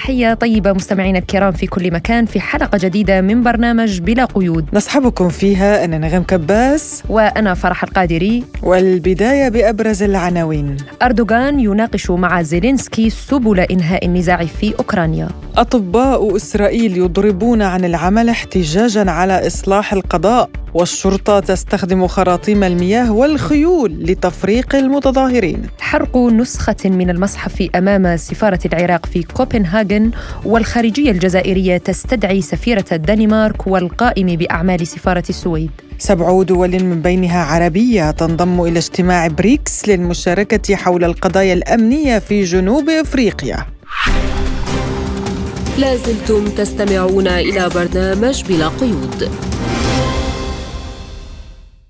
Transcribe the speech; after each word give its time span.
تحية 0.00 0.34
طيبة 0.34 0.72
مستمعينا 0.72 1.18
الكرام 1.18 1.52
في 1.52 1.66
كل 1.66 1.92
مكان 1.92 2.26
في 2.26 2.40
حلقة 2.40 2.78
جديدة 2.78 3.20
من 3.20 3.42
برنامج 3.42 4.00
بلا 4.00 4.24
قيود. 4.24 4.64
نصحبكم 4.72 5.28
فيها 5.28 5.84
أنا 5.84 5.98
نغم 5.98 6.22
كباس. 6.22 7.02
وأنا 7.08 7.54
فرح 7.54 7.84
القادري. 7.84 8.44
والبداية 8.62 9.48
بأبرز 9.48 10.02
العناوين. 10.02 10.76
أردوغان 11.02 11.60
يناقش 11.60 12.10
مع 12.10 12.42
زيلينسكي 12.42 13.10
سبل 13.10 13.60
إنهاء 13.60 14.06
النزاع 14.06 14.44
في 14.44 14.74
أوكرانيا. 14.78 15.28
أطباء 15.56 16.36
إسرائيل 16.36 16.96
يضربون 16.96 17.62
عن 17.62 17.84
العمل 17.84 18.28
احتجاجا 18.28 19.10
على 19.10 19.46
إصلاح 19.46 19.92
القضاء 19.92 20.50
والشرطة 20.74 21.40
تستخدم 21.40 22.06
خراطيم 22.06 22.64
المياه 22.64 23.12
والخيول 23.12 24.04
لتفريق 24.04 24.74
المتظاهرين. 24.74 25.62
حرق 25.80 26.16
نسخة 26.16 26.76
من 26.84 27.10
المصحف 27.10 27.68
أمام 27.74 28.16
سفارة 28.16 28.58
العراق 28.66 29.06
في 29.06 29.22
كوبنهاغن 29.90 30.10
والخارجية 30.44 31.10
الجزائرية 31.10 31.76
تستدعي 31.76 32.40
سفيرة 32.40 32.84
الدنمارك 32.92 33.66
والقائم 33.66 34.26
بأعمال 34.26 34.86
سفارة 34.86 35.24
السويد. 35.28 35.70
سبع 35.98 36.42
دول 36.42 36.84
من 36.84 37.02
بينها 37.02 37.44
عربية 37.44 38.10
تنضم 38.10 38.60
إلى 38.60 38.78
اجتماع 38.78 39.26
بريكس 39.26 39.88
للمشاركة 39.88 40.76
حول 40.76 41.04
القضايا 41.04 41.54
الأمنية 41.54 42.18
في 42.18 42.42
جنوب 42.42 42.90
أفريقيا. 42.90 43.66
لازلتم 45.78 46.44
تستمعون 46.48 47.26
إلى 47.26 47.68
برنامج 47.74 48.44
بلا 48.48 48.68
قيود. 48.68 49.30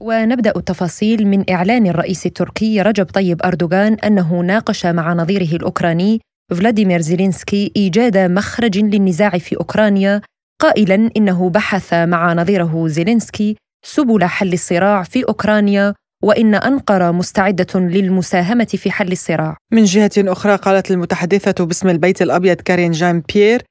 ونبدأ 0.01 0.53
التفاصيل 0.57 1.27
من 1.27 1.51
إعلان 1.51 1.87
الرئيس 1.87 2.27
التركي 2.27 2.83
رجب 2.83 3.05
طيب 3.05 3.43
أردوغان 3.45 3.95
أنه 3.95 4.41
ناقش 4.41 4.87
مع 4.87 5.13
نظيره 5.13 5.57
الأوكراني 5.57 6.21
فلاديمير 6.55 7.01
زيلينسكي 7.01 7.73
إيجاد 7.77 8.19
مخرج 8.19 8.79
للنزاع 8.79 9.31
في 9.31 9.57
أوكرانيا 9.57 10.21
قائلا 10.61 11.11
إنه 11.17 11.51
بحث 11.51 11.95
مع 11.95 12.33
نظيره 12.33 12.89
زيلينسكي 12.89 13.57
سبل 13.85 14.25
حل 14.25 14.53
الصراع 14.53 15.03
في 15.03 15.25
أوكرانيا 15.25 15.95
وإن 16.23 16.55
أنقرة 16.55 17.11
مستعدة 17.11 17.81
للمساهمة 17.81 18.65
في 18.65 18.91
حل 18.91 19.13
الصراع. 19.13 19.57
من 19.73 19.85
جهة 19.85 20.11
أخرى 20.19 20.57
قالت 20.57 20.91
المتحدثة 20.91 21.65
باسم 21.65 21.89
البيت 21.89 22.23
الأبيض 22.23 22.57
كارين 22.57 22.93
جان 22.93 23.23
بيير 23.35 23.63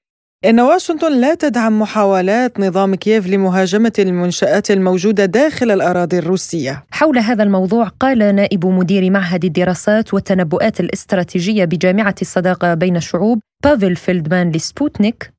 إن 0.46 0.60
واشنطن 0.60 1.22
لا 1.22 1.36
تدعم 1.36 1.80
محاولات 1.82 2.60
نظام 2.60 2.96
كييف 2.96 3.28
لمهاجمة 3.28 3.92
المنشآت 4.00 4.72
الموجودة 4.72 5.26
داخل 5.26 5.72
الأراضي 5.72 6.20
الروسية. 6.20 6.84
حول 6.92 7.18
هذا 7.20 7.44
الموضوع 7.44 7.88
قال 8.00 8.36
نائب 8.36 8.66
مدير 8.66 9.10
معهد 9.10 9.46
الدراسات 9.46 10.14
والتنبؤات 10.14 10.80
الاستراتيجية 10.80 11.66
بجامعة 11.66 12.16
الصداقة 12.22 12.74
بين 12.74 12.96
الشعوب 12.98 13.40
بافل 13.64 13.96
فيلدمان 13.96 14.52
لسبوتنيك. 14.52 15.34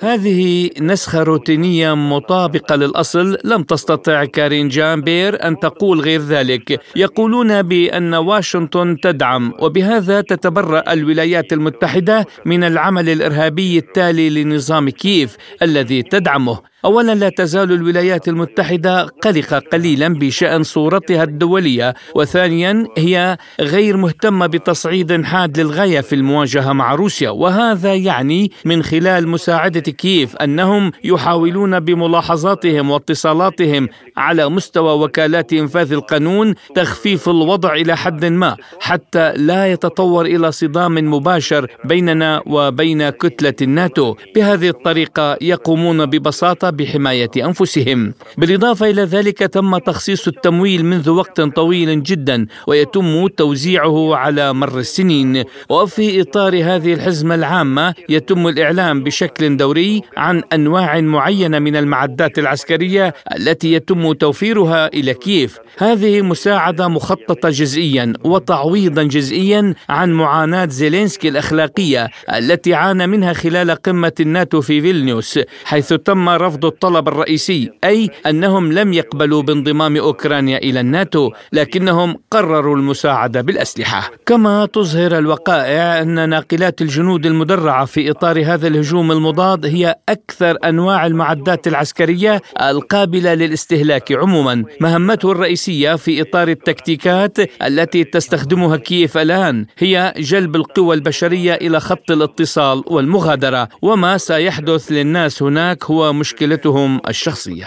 هذه 0.00 0.70
نسخة 0.80 1.22
روتينية 1.22 1.94
مطابقة 1.94 2.76
للأصل. 2.76 3.38
لم 3.44 3.62
تستطع 3.62 4.24
كارين 4.24 4.68
جان 4.68 5.00
بير 5.00 5.46
أن 5.46 5.58
تقول 5.58 6.00
غير 6.00 6.20
ذلك. 6.20 6.80
يقولون 6.96 7.62
بأن 7.62 8.14
واشنطن 8.14 8.96
تدعم 9.02 9.52
وبهذا 9.60 10.20
تتبرأ 10.20 10.92
الولايات 10.92 11.52
المتحدة 11.52 12.26
من 12.46 12.64
العمل 12.64 13.08
الإرهابي 13.08 13.78
التالي 13.78 14.44
لنظام 14.44 14.88
كييف 14.88 15.36
الذي 15.62 16.02
تدعمه. 16.02 16.71
اولا 16.84 17.14
لا 17.14 17.28
تزال 17.28 17.72
الولايات 17.72 18.28
المتحدة 18.28 19.02
قلقه 19.02 19.58
قليلا 19.58 20.08
بشأن 20.08 20.62
صورتها 20.62 21.22
الدولية 21.24 21.94
وثانيا 22.14 22.86
هي 22.98 23.36
غير 23.60 23.96
مهتمة 23.96 24.46
بتصعيد 24.46 25.22
حاد 25.24 25.60
للغاية 25.60 26.00
في 26.00 26.14
المواجهة 26.14 26.72
مع 26.72 26.94
روسيا 26.94 27.30
وهذا 27.30 27.94
يعني 27.94 28.50
من 28.64 28.82
خلال 28.82 29.28
مساعدة 29.28 29.80
كييف 29.80 30.36
أنهم 30.36 30.92
يحاولون 31.04 31.80
بملاحظاتهم 31.80 32.90
واتصالاتهم 32.90 33.88
على 34.16 34.48
مستوى 34.48 35.04
وكالات 35.04 35.52
إنفاذ 35.52 35.92
القانون 35.92 36.54
تخفيف 36.74 37.28
الوضع 37.28 37.74
إلى 37.74 37.96
حد 37.96 38.24
ما 38.24 38.56
حتى 38.80 39.32
لا 39.36 39.72
يتطور 39.72 40.26
إلى 40.26 40.52
صدام 40.52 40.94
مباشر 41.14 41.66
بيننا 41.84 42.42
وبين 42.46 43.10
كتلة 43.10 43.54
الناتو. 43.62 44.14
بهذه 44.34 44.68
الطريقة 44.68 45.36
يقومون 45.40 46.06
ببساطة 46.06 46.71
بحماية 46.76 47.30
أنفسهم. 47.36 48.14
بالإضافة 48.38 48.90
إلى 48.90 49.02
ذلك 49.02 49.38
تم 49.38 49.78
تخصيص 49.78 50.28
التمويل 50.28 50.84
منذ 50.84 51.10
وقت 51.10 51.40
طويل 51.40 52.02
جدا 52.02 52.46
ويتم 52.66 53.26
توزيعه 53.26 54.16
على 54.16 54.52
مر 54.52 54.78
السنين. 54.78 55.44
وفي 55.68 56.20
إطار 56.20 56.54
هذه 56.64 56.94
الحزمة 56.94 57.34
العامة 57.34 57.94
يتم 58.08 58.48
الاعلام 58.48 59.02
بشكل 59.02 59.56
دوري 59.56 60.02
عن 60.16 60.42
أنواع 60.52 61.00
معينة 61.00 61.58
من 61.58 61.76
المعدات 61.76 62.38
العسكرية 62.38 63.14
التي 63.36 63.72
يتم 63.72 64.12
توفيرها 64.12 64.86
إلى 64.86 65.14
كييف. 65.14 65.58
هذه 65.78 66.22
مساعدة 66.22 66.88
مخططة 66.88 67.48
جزئيا 67.48 68.12
وتعويضا 68.24 69.02
جزئيا 69.02 69.74
عن 69.88 70.12
معاناة 70.12 70.66
زيلينسكي 70.66 71.28
الأخلاقية 71.28 72.08
التي 72.34 72.74
عانى 72.74 73.06
منها 73.06 73.32
خلال 73.32 73.70
قمة 73.70 74.12
الناتو 74.20 74.60
في 74.60 74.80
فيلنيوس 74.80 75.38
حيث 75.64 75.92
تم 75.92 76.28
رفض 76.28 76.61
رفض 76.62 76.72
الطلب 76.72 77.08
الرئيسي 77.08 77.70
أي 77.84 78.10
أنهم 78.26 78.72
لم 78.72 78.92
يقبلوا 78.92 79.42
بانضمام 79.42 79.96
أوكرانيا 79.96 80.58
إلى 80.58 80.80
الناتو 80.80 81.30
لكنهم 81.52 82.16
قرروا 82.30 82.76
المساعدة 82.76 83.40
بالأسلحة. 83.40 84.10
كما 84.26 84.66
تظهر 84.66 85.18
الوقائع 85.18 86.02
أن 86.02 86.28
ناقلات 86.28 86.82
الجنود 86.82 87.26
المدرعة 87.26 87.84
في 87.84 88.10
إطار 88.10 88.44
هذا 88.44 88.68
الهجوم 88.68 89.12
المضاد 89.12 89.66
هي 89.66 89.94
أكثر 90.08 90.58
أنواع 90.64 91.06
المعدات 91.06 91.66
العسكرية 91.66 92.42
القابلة 92.62 93.34
للاستهلاك 93.34 94.12
عموما. 94.12 94.64
مهمته 94.80 95.32
الرئيسية 95.32 95.94
في 95.94 96.22
إطار 96.22 96.48
التكتيكات 96.48 97.38
التي 97.62 98.04
تستخدمها 98.04 98.76
كييف 98.76 99.18
الآن 99.18 99.66
هي 99.78 100.14
جلب 100.16 100.56
القوى 100.56 100.94
البشرية 100.96 101.54
إلى 101.54 101.80
خط 101.80 102.10
الاتصال 102.10 102.82
والمغادرة. 102.86 103.68
وما 103.82 104.18
سيحدث 104.18 104.92
للناس 104.92 105.42
هناك 105.42 105.84
هو 105.84 106.12
مشكلة 106.12 106.51
مشكلتهم 106.52 107.00
الشخصية. 107.08 107.64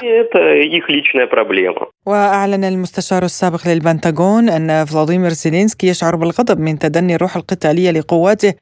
وأعلن 2.06 2.63
المستشار 2.63 3.23
السابق 3.23 3.68
للبنتاغون 3.68 4.50
أن 4.50 4.85
فلاديمير 4.85 5.29
زيلينسكي 5.29 5.88
يشعر 5.88 6.16
بالغضب 6.16 6.59
من 6.59 6.79
تدني 6.79 7.16
الروح 7.16 7.35
القتالية 7.35 7.91
لقواته 7.91 8.53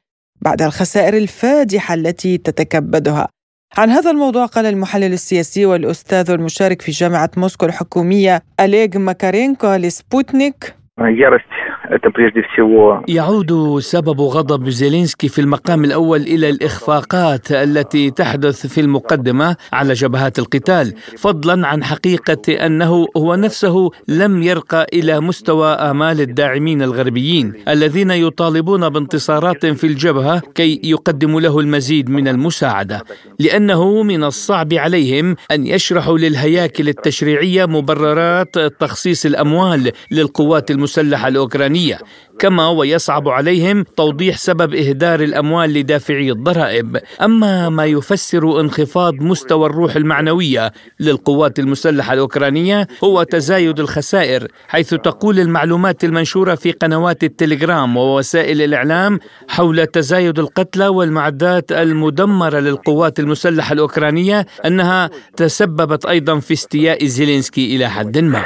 بعد 0.42 0.62
الخسائر 0.62 1.16
الفادحة 1.16 1.94
التي 1.94 2.38
تتكبدها. 2.38 3.28
عن 3.78 3.90
هذا 3.90 4.10
الموضوع 4.10 4.46
قال 4.46 4.66
المحلل 4.66 5.12
السياسي 5.12 5.66
والأستاذ 5.66 6.30
المشارك 6.30 6.82
في 6.82 6.90
جامعة 6.90 7.30
موسكو 7.36 7.66
الحكومية 7.66 8.42
أليغ 8.60 8.98
ماكارينكو 8.98 9.74
لسبوتنيك. 9.74 10.74
يعود 13.08 13.78
سبب 13.78 14.20
غضب 14.20 14.68
زيلينسكي 14.68 15.28
في 15.28 15.40
المقام 15.40 15.84
الأول 15.84 16.20
إلى 16.20 16.50
الإخفاقات 16.50 17.52
التي 17.52 18.10
تحدث 18.10 18.66
في 18.66 18.80
المقدمة 18.80 19.56
على 19.72 19.92
جبهات 19.92 20.38
القتال 20.38 20.94
فضلا 21.18 21.66
عن 21.66 21.84
حقيقة 21.84 22.66
أنه 22.66 23.06
هو 23.16 23.34
نفسه 23.34 23.90
لم 24.08 24.42
يرقى 24.42 24.86
إلى 24.92 25.20
مستوى 25.20 25.68
آمال 25.68 26.20
الداعمين 26.20 26.82
الغربيين 26.82 27.52
الذين 27.68 28.10
يطالبون 28.10 28.88
بانتصارات 28.88 29.66
في 29.66 29.86
الجبهة 29.86 30.42
كي 30.54 30.80
يقدموا 30.84 31.40
له 31.40 31.60
المزيد 31.60 32.10
من 32.10 32.28
المساعدة 32.28 33.02
لأنه 33.38 34.02
من 34.02 34.24
الصعب 34.24 34.74
عليهم 34.74 35.36
أن 35.50 35.66
يشرحوا 35.66 36.18
للهياكل 36.18 36.88
التشريعية 36.88 37.66
مبررات 37.66 38.58
تخصيص 38.58 39.26
الأموال 39.26 39.92
للقوات 40.10 40.70
المسلحة 40.70 41.28
الأوكرانية. 41.28 41.73
الإيرانية 41.74 41.98
كما 42.38 42.68
ويصعب 42.68 43.28
عليهم 43.28 43.84
توضيح 43.96 44.36
سبب 44.36 44.74
إهدار 44.74 45.20
الأموال 45.20 45.70
لدافعي 45.74 46.30
الضرائب. 46.30 46.98
أما 47.22 47.68
ما 47.68 47.84
يفسر 47.84 48.60
انخفاض 48.60 49.14
مستوى 49.14 49.66
الروح 49.66 49.96
المعنوية 49.96 50.72
للقوات 51.00 51.58
المسلحة 51.58 52.12
الأوكرانية 52.14 52.86
هو 53.04 53.22
تزايد 53.22 53.80
الخسائر 53.80 54.48
حيث 54.68 54.94
تقول 54.94 55.40
المعلومات 55.40 56.04
المنشورة 56.04 56.54
في 56.54 56.72
قنوات 56.72 57.24
التليجرام 57.24 57.96
ووسائل 57.96 58.62
الإعلام 58.62 59.18
حول 59.48 59.86
تزايد 59.86 60.38
القتلى 60.38 60.88
والمعدات 60.88 61.72
المدمرة 61.72 62.58
للقوات 62.58 63.20
المسلحة 63.20 63.72
الأوكرانية 63.72 64.46
أنها 64.64 65.10
تسببت 65.36 66.06
أيضا 66.06 66.38
في 66.38 66.52
استياء 66.52 67.04
زيلينسكي 67.04 67.76
إلى 67.76 67.88
حد 67.90 68.18
ما. 68.18 68.44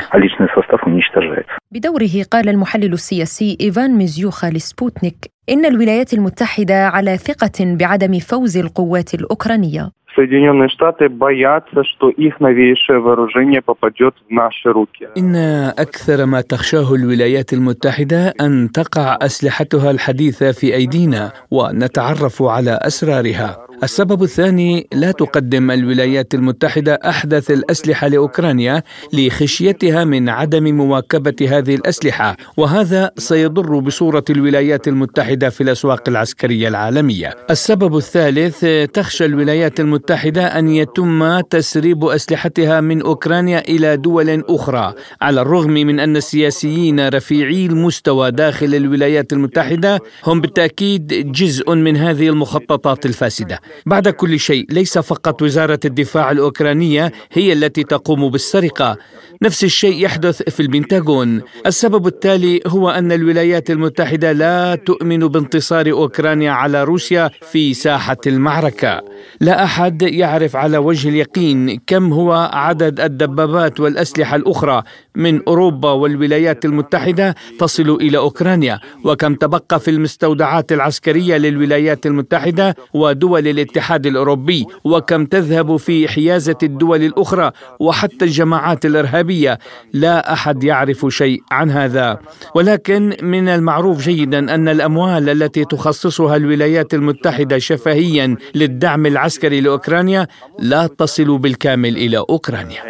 بدوره 1.71 2.23
قال 2.31 2.49
المحلل 2.49 2.93
السياسي 2.93 3.57
إيفان 3.61 3.91
ميزيوخا 3.97 4.49
لسبوتنيك 4.49 5.15
إن 5.49 5.65
الولايات 5.65 6.13
المتحدة 6.13 6.87
على 6.87 7.17
ثقة 7.17 7.75
بعدم 7.79 8.19
فوز 8.19 8.57
القوات 8.57 9.13
الأوكرانية 9.13 9.91
Соединенные 10.15 10.69
Штаты 10.69 11.09
боятся, 11.09 11.83
что 11.83 12.09
их 12.09 12.39
новейшее 12.39 12.99
вооружение 12.99 13.61
попадет 13.61 14.13
в 14.29 14.31
наши 14.31 14.69
руки. 14.71 15.07
إن 15.17 15.35
أكثر 15.77 16.25
ما 16.25 16.41
تخشاه 16.41 16.93
الولايات 16.93 17.53
المتحدة 17.53 18.33
أن 18.41 18.71
تقع 18.71 19.17
أسلحتها 19.21 19.91
الحديثة 19.91 20.51
في 20.51 20.75
أيدينا 20.75 21.31
ونتعرف 21.51 22.43
على 22.43 22.79
أسرارها. 22.81 23.66
السبب 23.82 24.22
الثاني 24.22 24.86
لا 24.92 25.12
تقدم 25.12 25.70
الولايات 25.70 26.34
المتحدة 26.34 26.94
أحدث 26.94 27.50
الأسلحة 27.50 28.08
لأوكرانيا 28.08 28.82
لخشيتها 29.12 30.04
من 30.04 30.28
عدم 30.28 30.64
مواكبة 30.76 31.58
هذه 31.58 31.74
الأسلحة 31.74 32.36
وهذا 32.56 33.10
سيضر 33.18 33.78
بصورة 33.78 34.24
الولايات 34.30 34.88
المتحدة 34.88 35.48
في 35.50 35.60
الأسواق 35.60 36.08
العسكرية 36.08 36.68
العالمية. 36.68 37.34
السبب 37.50 37.96
الثالث 37.96 38.64
تخشى 38.92 39.24
الولايات 39.24 39.80
المتحدة 39.80 40.58
أن 40.58 40.68
يتم 40.68 41.40
تسريب 41.40 42.04
أسلحتها 42.04 42.80
من 42.80 43.02
أوكرانيا 43.02 43.58
إلى 43.68 43.96
دول 43.96 44.44
أخرى 44.48 44.94
على 45.20 45.40
الرغم 45.40 45.72
من 45.72 46.00
أن 46.00 46.16
السياسيين 46.16 47.08
رفيعي 47.08 47.66
المستوى 47.66 48.30
داخل 48.30 48.74
الولايات 48.74 49.32
المتحدة 49.32 50.00
هم 50.26 50.40
بالتأكيد 50.40 51.32
جزء 51.32 51.74
من 51.74 51.96
هذه 51.96 52.28
المخططات 52.28 53.06
الفاسدة. 53.06 53.60
بعد 53.86 54.08
كل 54.08 54.40
شيء 54.40 54.66
ليس 54.70 54.98
فقط 54.98 55.42
وزارة 55.42 55.80
الدفاع 55.84 56.30
الأوكرانية 56.30 57.12
هي 57.32 57.52
التي 57.52 57.82
تقوم 57.82 58.30
بالسرقة. 58.30 58.96
نفس 59.42 59.64
الشيء 59.64 60.04
يحدث 60.04 60.42
في 60.42 60.60
البنتاغون. 60.60 61.42
السبب 61.66 62.06
التالي 62.06 62.60
هو 62.66 62.90
أن 62.90 63.12
الولايات 63.12 63.70
المتحدة 63.70 64.32
لا 64.32 64.74
تؤمن 64.74 65.18
بانتصار 65.18 65.90
أوكرانيا 65.90 66.50
على 66.50 66.84
روسيا 66.84 67.30
في 67.52 67.74
ساحة 67.74 68.16
المعركة. 68.26 69.00
لا 69.40 69.64
أحد 69.64 70.02
يعرف 70.02 70.56
على 70.56 70.78
وجه 70.78 71.08
اليقين 71.08 71.80
كم 71.86 72.12
هو 72.12 72.50
عدد 72.52 73.00
الدبابات 73.00 73.80
والأسلحة 73.80 74.36
الأخرى 74.36 74.82
من 75.14 75.42
أوروبا 75.48 75.90
والولايات 75.90 76.64
المتحدة 76.64 77.34
تصل 77.58 77.90
إلى 77.90 78.18
أوكرانيا 78.18 78.80
وكم 79.04 79.34
تبقى 79.34 79.80
في 79.80 79.90
المستودعات 79.90 80.72
العسكرية 80.72 81.36
للولايات 81.36 82.06
المتحدة 82.06 82.76
ودول 82.94 83.46
الاتحاد 83.58 84.06
الأوروبي 84.06 84.66
وكم 84.84 85.24
تذهب 85.24 85.76
في 85.76 86.08
حيازة 86.08 86.56
الدول 86.62 87.02
الأخرى 87.02 87.50
وحتى 87.80 88.24
الجماعات 88.24 88.86
الإرهابية 88.86 89.58
لا 89.92 90.32
أحد 90.32 90.64
يعرف 90.64 91.06
شيء 91.08 91.40
عن 91.50 91.70
هذا. 91.70 92.18
ولكن 92.54 93.12
من 93.22 93.48
المعروف 93.48 94.04
جيدا 94.08 94.54
أن 94.54 94.68
الأموال 94.68 95.28
التي 95.28 95.64
تخصصها 95.64 96.36
الولايات 96.36 96.94
المتحدة 96.94 97.58
شفهيا 97.58 98.36
للدعم 98.54 99.06
العسكري 99.06 99.60
لأوكرانيا 99.60 100.26
لا 100.58 100.86
تصل 100.86 101.38
بالكامل 101.38 101.96
إلى 101.96 102.18
أوكرانيا. 102.18 102.82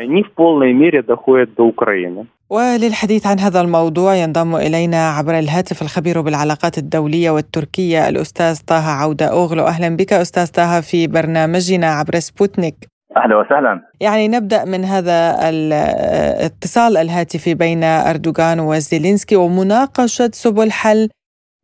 وللحديث 2.51 3.27
عن 3.27 3.39
هذا 3.41 3.61
الموضوع 3.61 4.15
ينضم 4.15 4.57
إلينا 4.57 5.11
عبر 5.11 5.39
الهاتف 5.39 5.83
الخبير 5.83 6.21
بالعلاقات 6.21 6.79
الدولية 6.79 7.31
والتركية 7.31 8.09
الأستاذ 8.09 8.61
طه 8.67 8.91
عودة 8.91 9.27
أوغلو 9.27 9.67
أهلا 9.67 9.97
بك 9.97 10.13
أستاذ 10.13 10.47
طه 10.47 10.81
في 10.81 11.07
برنامجنا 11.07 11.87
عبر 11.87 12.19
سبوتنيك. 12.19 12.75
أهلا 13.17 13.37
وسهلا. 13.37 13.81
يعني 14.01 14.29
نبدأ 14.29 14.65
من 14.65 14.85
هذا 14.85 15.49
الاتصال 15.49 16.97
الهاتفي 16.97 17.55
بين 17.55 17.85
أردوغان 17.85 18.61
وزيلينسكي 18.61 19.37
ومناقشة 19.37 20.31
سبل 20.33 20.73
حل 20.73 21.09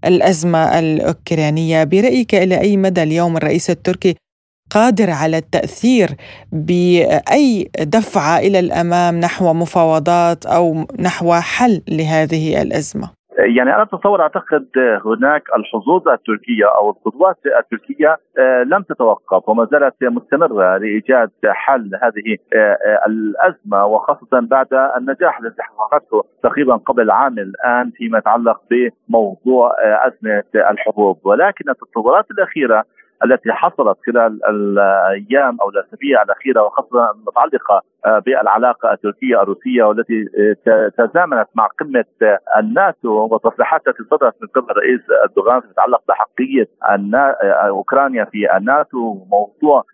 الأزمة 0.04 0.78
الأوكرانية. 0.78 1.84
برأيك 1.84 2.34
إلى 2.34 2.60
أي 2.60 2.76
مدى 2.76 3.02
اليوم 3.02 3.36
الرئيس 3.36 3.70
التركي 3.70 4.14
قادر 4.74 5.10
على 5.10 5.36
التأثير 5.38 6.08
بأي 6.52 7.70
دفعة 7.80 8.38
إلى 8.38 8.58
الأمام 8.58 9.20
نحو 9.20 9.52
مفاوضات 9.52 10.46
أو 10.46 10.86
نحو 11.00 11.34
حل 11.34 11.82
لهذه 11.88 12.62
الأزمة؟ 12.62 13.10
يعني 13.38 13.74
أنا 13.74 13.82
أتصور 13.82 14.22
أعتقد 14.22 14.66
هناك 15.06 15.42
الحظوظ 15.56 16.08
التركية 16.08 16.64
أو 16.80 16.90
الخطوات 16.90 17.36
التركية 17.46 18.18
آه، 18.38 18.62
لم 18.62 18.82
تتوقف 18.82 19.48
وما 19.48 19.68
زالت 19.72 19.94
مستمرة 20.02 20.76
لإيجاد 20.76 21.30
حل 21.46 21.90
هذه 22.02 22.36
آه، 22.54 22.78
آه، 22.86 23.00
الأزمة 23.06 23.86
وخاصة 23.86 24.40
بعد 24.40 24.66
النجاح 24.96 25.40
الذي 25.40 25.54
حققته 25.58 26.22
تقريبا 26.42 26.76
قبل 26.76 27.10
عام 27.10 27.38
الآن 27.38 27.90
فيما 27.90 28.18
يتعلق 28.18 28.60
بموضوع 28.70 29.72
أزمة 30.06 30.70
الحبوب 30.70 31.18
ولكن 31.24 31.70
التطورات 31.70 32.30
الأخيرة 32.30 32.84
التي 33.24 33.52
حصلت 33.52 33.98
خلال 34.06 34.40
الأيام 34.48 35.60
أو 35.60 35.70
الأسابيع 35.70 36.22
الأخيرة 36.22 36.62
وخاصة 36.62 37.10
المتعلقة 37.10 37.82
آه، 38.06 38.18
بالعلاقة 38.18 38.92
التركية 38.92 39.42
الروسية 39.42 39.84
والتي 39.84 40.28
آه، 40.68 40.88
تزامنت 40.88 41.48
مع 41.54 41.66
قمة 41.66 42.04
آه، 42.22 42.38
الناتو 42.58 43.28
وتصريحات 43.30 43.88
التي 43.88 44.02
صدرت 44.10 44.34
من 44.42 44.48
قبل 44.48 44.70
الرئيس 44.70 45.00
أردوغان 45.22 45.62
تتعلق 45.72 46.02
بحقيقية 46.08 46.68
أوكرانيا 47.68 48.24
في 48.24 48.56
الناتو. 48.56 48.98
وموضوع 48.98 49.84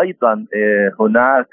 أيضا 0.00 0.46
هناك 1.00 1.46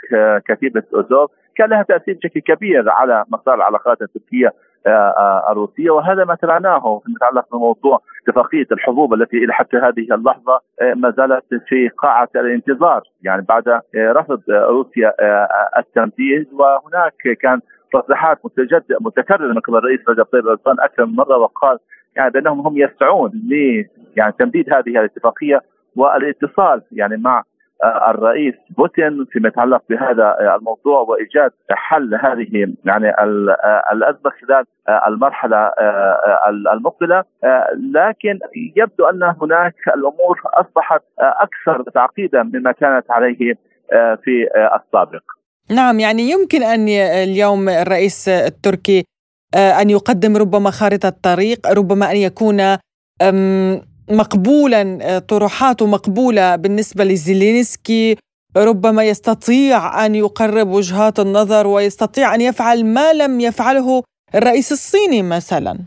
كتيبة 0.47 0.83
اوزوف 0.93 1.31
كان 1.55 1.69
لها 1.69 1.83
تأثير 1.83 2.13
بشكل 2.15 2.39
كبير 2.39 2.89
على 2.89 3.25
مسار 3.29 3.55
العلاقات 3.55 4.01
التركية 4.01 4.53
الروسية 5.51 5.89
وهذا 5.89 6.25
ما 6.25 6.35
تابعناه 6.35 7.01
فيما 7.05 7.15
يتعلق 7.15 7.45
بموضوع 7.51 8.01
اتفاقية 8.27 8.67
الحبوب 8.71 9.13
التي 9.13 9.37
إلى 9.37 9.53
حتى 9.53 9.77
هذه 9.77 10.15
اللحظة 10.15 10.59
ما 10.95 11.11
زالت 11.17 11.43
في 11.67 11.89
قاعة 11.89 12.29
الانتظار. 12.35 13.01
يعني 13.23 13.45
بعد 13.49 13.81
رفض 13.95 14.41
روسيا 14.49 15.13
التمديد 15.79 16.47
وهناك 16.53 17.37
كان 17.41 17.61
تصريحات 17.93 18.39
متكررة 19.01 19.53
من 19.53 19.59
قبل 19.59 19.77
الرئيس 19.77 19.99
رجب 20.09 20.23
طيب 20.23 20.47
اردوغان 20.47 20.79
أكثر 20.79 21.05
من 21.05 21.15
مرة 21.15 21.37
وقال 21.37 21.77
يعني 22.15 22.29
بأنهم 22.31 22.59
هم 22.59 22.77
يسعون 22.77 23.31
ل 23.49 23.53
يعني 24.17 24.33
تمديد 24.39 24.73
هذه 24.73 24.89
الاتفاقية 24.89 25.61
والإتصال 25.95 26.81
يعني 26.91 27.17
مع 27.17 27.43
الرئيس 27.83 28.53
بوتين 28.77 29.25
فيما 29.31 29.47
يتعلق 29.47 29.81
بهذا 29.89 30.55
الموضوع 30.55 30.99
وإيجاد 30.99 31.51
حل 31.71 32.15
هذه 32.15 32.73
يعني 32.85 33.09
الأزمة 33.93 34.31
خلال 34.41 34.65
المرحلة 35.07 35.71
المقبلة 36.73 37.23
لكن 37.93 38.39
يبدو 38.75 39.05
أن 39.05 39.23
هناك 39.41 39.75
الأمور 39.87 40.41
أصبحت 40.45 41.01
أكثر 41.19 41.83
تعقيدا 41.93 42.43
مما 42.43 42.71
كانت 42.71 43.11
عليه 43.11 43.55
في 44.23 44.47
السابق. 44.75 45.23
نعم 45.71 45.99
يعني 45.99 46.21
يمكن 46.21 46.63
أن 46.63 46.87
اليوم 47.23 47.69
الرئيس 47.69 48.29
التركي 48.29 49.03
أن 49.55 49.89
يقدم 49.89 50.37
ربما 50.37 50.71
خارطة 50.71 51.09
طريق 51.23 51.67
ربما 51.77 52.11
أن 52.11 52.17
يكون 52.17 52.57
مقبولا 54.11 54.97
آه، 55.01 55.19
طروحاته 55.19 55.85
مقبولة 55.85 56.55
بالنسبة 56.55 57.03
لزيلينسكي. 57.03 58.15
ربما 58.57 59.03
يستطيع 59.03 60.05
أن 60.05 60.15
يقرب 60.15 60.69
وجهات 60.69 61.19
النظر 61.19 61.67
ويستطيع 61.67 62.35
أن 62.35 62.41
يفعل 62.41 62.85
ما 62.85 63.13
لم 63.13 63.39
يفعله 63.41 64.03
الرئيس 64.35 64.71
الصيني 64.71 65.21
مثلا. 65.21 65.79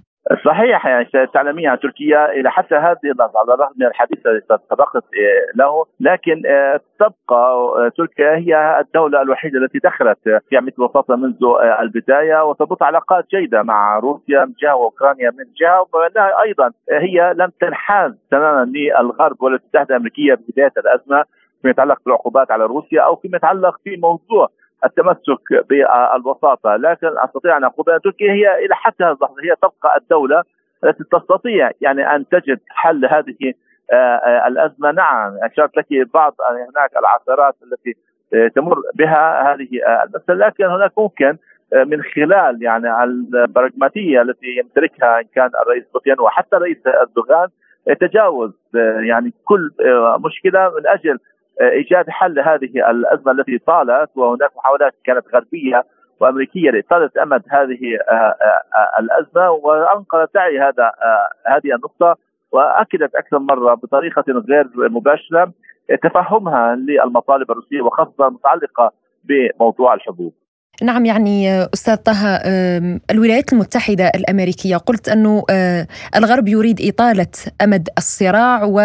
صحيح 0.45 0.87
يعني 0.87 1.09
تعلمين 1.35 1.79
تركيا 1.79 2.33
إلى 2.33 2.50
حتى 2.50 2.75
هذه 2.75 3.11
اللحظة 3.12 3.38
على 3.38 3.55
الرغم 3.55 3.73
من 3.76 3.87
الحديث 3.87 4.26
الذي 4.26 4.41
تطرقت 4.41 5.05
آه، 5.05 5.59
له 5.59 5.87
لكن 6.00 6.43
آه، 6.47 6.81
تبقى 6.99 7.52
آه، 7.76 7.91
تركيا 7.97 8.37
هي 8.37 8.81
الدولة 8.81 9.23
الوحيدة 9.23 9.59
التي 9.59 9.79
دخلت 9.79 10.19
في 10.49 10.57
عملية 10.57 10.73
الوساطه 10.79 11.17
منذ 11.17 11.37
البداية 11.81 12.45
وتربط 12.45 12.83
علاقات 12.83 13.25
جيدة 13.31 13.62
مع 13.62 13.99
روسيا 13.99 14.45
من 14.45 14.52
جهة 14.62 14.76
وأوكرانيا 14.76 15.31
من 15.31 15.45
جهة 15.61 15.87
وانها 15.93 16.43
أيضا 16.43 16.71
هي 16.91 17.35
لم 17.37 17.50
تنحاز 17.61 18.12
تماما 18.31 18.73
للغرب 18.75 19.43
ولا 19.43 19.57
المتحده 19.57 19.95
الأمريكية 19.95 20.35
ببدايه 20.35 20.73
الأزمة 20.79 21.25
فيما 21.62 21.71
يتعلق 21.71 21.99
بالعقوبات 22.05 22.50
على 22.50 22.64
روسيا 22.64 23.02
أو 23.02 23.17
فيما 23.17 23.37
يتعلق 23.37 23.81
في 23.85 23.97
موضوع 23.97 24.49
التمسك 24.84 25.66
بالوساطة 25.68 26.76
لكن 26.76 27.08
أستطيع 27.18 27.56
أن 27.56 27.64
أقول 27.64 27.90
ان 27.90 28.00
تركيا 28.00 28.32
هي 28.32 28.64
إلى 28.64 28.74
حتى 28.74 29.04
هذه 29.04 29.12
اللحظه 29.12 29.42
هي 29.44 29.54
تبقى 29.62 29.96
الدولة 29.96 30.42
التي 30.84 31.04
تستطيع 31.04 31.70
يعني 31.80 32.16
أن 32.16 32.28
تجد 32.28 32.60
حل 32.68 33.06
هذه 33.06 33.54
آه، 33.92 33.96
آه، 33.96 34.48
الأزمة. 34.48 34.90
نعم 34.90 35.38
اشرت 35.42 35.76
لك 35.76 35.86
بعض 36.14 36.34
هناك 36.50 36.90
العثرات 36.96 37.54
التي 37.62 37.96
آه، 38.34 38.48
تمر 38.48 38.76
بها 38.94 39.52
هذه 39.52 39.68
المسألة 40.04 40.46
لكن 40.46 40.64
هناك 40.64 40.98
ممكن 40.98 41.36
من 41.86 42.02
خلال 42.02 42.62
يعني 42.62 43.04
البراغماتية 43.04 44.22
التي 44.22 44.46
يمتلكها 44.46 45.20
إن 45.20 45.24
كان 45.34 45.50
الرئيس 45.62 45.84
بوتين 45.94 46.20
وحتى 46.20 46.56
الرئيس 46.56 46.76
إردوغان 46.86 47.48
تجاوز 48.00 48.52
يعني 49.08 49.32
كل 49.44 49.70
مشكلة 50.18 50.68
من 50.68 50.86
أجل 50.86 51.18
إيجاد 51.71 52.11
حل 52.11 52.35
لهذه 52.35 52.90
الأزمة 52.90 53.33
التي 53.33 53.59
طالت 53.59 54.11
وهناك 54.16 54.50
محاولات 54.57 54.95
كانت 55.04 55.25
غربية 55.35 55.85
وأمريكية 56.23 56.71
لإطالة 56.71 57.11
أمد 57.23 57.42
هذه 57.50 57.81
آه، 58.11 58.14
آه، 58.14 58.62
آه، 58.76 59.00
الأزمة 59.00 59.50
وانقذت 59.50 60.35
تعي 60.35 60.59
هذا 60.59 60.92
هذه 61.47 61.75
النقطة 61.75 62.16
وأكدت 62.52 63.14
أكثر 63.14 63.38
مرة 63.38 63.75
بطريقة 63.75 64.25
غير 64.28 64.66
مباشرة 64.76 65.52
تفهمها 66.02 66.75
للمطالب 66.76 67.50
الروسية 67.50 67.81
وخاصة 67.81 68.26
المتعلقه 68.28 68.92
بموضوع 69.25 69.95
الحبوب. 69.95 70.35
نعم 70.83 71.04
يعني 71.04 71.62
أستاذ 71.75 71.97
طه 71.97 72.37
الولايات 73.11 73.52
المتحدة 73.52 74.11
الأمريكية 74.14 74.76
قلت 74.76 75.09
أنه 75.09 75.42
الغرب 76.16 76.49
يريد 76.49 76.81
إطالة 76.81 77.33
أمد 77.62 77.88
الصراع 77.99 78.64
و 78.64 78.81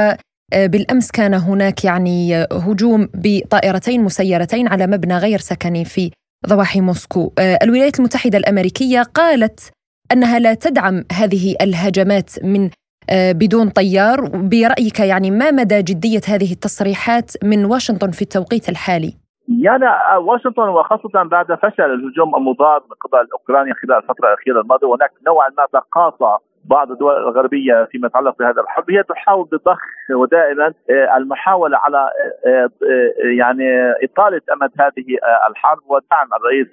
بالأمس 0.54 1.12
كان 1.12 1.34
هناك 1.34 1.86
يعني 1.86 2.36
هجوم 2.52 3.10
بطائرتين 3.14 4.04
مسيرتين 4.04 4.68
على 4.68 4.88
مبنى 4.88 5.18
غير 5.18 5.40
سكني 5.40 5.86
في 5.86 6.12
ضواحي 6.48 6.82
موسكو. 6.82 7.34
آه، 7.40 7.60
الولايات 7.64 8.00
المتحدة 8.00 8.38
الأمريكية 8.38 9.02
قالت 9.02 9.72
أنها 10.12 10.40
لا 10.40 10.54
تدعم 10.54 11.04
هذه 11.12 11.56
الهجمات 11.62 12.32
من 12.44 12.70
آه، 13.10 13.32
بدون 13.32 13.70
طيار، 13.70 14.22
برأيك 14.22 15.00
يعني 15.00 15.32
ما 15.32 15.52
مدى 15.52 15.82
جدية 15.82 16.22
هذه 16.28 16.52
التصريحات 16.52 17.32
من 17.44 17.66
واشنطن 17.66 18.12
في 18.12 18.22
التوقيت 18.22 18.70
الحالي؟ 18.70 19.14
يعني 19.48 19.86
واشنطن 20.18 20.70
وخاصة 20.70 21.24
بعد 21.24 21.46
فشل 21.46 21.84
الهجوم 21.84 22.36
المضاد 22.36 22.82
من 22.82 22.96
قبل 23.02 23.28
أوكرانيا 23.34 23.74
خلال 23.74 23.98
الفترة 23.98 24.28
الأخيرة 24.28 24.62
الماضية 24.62 24.88
هناك 24.88 25.12
نوعا 25.28 25.50
ما 25.58 25.80
تقاطع 25.80 26.38
بعض 26.68 26.92
الدول 26.92 27.18
الغربية 27.18 27.88
فيما 27.92 28.08
يتعلق 28.08 28.38
بهذا 28.40 28.62
الحرب 28.62 28.92
هي 28.92 29.04
تحاول 29.04 29.48
بضخ 29.52 29.80
ودائما 30.12 30.74
آه، 30.90 31.18
المحاولة 31.18 31.78
على 31.78 32.10
آه، 32.46 32.70
آه، 32.84 33.28
يعني 33.38 33.92
إطالة 34.04 34.42
أمد 34.54 34.72
هذه 34.80 35.18
الحرب 35.50 35.80
ودعم 35.88 36.28
الرئيس 36.38 36.68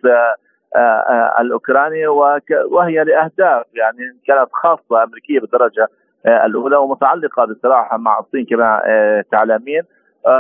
الأوكراني 1.41 2.07
وهي 2.71 3.05
لأهداف 3.05 3.67
يعني 3.75 4.17
كانت 4.27 4.49
خاصة 4.53 5.03
أمريكية 5.03 5.41
بالدرجة 5.41 5.89
الأولى 6.27 6.77
ومتعلقة 6.77 7.45
بالصراع 7.45 7.97
مع 7.97 8.19
الصين 8.19 8.47
كما 8.47 8.81
تعلمين. 9.33 9.83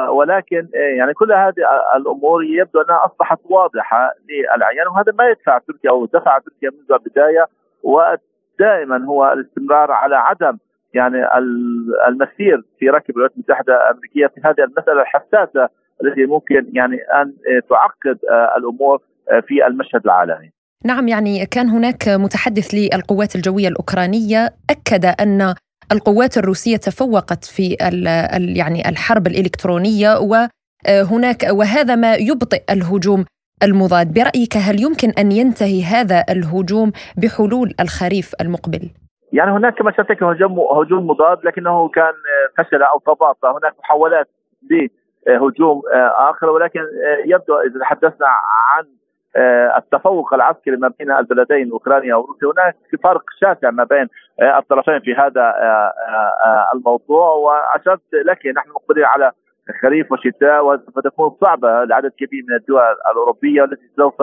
ولكن 0.08 0.68
يعني 0.74 1.14
كل 1.14 1.32
هذه 1.32 1.54
الأمور 1.96 2.44
يبدو 2.44 2.80
أنها 2.80 3.04
أصبحت 3.04 3.38
واضحة 3.44 4.12
للعيان 4.28 4.86
وهذا 4.86 5.12
ما 5.12 5.28
يدفع 5.28 5.58
تركيا 5.58 5.90
أو 5.90 6.06
دفع 6.06 6.38
تركيا 6.38 6.70
منذ 6.70 6.92
البداية 6.92 7.46
ودائما 8.54 9.04
هو 9.04 9.32
الاستمرار 9.32 9.90
على 9.92 10.16
عدم 10.16 10.58
يعني 10.94 11.16
المسير 12.08 12.62
في 12.78 12.88
ركب 12.88 13.10
الولايات 13.10 13.32
المتحدة 13.34 13.74
الأمريكية 13.74 14.26
في 14.26 14.40
هذه 14.44 14.64
المسألة 14.64 15.02
الحساسة 15.02 15.68
التي 16.04 16.26
ممكن 16.26 16.66
يعني 16.72 16.96
أن 16.96 17.32
تعقد 17.70 18.18
آه، 18.30 18.58
الأمور 18.58 19.02
في 19.46 19.66
المشهد 19.66 20.00
العالمي. 20.04 20.50
نعم 20.84 21.08
يعني 21.08 21.46
كان 21.46 21.68
هناك 21.68 22.08
متحدث 22.08 22.74
للقوات 22.74 23.36
الجوية 23.36 23.68
الأوكرانية 23.68 24.50
أكد 24.70 25.04
أن 25.20 25.54
القوات 25.92 26.38
الروسية 26.38 26.76
تفوقت 26.76 27.44
في 27.44 27.76
يعني 28.56 28.88
الحرب 28.88 29.26
الإلكترونية 29.26 30.08
وهناك 30.18 31.46
وهذا 31.50 31.94
ما 31.94 32.14
يبطئ 32.14 32.62
الهجوم 32.70 33.24
المضاد. 33.62 34.14
برأيك 34.14 34.56
هل 34.56 34.82
يمكن 34.82 35.10
أن 35.18 35.32
ينتهي 35.32 35.82
هذا 35.82 36.24
الهجوم 36.30 36.92
بحلول 37.16 37.74
الخريف 37.80 38.32
المقبل؟ 38.40 38.90
يعني 39.32 39.50
هناك 39.50 39.74
كما 39.74 39.92
شرحت 39.96 40.22
هجوم 40.22 40.58
هجوم 40.60 41.06
مضاد 41.06 41.38
لكنه 41.44 41.88
كان 41.88 42.14
فشل 42.58 42.82
أو 42.82 42.98
تباطأ 42.98 43.50
هناك 43.50 43.74
محاولات 43.78 44.28
لهجوم 44.70 45.82
آخر 46.30 46.50
ولكن 46.50 46.80
يبدو 47.26 47.58
إذا 47.58 47.80
تحدثنا 47.80 48.26
عن 48.70 48.84
آه، 49.36 49.78
التفوق 49.78 50.34
العسكري 50.34 50.76
ما 50.76 50.92
بين 50.98 51.10
البلدين 51.10 51.70
أوكرانيا 51.70 52.14
وروسيا. 52.14 52.48
هناك 52.48 52.76
فرق 53.02 53.22
شاسع 53.40 53.70
ما 53.70 53.84
بين 53.84 54.08
آه، 54.40 54.58
الطرفين 54.58 55.00
في 55.00 55.14
هذا 55.14 55.40
آه، 55.40 56.70
الموضوع. 56.74 57.28
وأشرت 57.28 58.00
لك 58.12 58.46
نحن 58.46 58.70
مقبلين 58.70 59.04
على 59.04 59.32
خريف 59.82 60.12
وشتاء 60.12 60.66
وسوف 60.66 60.98
تكون 61.04 61.30
صعبة 61.44 61.84
لعدد 61.84 62.12
كبير 62.18 62.44
من 62.48 62.56
الدول 62.56 62.82
الأوروبية 63.10 63.62
والتي 63.62 63.88
سوف 63.96 64.14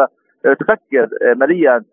تفكر 0.44 1.10
ماليا 1.36 1.84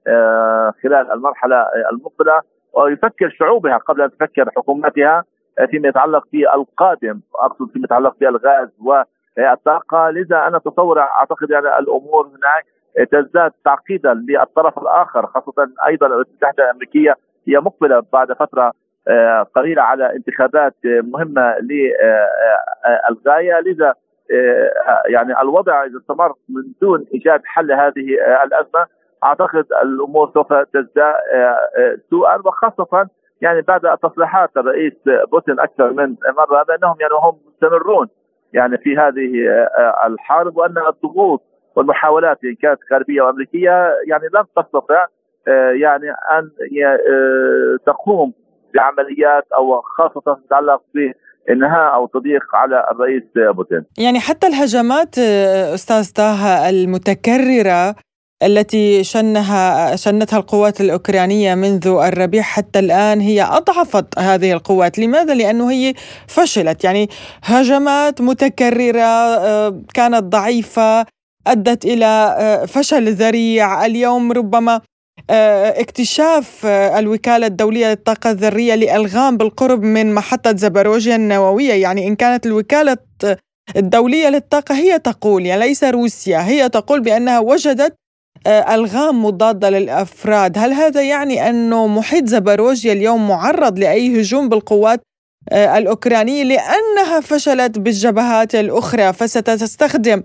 خلال 0.82 1.12
المرحلة 1.12 1.66
المقبلة 1.92 2.40
ويفكر 2.72 3.30
شعوبها 3.38 3.76
قبل 3.76 4.02
أن 4.02 4.10
تفكر 4.10 4.50
حكوماتها 4.56 5.24
فيما 5.70 5.88
يتعلق 5.88 6.24
بالقادم 6.32 7.20
اقصد 7.34 7.70
فيما 7.72 7.84
يتعلق 7.84 8.16
بالغاز 8.20 8.68
والطاقة. 8.80 10.10
لذا 10.10 10.46
أنا 10.46 10.56
أتصور 10.56 11.00
أعتقد 11.00 11.50
يعني 11.50 11.78
الأمور 11.78 12.26
هناك 12.26 12.66
تزداد 13.10 13.52
تعقيدا 13.64 14.14
للطرف 14.14 14.78
الآخر 14.78 15.26
خاصة 15.26 15.70
أيضا 15.86 16.06
الولايات 16.06 16.26
المتحده 16.28 16.64
الأمريكية 16.64 17.14
هي 17.48 17.56
مقبلة 17.60 18.02
بعد 18.12 18.32
فترة 18.32 18.62
آه، 18.66 18.72
قليلة 19.54 19.82
على 19.82 20.16
انتخابات 20.16 20.74
مهمة 20.84 21.54
للغايه 23.10 23.60
لذا 23.60 23.94
آه، 24.32 25.02
يعني 25.06 25.40
الوضع 25.42 25.84
إذا 25.84 25.98
استمر 25.98 26.32
من 26.48 26.62
دون 26.82 27.06
إيجاد 27.14 27.40
حل 27.44 27.72
هذه 27.72 28.06
الأزمة 28.44 28.86
أعتقد 29.24 29.66
الأمور 29.82 30.30
سوف 30.34 30.52
تزداد 30.52 31.14
آه، 31.34 31.96
سوءا. 32.10 32.36
وخاصة 32.44 33.08
يعني 33.40 33.60
بعد 33.60 33.98
تصريحات 34.02 34.50
الرئيس 34.56 34.92
بوتين 35.32 35.60
أكثر 35.60 35.92
من 35.92 36.16
مرة 36.36 36.62
بأنهم 36.62 36.96
يعني 37.00 37.12
هم 37.22 37.38
مستمرون 37.48 38.08
يعني 38.52 38.78
في 38.78 38.96
هذه 38.96 39.30
الحرب 40.06 40.56
وأن 40.56 40.74
الضغوط 40.78 41.42
والمحاولات 41.76 42.44
إن 42.44 42.54
كانت 42.54 42.78
غربية 42.92 43.22
وأمريكية 43.22 43.94
يعني 44.06 44.24
لن 44.34 44.44
تستطع 44.56 45.06
آه، 45.48 45.70
يعني 45.70 46.10
أن 46.10 46.50
آه، 46.86 47.76
تقوم 47.86 48.32
بعمليات 48.74 49.44
أو 49.56 49.82
خاصة 49.82 50.40
تتعلق 50.46 50.82
بإنهاء 50.94 51.94
أو 51.94 52.06
تضييق 52.06 52.42
على 52.54 52.86
الرئيس 52.90 53.22
بوتين. 53.36 53.84
يعني 53.98 54.20
حتى 54.20 54.46
الهجمات 54.46 55.18
آه، 55.18 55.74
أستاذ 55.74 56.12
طه 56.12 56.68
المتكررة 56.68 57.94
التي 58.42 59.04
شنها 59.04 59.96
شنتها 59.96 60.38
القوات 60.38 60.80
الأوكرانية 60.80 61.54
منذ 61.54 61.86
الربيع 61.86 62.42
حتى 62.42 62.78
الآن 62.78 63.20
هي 63.20 63.42
أضعفت 63.42 64.18
هذه 64.18 64.52
القوات، 64.52 64.98
لماذا؟ 64.98 65.34
لأنه 65.34 65.70
هي 65.70 65.94
فشلت، 66.28 66.84
يعني 66.84 67.08
هجمات 67.44 68.20
متكررة 68.20 69.68
كانت 69.94 70.22
ضعيفة 70.22 71.06
أدت 71.46 71.84
إلى 71.84 72.36
آه، 72.38 72.66
فشل 72.66 73.12
ذريع 73.12 73.86
اليوم 73.86 74.32
ربما 74.32 74.74
آه، 74.74 74.80
اكتشاف 75.30 76.66
آه، 76.66 76.98
الوكالة 76.98 77.46
الدولية 77.46 77.86
للطاقة 77.86 78.30
الذرية 78.30 78.74
لألغام 78.74 79.36
بالقرب 79.36 79.82
من 79.82 80.14
محطة 80.14 80.56
زباروجيا 80.56 81.16
النووية. 81.16 81.74
يعني 81.74 82.06
إن 82.06 82.16
كانت 82.16 82.46
الوكالة 82.46 82.96
الدولية 83.76 84.28
للطاقة 84.28 84.74
هي 84.74 84.98
تقول 84.98 85.46
يعني 85.46 85.60
ليس 85.68 85.84
روسيا 85.84 86.38
هي 86.38 86.68
تقول 86.68 87.00
بأنها 87.00 87.38
وجدت 87.38 87.94
ألغام 88.46 89.24
مضادة 89.24 89.70
للأفراد. 89.70 90.58
هل 90.58 90.72
هذا 90.72 91.02
يعني 91.02 91.50
أنه 91.50 91.86
محيط 91.86 92.24
زباروجيا 92.24 92.92
اليوم 92.92 93.28
معرض 93.28 93.78
لأي 93.78 94.20
هجوم 94.20 94.48
بالقوات 94.48 95.00
الأوكرانية؟ 95.52 96.42
لأنها 96.44 97.20
فشلت 97.20 97.78
بالجبهات 97.78 98.54
الأخرى 98.54 99.12
فستستخدم 99.12 100.22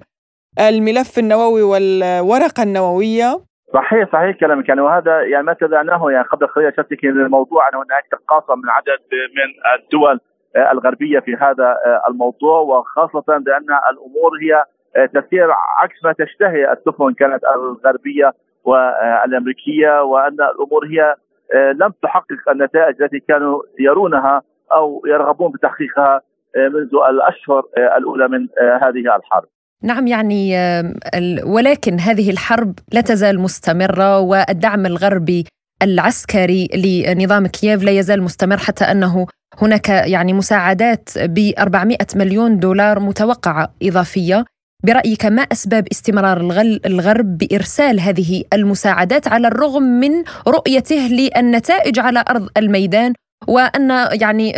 الملف 0.60 1.19
النووي 1.19 1.62
والورقة 1.62 2.63
النووية. 2.63 3.52
صحيح 3.74 4.12
صحيح 4.12 4.38
كلامك. 4.39 4.70
يعني 4.70 4.82
وهذا 4.82 5.22
يعني 5.22 5.44
ما 5.44 5.53
تابعناه 5.53 6.12
يعني 6.12 6.27
قبل 6.27 6.48
قليل 6.48 6.68
اشرت 6.68 7.03
الموضوع. 7.03 7.70
ان 7.70 7.75
هناك 7.75 8.06
تقاصم 8.12 8.60
من 8.60 8.70
عدد 8.70 9.00
من 9.12 9.80
الدول 9.84 10.20
الغربية 10.72 11.20
في 11.20 11.36
هذا 11.36 11.77
الموضوع. 12.10 12.60
وخاصة 12.60 13.24
بأن 13.27 13.68
الأمور 13.92 14.32
هي 14.42 14.65
تسير 15.08 15.51
عكس 15.80 16.03
ما 16.03 16.13
تشتهي 16.13 16.72
السفن 16.72 17.13
كانت 17.13 17.44
الغربية 17.56 18.32
والأمريكية. 18.63 20.03
وأن 20.03 20.34
الأمور 20.34 20.86
هي 20.86 21.15
لم 21.74 21.94
تحقق 22.03 22.50
النتائج 22.50 23.01
التي 23.01 23.20
كانوا 23.20 23.62
يرونها 23.80 24.42
أو 24.72 25.01
يرغبون 25.08 25.51
بتحقيقها 25.51 26.22
منذ 26.58 26.96
الأشهر 27.10 27.63
الأولى 27.77 28.27
من 28.27 28.48
هذه 28.82 29.15
الحرب. 29.15 29.48
نعم 29.84 30.08
يعني 30.08 30.56
ولكن 31.44 32.00
هذه 32.00 32.30
الحرب 32.30 32.80
لا 32.92 33.01
تزال 33.01 33.39
مستمرة 33.39 34.20
والدعم 34.20 34.86
الغربي 34.86 35.46
العسكري 35.82 36.68
لنظام 36.74 37.48
كييف 37.48 37.84
لا 37.84 37.92
يزال 37.92 38.24
مستمر 38.24 38.58
حتى 38.58 38.84
أنه 38.84 39.27
هناك 39.62 39.89
يعني 39.89 40.34
مساعدات 40.34 41.10
ب 41.18 41.51
400 41.60 41.98
مليون 42.15 42.60
دولار 42.60 43.00
متوقعة 43.00 43.74
إضافية. 43.84 44.46
برأيك 44.84 45.25
ما 45.25 45.42
أسباب 45.42 45.88
استمرار 45.92 46.38
الغرب 46.86 47.38
بإرسال 47.38 48.00
هذه 48.00 48.44
المساعدات 48.53 49.27
على 49.27 49.48
الرغم 49.48 49.84
من 49.84 50.24
رؤيته 50.48 51.08
للنتائج 51.08 52.00
على 52.00 52.24
أرض 52.30 52.50
الميدان؟ 52.58 53.13
وأن 53.47 53.89
يعني 54.21 54.53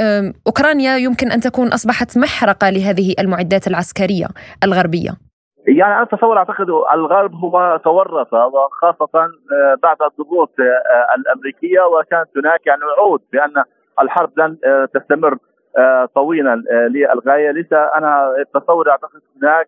أوكرانيا 0.48 0.98
يمكن 0.98 1.32
أن 1.32 1.40
تكون 1.40 1.68
أصبحت 1.68 2.18
محرقة 2.18 2.70
لهذه 2.70 3.16
المعدات 3.20 3.68
العسكرية 3.68 4.28
الغربية. 4.64 5.12
يعني 5.68 5.94
أنا 5.94 6.04
أتصور 6.04 6.38
أعتقد 6.38 6.70
الغرب 6.94 7.34
هو 7.36 7.80
تورط 7.84 8.34
وخاصه 8.34 9.10
آه، 9.16 9.76
بعد 9.84 9.98
الضغوط 10.02 10.52
آه، 10.60 11.16
الأمريكية 11.18 11.82
وكانت 11.82 12.30
هناك 12.38 12.68
يعني 12.68 12.82
وعود 12.84 13.22
بأن 13.34 13.64
الحرب 14.02 14.32
لن 14.40 14.58
تستمر 14.94 15.38
طويلا 16.16 16.64
للغاية. 16.90 17.52
لذا 17.52 17.92
أنا 17.98 18.34
تصوري 18.54 18.92
أعتقد 18.92 19.22
هناك 19.42 19.68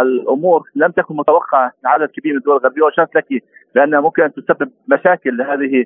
الأمور 0.00 0.62
لم 0.74 0.90
تكن 0.90 1.16
متوقعة 1.16 1.72
لعدد 1.84 2.08
كبير 2.08 2.32
من 2.32 2.38
الدول 2.38 2.56
الغربية 2.56 2.82
واشرت 2.82 3.16
لك 3.16 3.26
بانها 3.74 4.00
ممكن 4.00 4.22
ان 4.22 4.32
تسبب 4.32 4.70
مشاكل 4.88 5.36
لهذه 5.36 5.84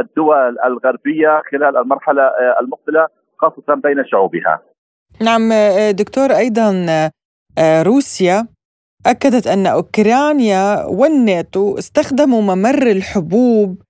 الدول 0.00 0.58
الغربية 0.64 1.42
خلال 1.52 1.76
المرحلة 1.76 2.22
المقبلة 2.60 3.06
خاصة 3.38 3.74
بين 3.74 4.04
شعوبها. 4.06 4.60
نعم 5.20 5.52
دكتور 5.90 6.30
أيضا 6.30 6.86
روسيا 7.82 8.46
أكدت 9.06 9.46
أن 9.46 9.66
أوكرانيا 9.66 10.84
والناتو 10.84 11.78
استخدموا 11.78 12.42
ممر 12.42 12.86
الحبوب 12.86 13.82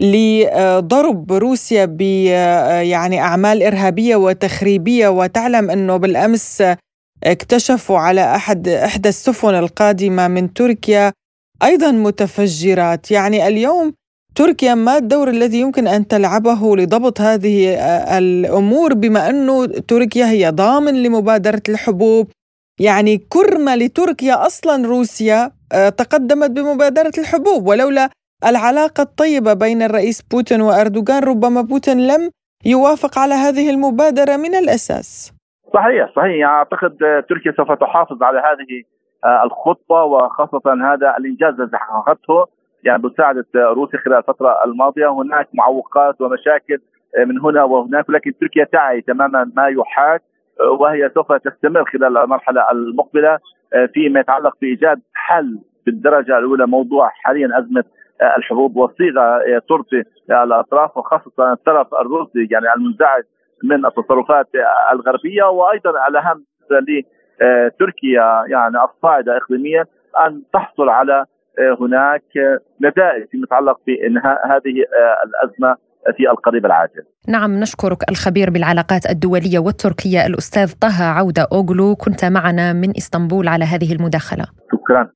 لضرب 0.00 1.32
روسيا 1.32 1.84
ب 1.84 2.00
يعني 2.00 3.20
أعمال 3.20 3.62
إرهابية 3.62 4.16
وتخريبية 4.16 5.08
وتعلم 5.08 5.70
أنه 5.70 5.96
بالأمس 5.96 6.62
اكتشفوا 7.24 7.98
على 7.98 8.34
أحد 8.34 8.68
إحدى 8.68 9.08
السفن 9.08 9.54
القادمة 9.54 10.28
من 10.28 10.52
تركيا 10.52 11.12
أيضا 11.62 11.90
متفجرات 11.90 13.10
يعني 13.10 13.48
اليوم 13.48 13.92
تركيا 14.34 14.74
ما 14.74 14.96
الدور 14.96 15.30
الذي 15.30 15.60
يمكن 15.60 15.88
أن 15.88 16.08
تلعبه 16.08 16.76
لضبط 16.76 17.20
هذه 17.20 17.74
الأمور 18.18 18.94
بما 18.94 19.30
أنه 19.30 19.66
تركيا 19.66 20.26
هي 20.30 20.50
ضامن 20.50 21.02
لمبادرة 21.02 21.62
الحبوب 21.68 22.30
يعني 22.80 23.18
كرمة 23.28 23.74
لتركيا 23.76 24.46
أصلا 24.46 24.86
روسيا 24.86 25.52
آه، 25.72 25.88
تقدمت 25.88 26.50
بمبادرة 26.50 27.12
الحبوب 27.18 27.66
ولولا 27.66 28.10
العلاقة 28.44 29.02
الطيبة 29.02 29.52
بين 29.52 29.82
الرئيس 29.82 30.22
بوتين 30.30 30.60
وأردوغان 30.60 31.22
ربما 31.22 31.60
بوتين 31.60 32.06
لم 32.06 32.30
يوافق 32.64 33.18
على 33.18 33.34
هذه 33.34 33.70
المبادرة 33.70 34.36
من 34.36 34.54
الأساس. 34.54 35.32
صحيح 35.74 36.12
صحيح. 36.16 36.30
يعني 36.30 36.44
أعتقد 36.44 37.24
تركيا 37.28 37.52
سوف 37.56 37.72
تحافظ 37.72 38.22
على 38.22 38.38
هذه 38.38 38.82
آه، 39.24 39.44
الخطة 39.44 39.94
وخاصة 39.94 40.92
هذا 40.92 41.16
الإنجاز 41.18 41.60
الذي 41.60 41.76
حققته 41.76 42.46
يعني 42.84 43.02
بمساعدة 43.02 43.46
روسيا 43.54 43.98
خلال 43.98 44.18
الفترة 44.18 44.64
الماضية. 44.64 45.12
هناك 45.12 45.48
معوقات 45.54 46.20
ومشاكل 46.20 46.78
آه، 47.18 47.24
من 47.24 47.40
هنا 47.40 47.64
وهناك 47.64 48.08
ولكن 48.08 48.32
تركيا 48.40 48.64
تعي 48.64 49.00
تماما 49.00 49.50
ما 49.56 49.68
يحاك 49.68 50.22
آه، 50.60 50.70
وهي 50.70 51.10
سوف 51.14 51.32
تستمر 51.32 51.84
خلال 51.84 52.16
المرحلة 52.16 52.70
المقبلة 52.72 53.38
فيما 53.94 54.20
يتعلق 54.20 54.56
بإيجاد 54.60 55.00
حل 55.14 55.58
بالدرجة 55.86 56.38
الأولى 56.38 56.66
موضوع 56.66 57.08
حاليا 57.08 57.58
أزمة 57.58 57.84
الحبوب 58.36 58.76
وصيغه 58.76 59.40
ترضي 59.68 60.02
الأطراف 60.30 60.96
وخاصة 60.96 61.52
الطرف 61.52 61.94
الروسي 61.94 62.48
يعني 62.50 62.74
المنزعج 62.76 63.22
من 63.64 63.86
التصرفات 63.86 64.48
الغربية 64.92 65.44
وأيضا 65.44 65.90
الاهم 66.08 66.44
لتركيا 66.70 68.44
يعني 68.50 68.76
الصاعدة 68.84 69.36
اقليميا 69.36 69.84
أن 70.26 70.42
تحصل 70.54 70.88
على 70.88 71.24
هناك 71.80 72.22
نتائج 72.84 73.28
فيما 73.30 73.42
يتعلق 73.44 73.80
بإنهاء 73.86 74.46
هذه 74.46 74.74
الأزمة 75.26 75.76
في 76.16 76.30
القريب 76.30 76.66
العاجل. 76.66 77.02
نعم 77.28 77.60
نشكرك 77.60 78.10
الخبير 78.10 78.50
بالعلاقات 78.50 79.10
الدولية 79.10 79.58
والتركية 79.58 80.26
الأستاذ 80.26 80.72
طه 80.80 81.04
عودة 81.04 81.48
أوغلو 81.52 81.94
كنت 81.94 82.24
معنا 82.24 82.72
من 82.72 82.90
إسطنبول 82.90 83.48
على 83.48 83.64
هذه 83.64 83.92
المداخلة. 83.92 84.44
شكرا. 84.72 85.10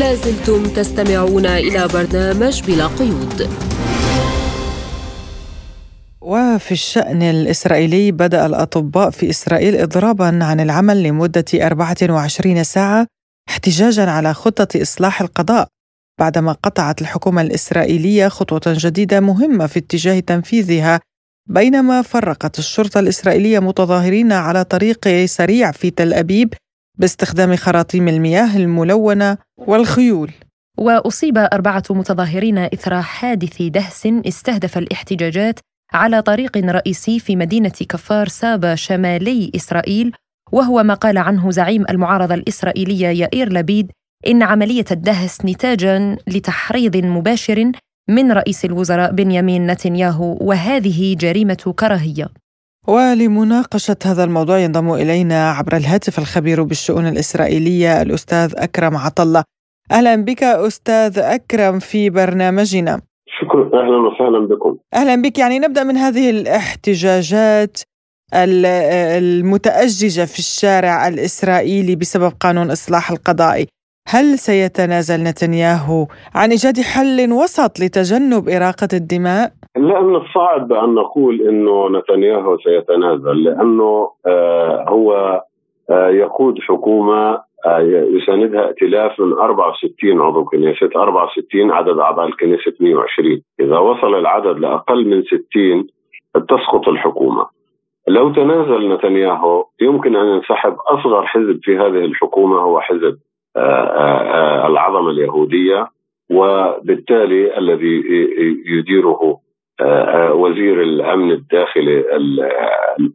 لازلتم 0.00 0.62
تستمعون 0.76 1.46
إلى 1.46 1.82
برنامج 1.94 2.54
بلا 2.66 2.86
قيود. 2.98 3.38
وفي 6.26 6.72
الشأن 6.72 7.22
الإسرائيلي 7.22 8.12
بدأ 8.12 8.46
الأطباء 8.46 9.10
في 9.10 9.30
إسرائيل 9.30 9.76
إضرابا 9.76 10.44
عن 10.44 10.60
العمل 10.60 11.02
لمدة 11.02 11.44
24 11.54 12.64
ساعة 12.64 13.06
احتجاجا 13.48 14.10
على 14.10 14.34
خطة 14.34 14.82
إصلاح 14.82 15.20
القضاء 15.20 15.68
بعدما 16.20 16.52
قطعت 16.52 17.02
الحكومة 17.02 17.42
الإسرائيلية 17.42 18.28
خطوة 18.28 18.60
جديدة 18.66 19.20
مهمة 19.20 19.66
في 19.66 19.78
اتجاه 19.78 20.20
تنفيذها 20.20 21.00
بينما 21.48 22.02
فرقت 22.02 22.58
الشرطة 22.58 23.00
الإسرائيلية 23.00 23.58
متظاهرين 23.58 24.32
على 24.32 24.64
طريق 24.64 25.08
سريع 25.24 25.70
في 25.70 25.90
تل 25.90 26.14
أبيب 26.14 26.54
باستخدام 26.98 27.56
خراطيم 27.56 28.08
المياه 28.08 28.56
الملونة 28.56 29.38
والخيول. 29.56 30.32
وأصيب 30.78 31.38
أربعة 31.38 31.82
متظاهرين 31.90 32.58
إثر 32.58 33.02
حادث 33.02 33.62
دهس 33.62 34.06
استهدف 34.06 34.78
الاحتجاجات 34.78 35.60
على 35.92 36.22
طريق 36.22 36.56
رئيسي 36.56 37.20
في 37.20 37.36
مدينة 37.36 37.72
كفار 37.88 38.28
سابا 38.28 38.74
شمالي 38.74 39.52
إسرائيل 39.56 40.12
وهو 40.52 40.82
ما 40.82 40.94
قال 40.94 41.18
عنه 41.18 41.50
زعيم 41.50 41.84
المعارضة 41.90 42.34
الإسرائيلية 42.34 43.08
يائير 43.08 43.52
لبيد 43.52 43.90
إن 44.26 44.42
عملية 44.42 44.84
الدهس 44.90 45.44
نتاجا 45.44 46.16
لتحريض 46.26 46.96
مباشر 46.96 47.72
من 48.08 48.32
رئيس 48.32 48.64
الوزراء 48.64 49.12
بنيامين 49.12 49.66
نتنياهو 49.66 50.38
وهذه 50.40 51.14
جريمة 51.14 51.74
كراهية. 51.76 52.28
ولمناقشة 52.88 53.96
هذا 54.04 54.24
الموضوع 54.24 54.58
ينضم 54.58 54.92
إلينا 54.92 55.50
عبر 55.50 55.76
الهاتف 55.76 56.18
الخبير 56.18 56.62
بالشؤون 56.62 57.06
الإسرائيلية 57.06 58.02
الأستاذ 58.02 58.52
أكرم 58.56 58.96
عطلة 58.96 59.44
أهلا 59.90 60.16
بك 60.16 60.42
أستاذ 60.42 61.18
أكرم 61.18 61.78
في 61.78 62.10
برنامجنا. 62.10 63.00
شكرا 63.40 63.70
أهلا 63.82 63.96
وسهلا 63.96 64.38
بكم. 64.46 64.76
أهلا 64.94 65.22
بك. 65.22 65.38
يعني 65.38 65.58
نبدأ 65.58 65.84
من 65.84 65.96
هذه 65.96 66.30
الاحتجاجات 66.30 67.78
المتأججة 68.34 70.24
في 70.24 70.38
الشارع 70.38 71.08
الإسرائيلي 71.08 71.96
بسبب 71.96 72.32
قانون 72.40 72.70
إصلاح 72.70 73.10
القضائي 73.10 73.66
هل 74.08 74.38
سيتنازل 74.38 75.22
نتنياهو 75.22 76.06
عن 76.34 76.50
إيجاد 76.50 76.80
حل 76.80 77.32
وسط 77.32 77.80
لتجنب 77.80 78.48
إراقة 78.48 78.88
الدماء؟ 78.92 79.52
لا 79.76 80.00
من 80.00 80.16
الصعب 80.16 80.72
أن 80.72 80.94
نقول 80.94 81.48
أنه 81.48 81.88
نتنياهو 81.98 82.58
سيتنازل 82.58 83.44
لأنه 83.44 84.10
آه 84.26 84.84
هو 84.88 85.42
آه 85.90 86.08
يقود 86.08 86.58
حكومة 86.60 87.45
يساندها 87.88 88.66
ائتلاف 88.66 89.20
من 89.20 89.32
64 89.32 90.20
عضو 90.20 90.44
كنيسة 90.44 90.90
64 90.96 91.70
عدد 91.70 91.98
أعضاء 91.98 92.26
الكنيسة 92.26 92.72
120 92.80 93.42
إذا 93.60 93.78
وصل 93.78 94.14
العدد 94.14 94.58
لأقل 94.58 95.06
من 95.06 95.22
60 95.22 95.86
تسقط 96.48 96.88
الحكومة. 96.88 97.46
لو 98.08 98.32
تنازل 98.32 98.92
نتنياهو 98.92 99.64
يمكن 99.80 100.16
أن 100.16 100.26
ينسحب. 100.26 100.76
أصغر 100.86 101.26
حزب 101.26 101.60
في 101.62 101.76
هذه 101.76 102.04
الحكومة 102.04 102.56
هو 102.56 102.80
حزب 102.80 103.18
آه، 103.56 103.60
آه، 103.60 104.66
العظمة 104.66 105.10
اليهودية 105.10 105.86
وبالتالي 106.30 107.58
الذي 107.58 108.02
يديره 108.66 109.38
وزير 110.30 110.82
الأمن 110.82 111.30
الداخلي 111.30 112.04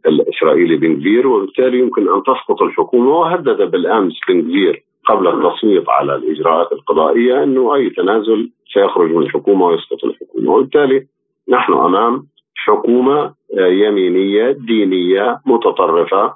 الإسرائيلي 0.06 0.76
بن 0.76 0.98
جفير 0.98 1.26
وبالتالي 1.26 1.78
يمكن 1.78 2.02
أن 2.08 2.22
تسقط 2.22 2.62
الحكومة 2.62 3.10
وهدد 3.18 3.70
بالأمس 3.70 4.12
بن 4.28 4.40
جفير 4.40 4.82
قبل 5.04 5.28
التصويت 5.28 5.88
على 5.88 6.14
الإجراءات 6.14 6.72
القضائية 6.72 7.42
أنه 7.42 7.74
أي 7.74 7.90
تنازل 7.90 8.50
سيخرج 8.72 9.10
من 9.10 9.22
الحكومة 9.22 9.66
ويسقط 9.66 10.04
الحكومة. 10.04 10.50
وبالتالي 10.50 11.06
نحن 11.48 11.72
أمام 11.72 12.26
حكومة 12.54 13.34
يمينية 13.58 14.50
دينية 14.50 15.40
متطرفة 15.46 16.34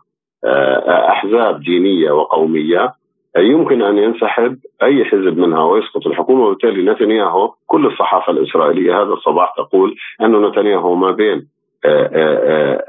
أحزاب 0.88 1.60
دينية 1.60 2.10
وقومية. 2.10 2.92
يمكن 3.36 3.82
أن 3.82 3.98
ينسحب 3.98 4.58
أي 4.82 5.04
حزب 5.04 5.38
منها 5.38 5.64
ويسقط 5.64 6.06
الحكومة 6.06 6.44
وبالتالي 6.46 6.92
نتنياهو 6.92 7.54
كل 7.66 7.86
الصحافة 7.86 8.32
الإسرائيلية 8.32 9.02
هذا 9.02 9.12
الصباح 9.12 9.54
تقول 9.56 9.94
أن 10.20 10.42
نتنياهو 10.42 10.94
ما 10.94 11.10
بين 11.10 11.48
آآ 11.84 12.10
آآ 12.12 12.82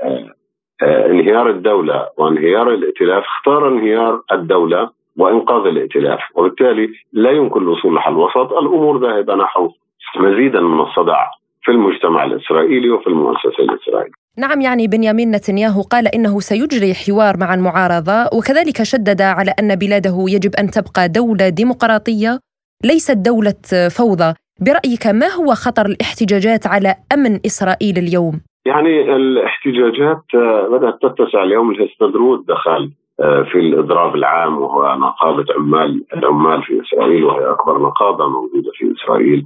آآ 0.83 1.05
انهيار 1.11 1.49
الدولة 1.49 2.07
وانهيار 2.17 2.73
الائتلاف 2.73 3.23
اختار 3.23 3.67
انهيار 3.67 4.21
الدولة 4.31 4.89
وإنقاذ 5.17 5.65
الائتلاف 5.67 6.19
وبالتالي 6.35 6.89
لا 7.13 7.31
يمكن 7.31 7.61
الوصول 7.61 7.95
لحل 7.95 8.13
وسط 8.15 8.53
الأمور 8.53 8.97
ذاهبة 8.99 9.35
نحو 9.35 9.69
مزيدا 10.17 10.61
من 10.61 10.79
الصدع 10.79 11.25
في 11.63 11.71
المجتمع 11.71 12.23
الإسرائيلي 12.23 12.89
وفي 12.89 13.07
المؤسسة 13.07 13.63
الإسرائيلية. 13.63 14.26
نعم 14.39 14.61
يعني 14.61 14.87
بنيامين 14.87 15.31
نتنياهو 15.31 15.81
قال 15.81 16.07
إنه 16.15 16.39
سيجري 16.39 16.93
حوار 16.93 17.33
مع 17.39 17.53
المعارضة 17.53 18.37
وكذلك 18.37 18.83
شدد 18.83 19.21
على 19.21 19.51
أن 19.59 19.75
بلاده 19.75 20.25
يجب 20.35 20.51
أن 20.59 20.67
تبقى 20.67 21.09
دولة 21.09 21.49
ديمقراطية 21.49 22.39
ليست 22.85 23.17
دولة 23.17 23.89
فوضى. 23.97 24.33
برأيك 24.65 25.05
ما 25.07 25.27
هو 25.27 25.53
خطر 25.53 25.85
الاحتجاجات 25.85 26.67
على 26.67 26.95
أمن 27.13 27.39
إسرائيل 27.45 27.97
اليوم؟ 27.97 28.41
يعني 28.65 29.15
الاحتجاجات 29.15 30.23
بدأت 30.71 30.97
تتسع 31.01 31.43
اليوم 31.43 31.71
الهستدرود 31.71 32.45
دخل 32.45 32.91
آه، 33.19 33.43
في 33.51 33.59
الإضراب 33.59 34.15
العام 34.15 34.57
وهو 34.57 34.95
نقابة 34.95 35.45
عمال 35.57 36.03
العمال 36.13 36.63
في 36.63 36.81
إسرائيل 36.81 37.23
وهي 37.23 37.51
أكبر 37.51 37.81
نقابة 37.81 38.27
موجودة 38.27 38.71
في 38.73 38.93
إسرائيل. 38.97 39.45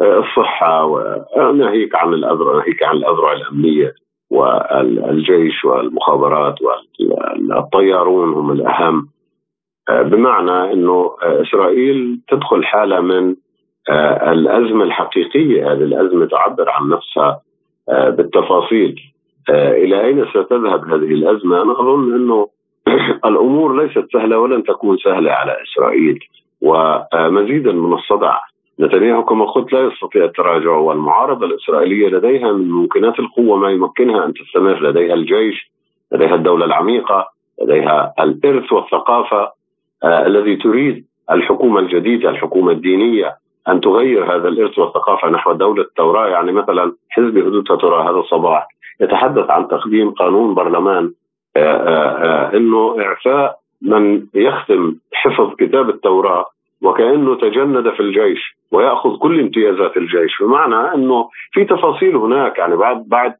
الصحة 0.00 0.84
وناهيك 0.84 1.94
عن 1.94 2.14
الأذرع 2.14 2.56
ناهيك 2.56 2.82
عن 2.82 2.96
الأذرع 2.96 3.32
الأمنية. 3.32 3.94
والجيش 4.34 5.64
والمخابرات 5.64 6.54
والطيارون 6.62 8.32
هم 8.32 8.50
الأهم. 8.50 9.08
بمعنى 9.90 10.72
إنه 10.72 11.16
إسرائيل 11.22 12.20
تدخل 12.28 12.64
حالة 12.64 13.00
من 13.00 13.36
الأزمة 14.28 14.84
الحقيقية. 14.84 15.72
هذه 15.72 15.82
الأزمة 15.82 16.26
تعبر 16.26 16.70
عن 16.70 16.88
نفسها 16.88 17.40
بالتفاصيل. 17.88 19.00
إلى 19.50 20.04
أين 20.04 20.26
ستذهب 20.30 20.84
هذه 20.84 21.12
الأزمة؟ 21.12 21.62
أنا 21.62 21.72
أظن 21.72 22.14
إنه 22.14 22.48
الأمور 23.24 23.82
ليست 23.82 24.06
سهلة 24.12 24.38
ولن 24.38 24.64
تكون 24.64 24.98
سهلة 24.98 25.32
على 25.32 25.56
إسرائيل. 25.62 26.18
ومزيدا 26.62 27.72
من 27.72 27.92
الصدع 27.92 28.38
نتنياهو 28.80 29.24
كما 29.24 29.44
قلت 29.44 29.72
لا 29.72 29.80
يستطيع 29.80 30.24
التراجع 30.24 30.70
والمعارضة 30.70 31.46
الإسرائيلية 31.46 32.08
لديها 32.08 32.52
من 32.52 32.70
ممكنات 32.70 33.18
القوة 33.18 33.56
ما 33.56 33.70
يمكنها 33.70 34.24
أن 34.24 34.34
تستمر 34.34 34.82
لديها 34.82 35.14
الجيش 35.14 35.70
لديها 36.12 36.34
الدولة 36.34 36.64
العميقة 36.64 37.28
لديها 37.62 38.14
الإرث 38.20 38.72
والثقافة 38.72 39.52
آه 40.04 40.26
الذي 40.26 40.56
تريد 40.56 41.04
الحكومة 41.30 41.80
الجديدة 41.80 42.30
الحكومة 42.30 42.72
الدينية 42.72 43.36
أن 43.68 43.80
تغير 43.80 44.36
هذا 44.36 44.48
الإرث 44.48 44.78
والثقافة 44.78 45.28
نحو 45.28 45.52
دولة 45.52 45.82
التوراة. 45.82 46.28
يعني 46.28 46.52
مثلا 46.52 46.92
حزب 47.10 47.38
حدود 47.38 47.64
توراه 47.64 48.10
هذا 48.10 48.18
الصباح 48.18 48.68
يتحدث 49.00 49.50
عن 49.50 49.68
تقديم 49.68 50.10
قانون 50.10 50.54
برلمان 50.54 51.12
آه 51.56 51.60
آه, 51.60 52.24
آه، 52.24 52.56
إنه 52.56 52.96
إعفاء 53.00 53.58
من 53.82 54.26
يختم 54.34 54.94
حفظ 55.12 55.54
كتاب 55.54 55.90
التوراة 55.90 56.53
وكأنه 56.84 57.34
تجند 57.34 57.90
في 57.90 58.00
الجيش 58.00 58.56
ويأخذ 58.72 59.16
كل 59.16 59.40
امتيازات 59.40 59.96
الجيش. 59.96 60.42
بمعنى 60.42 60.94
أنه 60.94 61.28
في 61.52 61.64
تفاصيل 61.64 62.16
هناك 62.16 62.58
يعني 62.58 62.76
بعد 62.76 63.08
بعد 63.08 63.34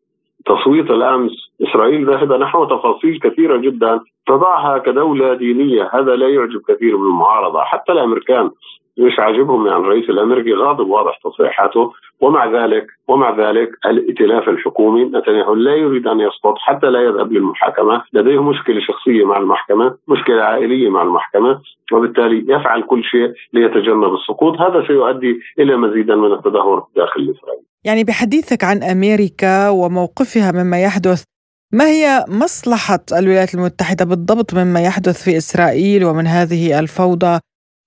تصويت 0.46 0.90
الأمس 0.90 1.33
إسرائيل 1.62 2.07
ذاهبه 2.07 2.37
نحو 2.37 2.64
تفاصيل 2.64 3.20
كثيرة 3.20 3.57
جدا 3.57 4.00
تضعها 4.26 4.78
كدولة 4.78 5.35
دينية. 5.35 5.90
هذا 5.92 6.16
لا 6.16 6.28
يعجب 6.28 6.61
كثير 6.68 6.96
من 6.96 7.07
المعارضه 7.07 7.61
حتى 7.61 7.92
الأمريكان. 7.92 8.50
مش 8.98 9.18
عاجبهم 9.18 9.66
يعني 9.66 9.78
الرئيس 9.78 10.11
الأمريكي 10.11 10.54
غاضب 10.54 10.87
واضح 10.87 11.18
تصريحاته. 11.24 11.92
ومع 12.20 12.46
ذلك 12.46 12.87
ومع 13.09 13.48
ذلك 13.48 13.70
الائتلاف 13.87 14.48
الحكومي 14.48 15.04
نتنياهو 15.04 15.54
لا 15.54 15.74
يريد 15.74 16.07
أن 16.07 16.20
يسقط 16.20 16.54
حتى 16.59 16.87
لا 16.87 17.00
يذهب 17.00 17.33
للمحاكمة، 17.33 18.02
لديه 18.12 18.42
مشكلة 18.42 18.80
شخصية 18.80 19.24
مع 19.24 19.38
المحكمة، 19.38 19.96
مشكلة 20.09 20.42
عائلية 20.42 20.88
مع 20.88 21.02
المحكمة، 21.02 21.61
وبالتالي 21.92 22.44
يفعل 22.48 22.83
كل 22.83 23.04
شيء 23.04 23.33
ليتجنب 23.52 24.14
السقوط، 24.14 24.61
هذا 24.61 24.87
سيؤدي 24.87 25.40
إلى 25.59 25.76
مزيدا 25.76 26.16
من 26.16 26.33
التدهور 26.33 26.87
داخل 26.96 27.20
إسرائيل. 27.20 27.64
يعني 27.85 28.04
بحديثك 28.04 28.64
عن 28.64 28.83
أمريكا 28.83 29.68
وموقفها 29.68 30.52
مما 30.52 30.83
يحدث 30.83 31.24
ما 31.72 31.85
هي 31.85 32.24
مصلحة 32.28 33.04
الولايات 33.18 33.54
المتحدة 33.54 34.04
بالضبط 34.04 34.54
مما 34.54 34.80
يحدث 34.83 35.24
في 35.24 35.37
إسرائيل 35.37 36.04
ومن 36.04 36.26
هذه 36.26 36.78
الفوضى؟ 36.78 37.38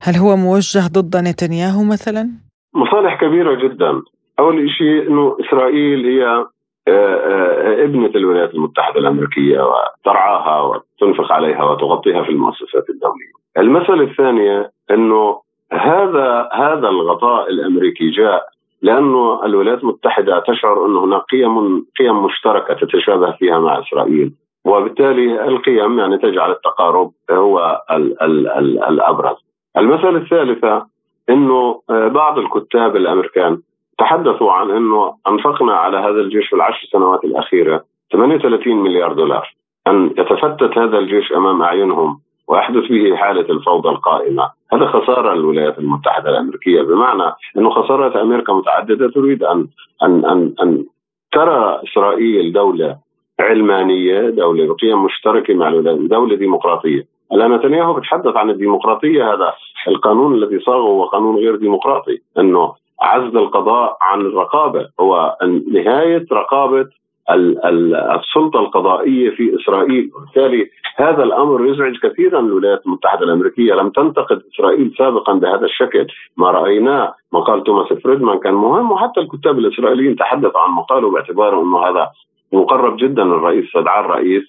هل 0.01 0.15
هو 0.15 0.35
موجه 0.35 0.87
ضد 0.93 1.15
نتنياهو 1.15 1.83
مثلا؟ 1.83 2.29
مصالح 2.75 3.21
كبيرة 3.21 3.55
جدا. 3.55 4.01
أول 4.39 4.69
شيء 4.69 5.07
أنه 5.07 5.37
إسرائيل 5.41 6.05
هي 6.05 6.45
آه، 6.87 6.91
آه، 6.91 7.83
ابنة 7.83 8.11
الولايات 8.15 8.53
المتحدة 8.53 8.99
الأمريكية 8.99 9.59
وترعاها 9.61 10.61
وتنفق 10.61 11.31
عليها 11.31 11.63
وتغطيها 11.63 12.23
في 12.23 12.29
المؤسسات 12.29 12.89
الدولية. 12.89 13.31
المسألة 13.57 14.03
الثانية 14.03 14.71
أنه 14.91 15.41
هذا 15.71 16.49
هذا 16.53 16.89
الغطاء 16.89 17.49
الأمريكي 17.49 18.09
جاء 18.09 18.49
لأنه 18.81 19.45
الولايات 19.45 19.83
المتحدة 19.83 20.43
تشعر 20.47 20.85
أن 20.85 20.95
هناك 20.95 21.21
قيم 21.21 21.85
قيم 21.99 22.23
مشتركة 22.23 22.73
تتشابه 22.73 23.31
فيها 23.31 23.59
مع 23.59 23.79
إسرائيل. 23.79 24.33
وبالتالي 24.65 25.47
القيم 25.47 25.99
يعني 25.99 26.17
تجعل 26.17 26.51
التقارب 26.51 27.11
هو 27.31 27.81
ال 27.91 28.23
ال 28.23 28.47
ال 28.47 28.83
الأبرز. 28.83 29.46
المسألة 29.77 30.17
الثالثة 30.17 30.85
أنه 31.29 31.81
آه، 31.89 32.07
بعض 32.07 32.39
الكتاب 32.39 32.95
الأمريكان 32.95 33.61
تحدثوا 33.97 34.51
عن 34.51 34.71
أنه 34.71 35.13
أنفقنا 35.27 35.73
على 35.73 35.97
هذا 35.97 36.21
الجيش 36.21 36.47
في 36.49 36.55
العشر 36.55 36.87
سنوات 36.91 37.23
الأخيرة 37.23 37.83
38 38.11 38.75
مليار 38.75 39.13
دولار. 39.13 39.55
أن 39.87 40.13
يتفتت 40.17 40.77
هذا 40.77 40.97
الجيش 40.97 41.33
أمام 41.33 41.61
أعينهم 41.61 42.19
ويحدث 42.47 42.83
به 42.91 43.15
حالة 43.15 43.49
الفوضى 43.49 43.89
القائمة. 43.89 44.49
هذا 44.73 44.85
خسارة 44.85 45.33
للولايات 45.33 45.79
المتحدة 45.79 46.29
الأمريكية. 46.29 46.81
بمعنى 46.81 47.33
أنه 47.57 47.69
خسارات 47.69 48.15
أمريكا 48.15 48.53
متعددة 48.53 49.09
تريد 49.09 49.43
أن 49.43 49.67
أن 50.03 50.25
أن, 50.25 50.53
أن 50.61 50.85
ترى 51.31 51.81
إسرائيل 51.83 52.53
دولة 52.53 52.97
علمانية 53.39 54.29
دولة 54.29 54.73
بقيم 54.73 55.03
مشتركة 55.03 55.53
مع 55.53 55.67
الولايات 55.67 55.99
دولة 55.99 56.35
ديمقراطية. 56.35 57.16
الان 57.33 57.51
نتنياهو 57.53 57.93
بتحدث 57.93 58.35
عن 58.35 58.49
الديمقراطية 58.49 59.33
هذا. 59.33 59.53
القانون 59.87 60.33
الذي 60.33 60.59
صاغه 60.59 60.87
هو 60.87 61.05
قانون 61.05 61.35
غير 61.35 61.55
ديمقراطي 61.55 62.19
إنه 62.37 62.73
عزل 63.01 63.37
القضاء 63.37 63.97
عن 64.01 64.21
الرقابة. 64.21 64.87
هو 64.99 65.37
نهاية 65.71 66.25
رقابة 66.31 66.87
السلطة 67.29 68.59
القضائية 68.59 69.29
في 69.29 69.55
إسرائيل، 69.55 70.11
وبالتالي 70.15 70.69
هذا 70.95 71.23
الأمر 71.23 71.65
يزعج 71.65 71.97
كثيرا 72.03 72.39
الولايات 72.39 72.85
المتحدة 72.85 73.25
الأمريكية، 73.25 73.73
لم 73.73 73.89
تنتقد 73.89 74.41
إسرائيل 74.53 74.95
سابقا 74.97 75.33
بهذا 75.33 75.65
الشكل، 75.65 76.07
ما 76.37 76.51
رايناه 76.51 77.13
مقال 77.33 77.63
توماس 77.63 77.93
فريدمان 77.93 78.39
كان 78.39 78.53
مهم 78.53 78.91
وحتى 78.91 79.19
الكتاب 79.19 79.59
الإسرائيليين 79.59 80.15
تحدثوا 80.15 80.59
عن 80.59 80.71
مقاله 80.71 81.11
باعتباره 81.11 81.61
إنه 81.61 81.79
هذا 81.79 82.09
مقرب 82.53 82.97
جدا. 82.97 83.23
للرئيس 83.23 83.65
استدعى 83.65 83.99
الرئيس 83.99 84.43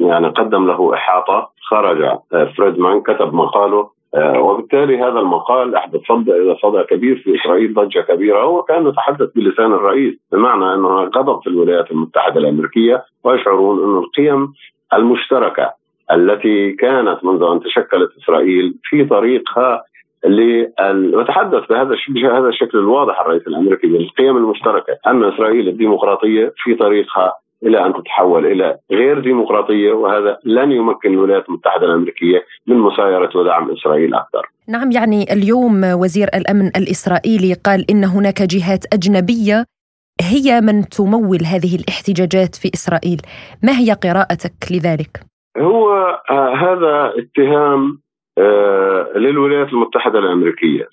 يعني 0.00 0.28
قدم 0.28 0.66
له 0.66 0.94
إحاطة 0.94 1.50
خرج 1.70 2.02
آه، 2.02 2.44
فريدمان 2.56 3.00
كتب 3.00 3.34
مقاله 3.34 3.90
آه، 4.14 4.40
وبالتالي 4.40 4.98
هذا 4.98 5.18
المقال 5.18 5.74
أحدث 5.74 6.00
صدى 6.08 6.54
صدى 6.62 6.82
كبير 6.82 7.22
في 7.24 7.40
إسرائيل 7.40 7.74
ضجة 7.74 8.00
كبيرة 8.00 8.46
وكان 8.46 8.86
يتحدث 8.86 9.28
بلسان 9.36 9.72
الرئيس 9.72 10.14
بمعنى 10.32 10.74
أنه 10.74 10.88
غضب 10.88 11.42
في 11.42 11.46
الولايات 11.46 11.90
المتحدة 11.90 12.40
الأمريكية 12.40 13.04
ويشعرون 13.24 13.78
انه 13.84 13.98
القيم 13.98 14.52
المشتركة 14.94 15.72
التي 16.12 16.72
كانت 16.72 17.24
منذ 17.24 17.42
أن 17.42 17.60
تشكلت 17.60 18.10
إسرائيل 18.22 18.74
في 18.82 19.04
طريقها 19.04 19.82
وتحدث 21.14 21.68
بهذا 21.68 21.96
بهذا 22.08 22.48
الشكل 22.48 22.78
الواضح 22.78 23.20
الرئيس 23.20 23.46
الأمريكي 23.46 23.86
بالقيم 23.86 24.36
المشتركة 24.36 24.98
أن 25.06 25.24
إسرائيل 25.24 25.68
الديمقراطية 25.68 26.52
في 26.56 26.74
طريقها 26.74 27.34
إلى 27.62 27.86
أن 27.86 27.92
تتحول 27.94 28.46
إلى 28.46 28.76
غير 28.90 29.20
ديمقراطية 29.20 29.92
وهذا 29.92 30.38
لن 30.44 30.72
يمكن 30.72 31.12
الولايات 31.12 31.48
المتحدة 31.48 31.86
الأمريكية 31.86 32.44
من 32.66 32.78
مسايرة 32.78 33.30
ودعم 33.34 33.70
إسرائيل 33.70 34.14
أكثر. 34.14 34.50
نعم 34.68 34.90
يعني 34.92 35.32
اليوم 35.32 35.84
وزير 35.84 36.28
الأمن 36.34 36.66
الإسرائيلي 36.66 37.54
قال 37.64 37.90
إن 37.90 38.04
هناك 38.04 38.42
جهات 38.42 38.84
أجنبية 38.94 39.64
هي 40.20 40.60
من 40.60 40.88
تمول 40.88 41.38
هذه 41.44 41.76
الاحتجاجات 41.76 42.54
في 42.54 42.70
إسرائيل، 42.74 43.20
ما 43.62 43.72
هي 43.72 43.92
قراءتك 43.92 44.52
لذلك؟ 44.70 45.20
هو 45.58 45.92
آه 46.30 46.54
هذا 46.54 47.12
اتهام 47.18 47.98
آه 48.38 49.12
للولايات 49.16 49.68
المتحدة 49.68 50.18
الأمريكية 50.18 50.88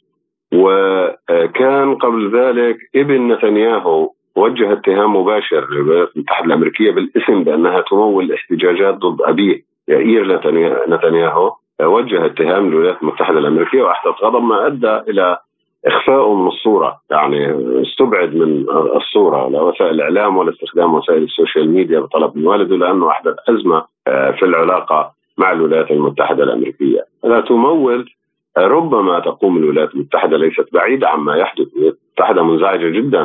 وكان 0.53 1.95
قبل 1.95 2.37
ذلك 2.39 2.77
ابن 2.95 3.31
نتنياهو 3.31 4.11
وجه 4.37 4.73
اتهام 4.73 5.15
مباشر 5.15 5.67
للولايات 5.71 6.09
المتحده 6.15 6.45
الأمريكية 6.45 6.91
بالاسم 6.91 7.43
بأنها 7.43 7.81
تمول 7.81 8.33
احتجاجات 8.33 8.93
ضد 8.95 9.21
أبيه 9.21 9.61
يائير 9.87 10.41
نتنياهو. 10.89 11.51
وجه 11.81 12.25
اتهام 12.25 12.69
للولايات 12.69 13.01
المتحدة 13.01 13.39
الأمريكية 13.39 13.81
وأحدث 13.81 14.23
غضب 14.23 14.43
ما 14.43 14.67
أدى 14.67 15.11
إلى 15.11 15.37
اخفائه 15.85 16.35
من 16.35 16.47
الصورة. 16.47 16.99
يعني 17.11 17.51
استبعد 17.81 18.35
من 18.35 18.65
الصورة 18.95 19.49
لا 19.49 19.61
وسائل 19.61 19.91
الإعلام 19.91 20.37
ولا 20.37 20.49
استخدام 20.51 20.93
وسائل 20.93 21.23
ال 21.23 21.30
social 21.30 21.69
media 21.69 21.99
بطلب 21.99 22.37
من 22.37 22.47
والده 22.47 22.75
لأنه 22.75 23.09
أحدث 23.09 23.35
أزمة 23.49 23.85
آه، 24.07 24.31
في 24.31 24.45
العلاقة 24.45 25.11
مع 25.37 25.51
الولايات 25.51 25.91
المتحدة 25.91 26.43
الأمريكية. 26.43 27.05
لا 27.23 27.41
تمول 27.41 28.09
ربما 28.57 29.19
تقوم 29.19 29.57
الولايات 29.57 29.93
المتحدة 29.93 30.37
ليست 30.37 30.69
بعيدة 30.73 31.09
عما 31.09 31.35
يحدث. 31.35 31.67
الولايات 31.73 31.97
المتحده 32.17 32.43
منزعجة 32.43 32.89
جدا 32.89 33.23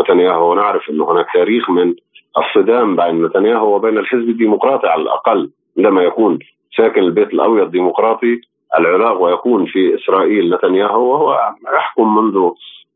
نتنياهو 0.00 0.52
ونعرف 0.52 0.90
أن 0.90 1.00
هناك 1.00 1.26
تاريخ 1.34 1.70
من 1.70 1.94
الصدام 2.38 2.96
بين 2.96 3.24
نتنياهو 3.24 3.76
وبين 3.76 3.98
الحزب 3.98 4.28
الديمقراطي 4.28 4.86
على 4.86 5.02
الأقل 5.02 5.50
عندما 5.78 6.02
يكون 6.02 6.38
ساكن 6.76 7.02
البيت 7.02 7.34
الأبيض 7.34 7.70
ديمقراطي 7.70 8.40
العراق 8.78 9.22
ويكون 9.22 9.66
في 9.66 9.94
إسرائيل 9.94 10.54
نتنياهو 10.54 11.12
وهو 11.12 11.54
يحكم 11.74 12.14
منذ 12.16 12.50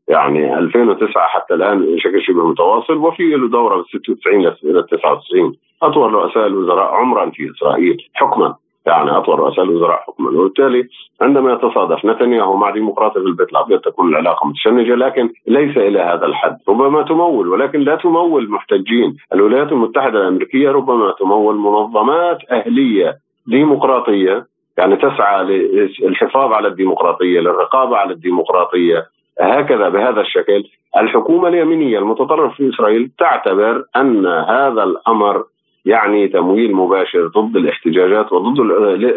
يعني 0.07 0.57
2009 0.57 1.27
حتى 1.27 1.53
الآن 1.53 1.95
بشكل 1.95 2.21
شبه 2.21 2.47
متواصل 2.47 2.97
وفي 2.97 3.23
له 3.23 3.49
دورة 3.49 3.75
من 3.75 3.83
96 3.83 4.47
إلى 4.63 4.83
99 4.83 5.55
أطول 5.83 6.13
رؤساء 6.13 6.47
الوزراء 6.47 6.93
عمرا 6.93 7.29
في 7.29 7.51
إسرائيل 7.51 7.97
حكما. 8.13 8.55
يعني 8.85 9.17
أطول 9.17 9.39
رؤساء 9.39 9.65
الوزراء 9.65 10.03
حكما. 10.07 10.29
وبالتالي 10.29 10.87
عندما 11.21 11.53
يتصادف 11.53 12.05
نتنياهو 12.05 12.57
مع 12.57 12.69
ديمقراطي 12.69 13.19
في 13.19 13.25
البيت 13.25 13.49
الأبيض 13.51 13.79
تكون 13.79 14.09
العلاقة 14.09 14.47
متشنجة 14.47 14.95
لكن 14.95 15.29
ليس 15.47 15.77
إلى 15.77 15.99
هذا 15.99 16.25
الحد، 16.25 16.57
ربما 16.69 17.01
تمول 17.01 17.47
ولكن 17.47 17.79
لا 17.79 17.95
تمول 17.95 18.49
محتجين، 18.49 19.17
الولايات 19.33 19.71
المتحدة 19.71 20.21
الأمريكية 20.21 20.71
ربما 20.71 21.13
تمول 21.19 21.55
منظمات 21.55 22.37
أهلية 22.51 23.17
ديمقراطية 23.47 24.45
يعني 24.77 24.95
تسعى 24.95 25.43
للحفاظ 25.43 26.51
على 26.51 26.67
الديمقراطية، 26.67 27.39
للرقابة 27.39 27.97
على 27.97 28.13
الديمقراطية، 28.13 29.05
هكذا 29.41 29.89
بهذا 29.89 30.21
الشكل. 30.21 30.63
الحكومة 30.97 31.47
اليمينية 31.47 31.99
المتطرفه 31.99 32.55
في 32.55 32.69
إسرائيل 32.69 33.11
تعتبر 33.19 33.83
أن 33.95 34.25
هذا 34.27 34.83
الأمر 34.83 35.43
يعني 35.85 36.27
تمويل 36.27 36.75
مباشر 36.75 37.27
ضد 37.27 37.55
الاحتجاجات 37.55 38.33
وضد 38.33 38.59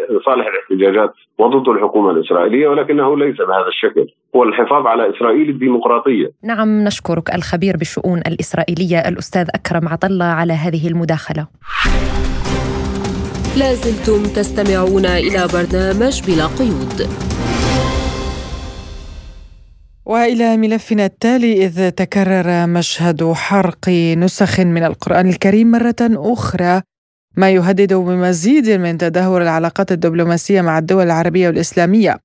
لصالح 0.09 0.45
الاحتجاجات 0.47 1.13
وضد 1.37 1.69
الحكومة 1.69 2.11
الإسرائيلية 2.11 2.67
ولكنه 2.67 3.17
ليس 3.17 3.37
بهذا 3.37 3.67
الشكل 3.67 4.07
هو 4.35 4.43
الحفاظ 4.43 4.87
على 4.87 5.09
إسرائيل 5.09 5.49
الديمقراطية. 5.49 6.31
نعم 6.43 6.83
نشكرك 6.83 7.35
الخبير 7.35 7.77
بالشؤون 7.77 8.17
الإسرائيلية 8.17 8.99
الأستاذ 9.09 9.47
أكرم 9.55 9.87
عطلة 9.87 10.25
على 10.25 10.53
هذه 10.53 10.87
المداخلة. 10.87 11.47
لازلتم 13.57 14.23
تستمعون 14.23 15.05
إلى 15.05 15.41
برنامج 15.53 16.15
بلا 16.27 16.45
قيود. 16.59 17.34
وإلى 20.05 20.57
ملفنا 20.57 21.05
التالي 21.05 21.65
إذ 21.65 21.89
تكرر 21.89 22.67
مشهد 22.67 23.31
حرق 23.31 23.89
نسخ 24.17 24.59
من 24.59 24.83
القرآن 24.83 25.29
الكريم 25.29 25.71
مرة 25.71 25.95
أخرى 26.01 26.81
ما 27.37 27.49
يهدد 27.51 27.93
بمزيد 27.93 28.69
من 28.69 28.97
تدهور 28.97 29.41
العلاقات 29.41 29.91
الدبلوماسية 29.91 30.61
مع 30.61 30.77
الدول 30.77 31.05
العربية 31.05 31.47
والإسلامية. 31.47 32.19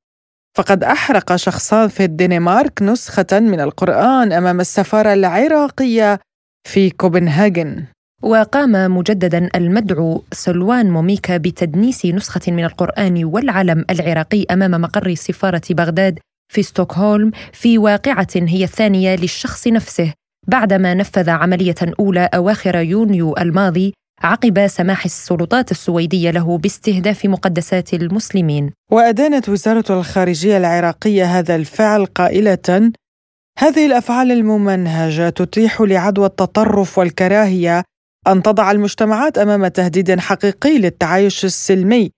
فقد 0.57 0.85
أحرق 0.85 1.37
شخصان 1.37 1.89
في 1.89 2.05
الدنمارك 2.05 2.83
نسخة 2.83 3.27
من 3.41 3.61
القرآن 3.61 4.33
أمام 4.33 4.61
السفارة 4.61 5.13
العراقية 5.13 6.21
في 6.69 6.91
كوبنهاجن. 6.91 7.85
وقام 8.23 8.97
مجددا 8.97 9.49
المدعو 9.55 10.25
سلوان 10.33 10.91
موميكا 10.91 11.37
بتدنيس 11.37 12.07
نسخة 12.07 12.53
من 12.53 12.65
القرآن 12.65 13.25
والعلم 13.25 13.85
العراقي 13.91 14.45
أمام 14.51 14.71
مقر 14.71 15.15
سفارة 15.15 15.63
بغداد 15.71 16.19
في 16.51 16.63
ستوكهولم 16.63 17.31
في 17.53 17.79
واقعة 17.79 18.29
هي 18.35 18.65
الثانية 18.65 19.17
للشخص 19.17 19.69
نفسه 19.69 20.13
بعدما 20.49 20.95
نفذ 20.95 21.31
عملية 21.31 21.75
أولى 22.01 22.29
أواخر 22.35 22.77
يونيو 22.77 23.35
الماضي 23.37 23.95
عقب 24.23 24.67
سماح 24.67 25.05
السلطات 25.05 25.71
السويدية 25.71 26.31
له 26.31 26.59
باستهداف 26.59 27.27
مقدسات 27.27 27.95
المسلمين. 27.95 28.71
وأدانت 28.93 29.49
وزارة 29.49 29.85
الخارجية 30.01 30.57
العراقية 30.57 31.25
هذا 31.25 31.57
الفعل 31.57 32.07
قائلة: 32.07 32.93
هذه 33.59 33.87
الأفعال 33.87 34.33
الممنهجة 34.33 35.29
تتيح 35.29 35.81
لعدوى 35.81 36.27
التطرف 36.27 36.99
والكراهية 36.99 37.83
أن 38.27 38.43
تضع 38.43 38.71
المجتمعات 38.71 39.39
أمام 39.39 39.69
تهديد 39.69 40.21
حقيقي 40.21 40.79
للتعايش 40.79 41.45
السلمي 41.45 42.11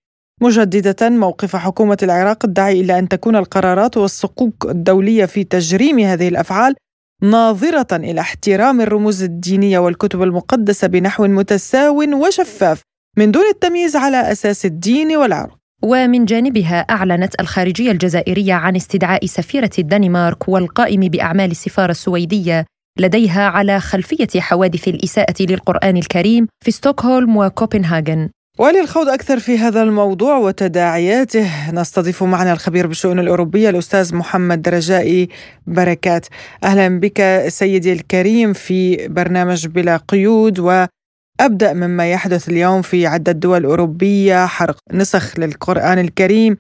مجددة 0.43 1.09
موقف 1.11 1.57
حكومة 1.57 1.97
العراق 2.03 2.45
الداعي 2.45 2.81
إلى 2.81 2.99
أن 2.99 3.09
تكون 3.09 3.37
القرارات 3.37 3.97
والصكوك 3.97 4.67
الدولية 4.71 5.25
في 5.25 5.45
تجريم 5.45 5.99
هذه 5.99 6.29
الأفعال 6.29 6.75
ناظرة 7.23 7.97
إلى 7.97 8.21
احترام 8.21 8.81
الرموز 8.81 9.23
الدينية 9.23 9.79
والكتب 9.79 10.23
المقدسة 10.23 10.87
بنحو 10.89 11.27
متساو 11.27 12.03
وشفاف 12.27 12.83
من 13.19 13.31
دون 13.31 13.45
التمييز 13.51 13.97
على 13.97 14.33
أساس 14.33 14.67
الدين 14.67 15.17
والعرق 15.17 15.57
ومن 15.83 16.25
جانبها 16.25 16.81
أعلنت 16.81 17.41
الخارجية 17.41 17.91
الجزائرية 17.91 18.55
عن 18.55 18.77
استدعاء 18.77 19.27
سفيرة 19.27 19.71
الدنمارك 19.79 20.49
والقائم 20.49 21.01
بأعمال 21.01 21.51
السفارة 21.51 21.91
السويدية 21.91 22.67
لديها 22.99 23.49
على 23.49 23.81
خلفية 23.81 24.41
حوادث 24.41 24.89
الإساءة 24.89 25.35
للقرآن 25.41 25.97
الكريم 25.97 26.49
في 26.65 26.71
ستوكهولم 26.71 27.37
وكوبنهاجن. 27.37 28.29
وللخوض 28.59 29.09
أكثر 29.09 29.39
في 29.39 29.59
هذا 29.59 29.83
الموضوع 29.83 30.37
وتداعياته 30.37 31.71
نستضيف 31.71 32.23
معنا 32.23 32.53
الخبير 32.53 32.87
بالشؤون 32.87 33.19
الأوروبية 33.19 33.71
الأستاذ 33.71 34.15
محمد 34.15 34.69
رجائي 34.69 35.29
بركات. 35.67 36.27
أهلا 36.65 37.01
بك 37.01 37.45
سيدي 37.49 37.93
الكريم 37.93 38.53
في 38.53 39.09
برنامج 39.09 39.67
بلا 39.67 39.97
قيود 39.97 40.59
وأبدأ 40.59 41.73
مما 41.73 42.13
يحدث 42.13 42.49
اليوم 42.49 42.83
في 42.83 43.07
عدة 43.07 43.33
دول 43.33 43.65
أوروبية 43.65 44.47
حرق 44.47 44.79
نسخ 44.93 45.39
للقرآن 45.39 45.99
الكريم. 45.99 46.57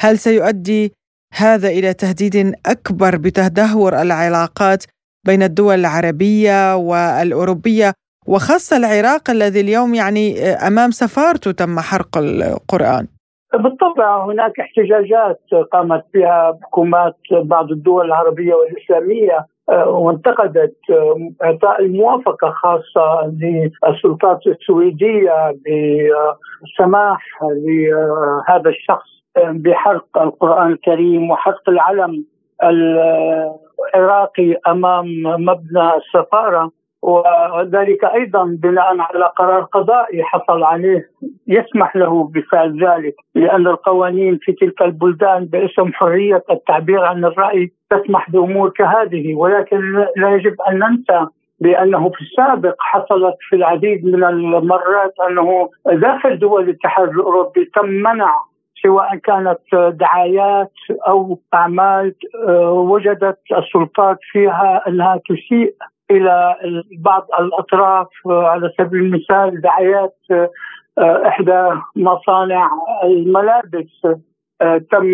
هل 0.00 0.18
سيؤدي 0.18 0.92
هذا 1.34 1.68
إلى 1.68 1.94
تهديد 1.94 2.54
أكبر 2.66 3.16
بتدهور 3.16 4.02
العلاقات 4.02 4.84
بين 5.26 5.42
الدول 5.42 5.80
العربية 5.80 6.76
والأوروبية؟ 6.76 7.92
وخاصة 8.26 8.76
العراق 8.76 9.30
الذي 9.30 9.60
اليوم 9.60 9.94
يعني 9.94 10.40
أمام 10.68 10.90
سفارته 10.90 11.50
تم 11.52 11.80
حرق 11.80 12.18
القرآن. 12.18 13.06
بالطبع 13.54 14.24
هناك 14.24 14.60
احتجاجات 14.60 15.40
قامت 15.72 16.04
بها 16.14 16.58
حكومات 16.62 17.16
بعض 17.32 17.70
الدول 17.70 18.06
العربية 18.06 18.54
والإسلامية 18.54 19.46
آه، 19.70 19.88
وانتقدت 19.88 20.76
آه، 20.90 21.30
إعطاء 21.44 21.84
الموافقة 21.84 22.50
خاصة 22.50 23.34
للسلطات 23.42 24.46
السويدية 24.46 25.54
بالسماح 25.64 27.22
لهذا 27.42 28.70
الشخص 28.70 29.08
بحرق 29.36 30.18
القرآن 30.18 30.72
الكريم 30.72 31.30
وحرق 31.30 31.68
العلم 31.68 32.24
العراقي 32.62 34.56
أمام 34.68 35.06
مبنى 35.24 35.96
السفارة. 35.96 36.70
وذلك 37.04 38.04
أيضا 38.04 38.44
بناء 38.62 38.96
على 39.00 39.24
قرار 39.36 39.62
قضائي 39.62 40.24
حصل 40.24 40.62
عليه 40.62 41.10
يسمح 41.48 41.96
له 41.96 42.24
بفعل 42.34 42.84
ذلك 42.84 43.14
لأن 43.34 43.66
القوانين 43.66 44.38
في 44.42 44.52
تلك 44.52 44.82
البلدان 44.82 45.44
باسم 45.44 45.92
حرية 45.92 46.44
التعبير 46.50 47.04
عن 47.04 47.24
الرأي 47.24 47.72
تسمح 47.90 48.30
بأمور 48.30 48.70
كهذه. 48.70 49.34
ولكن 49.34 50.06
لا 50.16 50.34
يجب 50.34 50.56
أن 50.68 50.78
ننسى 50.78 51.26
بأنه 51.60 52.10
في 52.10 52.20
السابق 52.20 52.74
حصلت 52.78 53.36
في 53.48 53.56
العديد 53.56 54.06
من 54.06 54.24
المرات 54.24 55.14
أنه 55.28 55.68
داخل 55.86 56.38
دول 56.38 56.64
الاتحاد 56.64 57.08
الأوروبي 57.08 57.64
تم 57.64 57.86
منع 57.86 58.44
سواء 58.82 59.16
كانت 59.16 59.58
دعايات 59.74 60.72
أو 61.08 61.38
أعمال 61.54 62.14
آه، 62.48 62.72
وجدت 62.72 63.38
السلطات 63.58 64.18
فيها 64.32 64.88
أنها 64.88 65.20
تسيء 65.28 65.74
إلى 66.10 66.56
بعض 66.98 67.26
الأطراف 67.40 68.08
على 68.26 68.72
سبيل 68.78 69.00
المثال 69.00 69.60
دعايات 69.60 70.16
آه، 70.98 71.28
إحدى 71.28 71.68
مصانع 71.96 72.70
الملابس 73.04 74.06
آه، 74.62 74.78
تم 74.92 75.06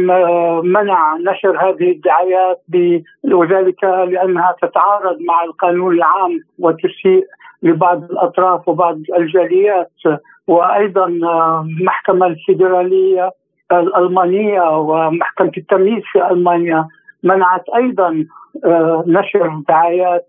منع 0.64 1.16
نشر 1.16 1.68
هذه 1.68 1.90
الدعايات 1.90 2.62
وذلك 3.32 3.84
لأنها 3.84 4.56
تتعارض 4.62 5.16
مع 5.20 5.44
القانون 5.44 5.94
العام 5.94 6.38
وتسيء 6.58 7.26
لبعض 7.62 8.02
الأطراف 8.04 8.68
وبعض 8.68 8.98
الجاليات. 9.18 9.90
وأيضا 10.46 11.06
المحكمه 11.06 12.26
الفيدرالية 12.26 13.30
الألمانية 13.72 14.78
ومحكمة 14.78 15.52
التمييز 15.56 16.02
في 16.12 16.30
ألمانيا 16.30 16.88
منعت 17.22 17.64
أيضا 17.76 18.24
آه، 18.64 19.04
نشر 19.06 19.62
دعايات 19.68 20.26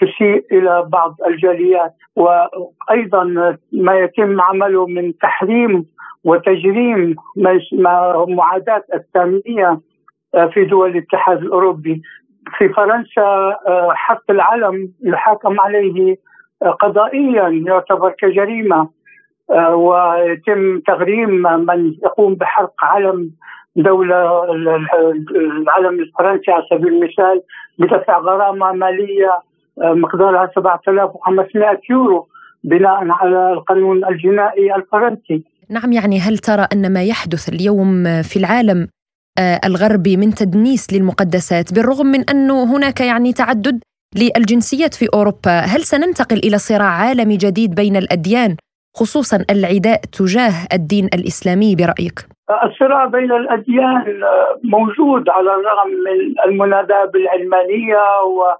تسيء 0.00 0.44
إلى 0.52 0.88
بعض 0.88 1.16
الجاليات. 1.26 1.94
وأيضا 2.16 3.24
ما 3.72 3.98
يتم 3.98 4.40
عمله 4.40 4.86
من 4.86 5.18
تحريم 5.18 5.86
وتجريم 6.24 7.16
معاداة 8.28 8.82
الساميه 8.94 9.80
آه، 10.34 10.46
في 10.46 10.64
دول 10.64 10.90
الاتحاد 10.90 11.42
الأوروبي. 11.42 12.02
في 12.58 12.68
فرنسا 12.68 13.56
آه، 13.68 13.92
حق 13.94 14.30
العلم 14.30 14.92
يحاكم 15.04 15.60
عليه 15.60 16.16
آه، 16.62 16.70
قضائيا 16.70 17.48
يعتبر 17.66 18.10
كجريمة. 18.10 18.98
ويتم 19.72 20.80
تغريم 20.80 21.30
من 21.42 21.92
يقوم 22.04 22.34
بحرق 22.34 22.72
علم 22.82 23.30
دولة 23.76 24.44
العلم 25.30 26.00
الفرنسي 26.00 26.50
على 26.50 26.64
سبيل 26.70 26.92
المثال. 26.92 27.42
بدفع 27.78 28.18
غرامة 28.18 28.72
مالية 28.72 29.42
آه، 29.82 29.92
مقدارها 29.94 30.50
7500 30.54 31.80
يورو 31.90 32.28
بناء 32.64 33.08
على 33.08 33.52
القانون 33.52 34.04
الجنائي 34.04 34.74
الفرنسي 34.74 35.44
نعم 35.70 35.92
يعني 35.92 36.20
هل 36.20 36.38
ترى 36.38 36.66
أن 36.72 36.92
ما 36.92 37.02
يحدث 37.02 37.48
اليوم 37.48 38.04
في 38.22 38.36
العالم 38.36 38.88
آه، 39.38 39.60
الغربي 39.64 40.16
من 40.16 40.34
تدنيس 40.34 40.92
للمقدسات 40.92 41.74
بالرغم 41.74 42.06
من 42.06 42.30
أنه 42.30 42.76
هناك 42.76 43.00
يعني 43.00 43.32
تعدد 43.32 43.80
للجنسيات 44.16 44.94
في 44.94 45.08
أوروبا 45.14 45.60
هل 45.60 45.84
سننتقل 45.84 46.36
إلى 46.36 46.58
صراع 46.58 46.88
عالمي 46.88 47.36
جديد 47.36 47.74
بين 47.74 47.96
الأديان 47.96 48.56
خصوصا 48.96 49.44
العداء 49.50 50.00
تجاه 50.00 50.66
الدين 50.72 51.04
الإسلامي 51.04 51.76
برأيك؟ 51.76 52.37
الصراع 52.64 53.04
بين 53.04 53.32
الأديان 53.32 54.20
موجود 54.64 55.28
على 55.28 55.50
الرغم 55.54 55.88
من 55.88 56.34
المناداه 56.46 57.04
بالعلمانيه 57.04 58.22
و 58.22 58.54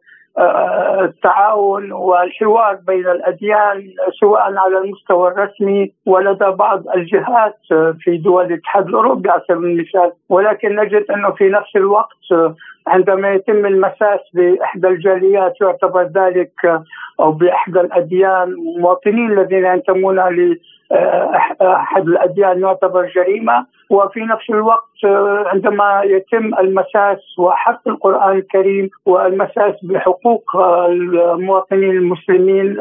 التعاون 1.01 1.93
والحوار 1.93 2.79
بين 2.87 3.07
الأديان 3.07 3.83
سواء 4.21 4.41
على 4.41 4.79
المستوى 4.79 5.29
الرسمي 5.29 5.93
ولدى 6.07 6.51
بعض 6.51 6.89
الجهات 6.89 7.57
في 8.01 8.17
دول 8.17 8.45
الاتحاد 8.45 8.89
الأوروبي 8.89 9.31
على 9.31 9.43
سبيل 9.49 9.71
المثال. 9.71 10.13
ولكن 10.29 10.77
نجد 10.77 11.11
أنه 11.11 11.31
في 11.31 11.49
نفس 11.49 11.77
الوقت 11.77 12.53
عندما 12.87 13.35
يتم 13.35 13.67
المساس 13.67 14.21
بإحدى 14.35 14.89
الجاليات 14.89 15.61
يعتبر 15.61 16.03
ذلك 16.03 16.83
أو 17.21 17.33
بإحدى 17.33 17.81
الأديان 17.81 18.43
المواطنين 18.77 19.33
الذين 19.33 19.65
ينتمون 19.65 20.19
ل 20.19 20.59
أحد 20.93 22.09
الأديان 22.09 22.61
يعتبر 22.61 23.07
جريمة 23.07 23.67
وفي 23.91 24.21
نفس 24.21 24.51
الوقت 24.51 25.05
عندما 25.47 26.03
يتم 26.05 26.55
المساس 26.59 27.39
وحق 27.39 27.89
القرآن 27.89 28.37
الكريم 28.37 28.91
والمساس 29.07 29.75
بحقوق 29.83 30.57
المواطنين 30.57 31.91
المسلمين 31.91 32.77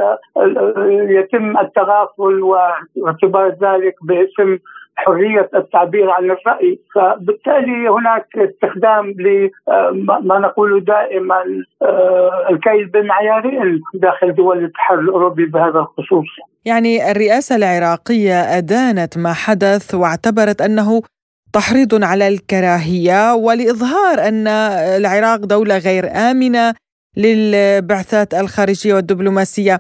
يتم 1.10 1.58
التغافل 1.58 2.42
واعتبار 2.44 3.50
ذلك 3.62 3.96
باسم 4.02 4.58
حرية 4.98 5.50
التعبير 5.56 6.10
عن 6.10 6.24
الرأي. 6.24 6.80
فبالتالي 6.96 7.90
هناك 7.90 8.28
استخدام 8.38 9.14
لما 9.20 10.40
نقول 10.40 10.86
دائما 10.86 11.44
الكيل 12.50 12.86
بمعيارين 12.86 13.82
داخل 13.94 14.36
دول 14.36 14.58
الاتحاد 14.58 15.00
الأوروبي 15.00 15.46
بهذا 15.46 15.80
الخصوص. 15.80 16.26
يعني 16.66 17.12
الرئاسة 17.12 17.56
العراقية 17.56 18.58
أدانت 18.58 19.18
ما 19.18 19.34
حدث 19.34 19.96
واعتبرت 19.96 20.62
أنه 20.62 21.02
تحريض 21.54 22.04
على 22.04 22.28
الكراهية 22.28 23.34
ولإظهار 23.34 24.28
أن 24.28 24.48
العراق 24.98 25.38
دولة 25.38 25.78
غير 25.78 26.06
آمنة 26.32 26.74
للبعثات 27.18 28.34
الخارجية 28.34 28.94
والدبلوماسية. 28.94 29.80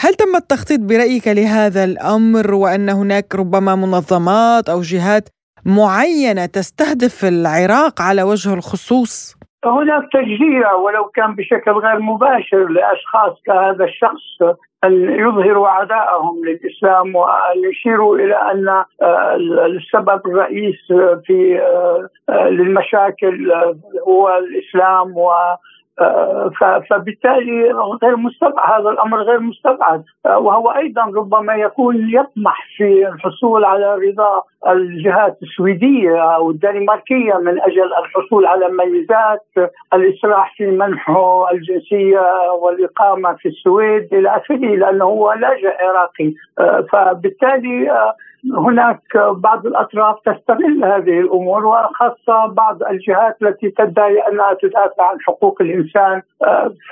هل 0.00 0.14
تم 0.14 0.36
التخطيط 0.36 0.80
برأيك 0.80 1.28
لهذا 1.28 1.84
الأمر 1.84 2.54
وأن 2.54 2.88
هناك 2.88 3.34
ربما 3.34 3.74
منظمات 3.74 4.68
أو 4.68 4.80
جهات 4.80 5.28
معينة 5.66 6.46
تستهدف 6.46 7.24
العراق 7.24 8.02
على 8.02 8.22
وجه 8.22 8.54
الخصوص؟ 8.54 9.38
هناك 9.64 10.02
تشجيع 10.12 10.72
ولو 10.72 11.04
كان 11.04 11.34
بشكل 11.34 11.70
غير 11.70 11.98
مباشر 11.98 12.68
لأشخاص 12.68 13.32
كهذا 13.46 13.84
الشخص 13.84 14.56
أن 14.84 14.92
يظهروا 15.10 15.68
عداءهم 15.68 16.44
للإسلام 16.44 17.16
وان 17.16 17.70
يشيروا 17.70 18.16
إلى 18.16 18.34
أن 18.34 18.68
آه، 19.02 19.36
السبب 19.66 20.20
الرئيس 20.26 20.76
في 21.26 21.60
آه، 21.60 22.08
آه، 22.28 22.48
للمشاكل 22.48 23.52
هو 24.08 24.38
الإسلام 24.38 25.16
و 25.16 25.30
فبالتالي 26.90 27.72
غير 28.02 28.16
مستبعد 28.16 28.80
هذا 28.80 28.90
الأمر 28.90 29.22
غير 29.22 29.40
مستبعد. 29.40 30.04
وهو 30.24 30.70
أيضا 30.70 31.02
ربما 31.02 31.54
يكون 31.54 31.96
يطمح 32.10 32.66
في 32.76 33.08
الحصول 33.08 33.64
على 33.64 33.94
رضا 33.94 34.42
الجهات 34.68 35.38
السويدية 35.42 36.34
أو 36.34 36.50
الدنماركية 36.50 37.34
من 37.34 37.60
أجل 37.60 37.90
الحصول 37.98 38.46
على 38.46 38.68
ميزات 38.68 39.70
الاسراح 39.94 40.54
في 40.56 40.66
منحه 40.66 41.50
الجنسية 41.52 42.52
والإقامة 42.62 43.32
في 43.32 43.48
السويد 43.48 44.14
إلى 44.14 44.36
آخره 44.36 44.76
لأنه 44.76 45.04
هو 45.04 45.32
لاجئ 45.32 45.82
عراقي. 45.82 46.32
فبالتالي 46.92 47.90
هناك 48.56 49.02
بعض 49.36 49.66
الأطراف 49.66 50.16
تستغل 50.26 50.84
هذه 50.84 51.20
الأمور 51.20 51.66
وخاصة 51.66 52.46
بعض 52.46 52.82
الجهات 52.82 53.36
التي 53.42 53.70
تدعي 53.70 54.18
أنها 54.28 54.56
تدافع 54.62 55.10
عن 55.10 55.16
حقوق 55.26 55.62
الإنسان. 55.62 56.22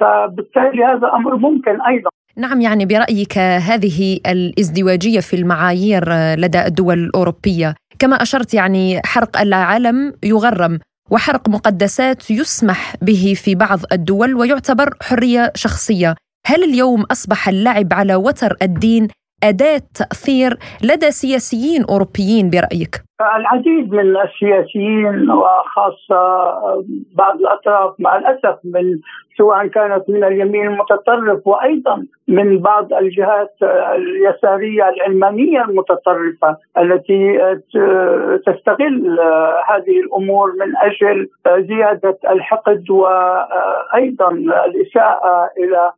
فبالتالي 0.01 0.85
هذا 0.85 1.11
أمر 1.14 1.37
ممكن 1.37 1.83
أيضا. 1.83 2.11
نعم 2.37 2.61
يعني 2.61 2.87
برأيك 2.87 3.38
هذه 3.38 4.21
الازدواجية 4.27 5.21
في 5.21 5.37
المعايير 5.37 6.05
لدى 6.38 6.66
الدول 6.66 6.99
الأوروبية 6.99 7.75
كما 7.99 8.16
أشرت 8.16 8.55
يعني 8.55 9.01
حرق 9.05 9.40
العلم 9.40 10.12
يغرم 10.23 10.79
وحرق 11.11 11.49
مقدسات 11.49 12.31
يسمح 12.31 12.95
به 13.03 13.35
في 13.37 13.55
بعض 13.55 13.79
الدول 13.92 14.35
ويعتبر 14.35 14.90
حرية 15.03 15.53
شخصية. 15.55 16.14
هل 16.47 16.64
اليوم 16.64 17.05
أصبح 17.12 17.49
اللعب 17.49 17.87
على 17.92 18.14
وتر 18.14 18.57
الدين 18.62 19.09
أداة 19.48 19.82
تأثير 19.94 20.50
لدى 20.85 21.11
سياسيين 21.11 21.85
أوروبيين 21.90 22.50
برأيك؟ 22.50 23.06
العديد 23.20 23.92
من 23.92 24.16
السياسيين 24.16 25.30
وخاصة 25.30 26.22
بعض 27.14 27.37
الأطراف 27.40 27.94
مع 27.98 28.16
الأسف 28.16 28.59
من 28.64 28.98
سواء 29.38 29.66
كانت 29.66 30.04
من 30.09 30.24
اليمين 30.24 30.66
المتطرف 30.66 31.46
وأيضا 31.46 32.06
من 32.28 32.59
بعض 32.59 32.92
الجهات 32.92 33.54
اليسارية 33.94 34.88
العلمانية 34.88 35.64
المتطرفة 35.64 36.56
التي 36.78 37.38
تستغل 38.46 39.18
هذه 39.68 40.00
الأمور 40.04 40.52
من 40.61 40.76
أجل 40.76 41.28
زيادة 41.68 42.18
الحقد 42.30 42.90
وأيضا 42.90 44.30
الإساءة 44.66 45.50
إلى 45.59 45.92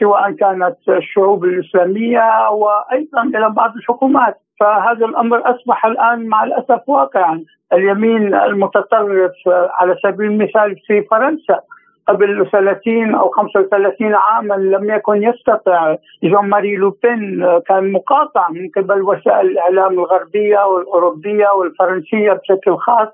سواء 0.00 0.30
كانت 0.30 0.76
الشعوب 0.88 1.44
الإسلامية 1.44 2.50
وأيضا 2.50 3.22
إلى 3.22 3.50
بعض 3.50 3.76
الحكومات. 3.76 4.38
فهذا 4.60 5.06
الأمر 5.06 5.50
أصبح 5.54 5.86
الآن 5.86 6.26
مع 6.26 6.44
الأسف 6.44 6.88
واقعا. 6.88 7.44
اليمين 7.72 8.34
المتطرف 8.34 9.32
على 9.48 9.96
سبيل 10.02 10.30
المثال 10.30 10.76
في 10.86 11.02
فرنسا 11.02 11.60
قبل 12.08 12.48
30 12.52 13.14
أو 13.14 13.28
35 13.28 14.14
عاما 14.14 14.54
لم 14.54 14.90
يكن 14.90 15.22
يستطع 15.22 15.96
جون 16.24 16.48
ماري 16.48 16.76
لوبين 16.76 17.44
كان 17.66 17.92
مقاطع 17.92 18.48
من 18.50 18.70
قبل 18.76 19.02
وسائل 19.02 19.46
الإعلام 19.46 19.92
الغربية 19.92 20.58
والأوروبية 20.66 21.48
والفرنسية 21.48 22.32
بشكل 22.32 22.76
خاص. 22.76 23.08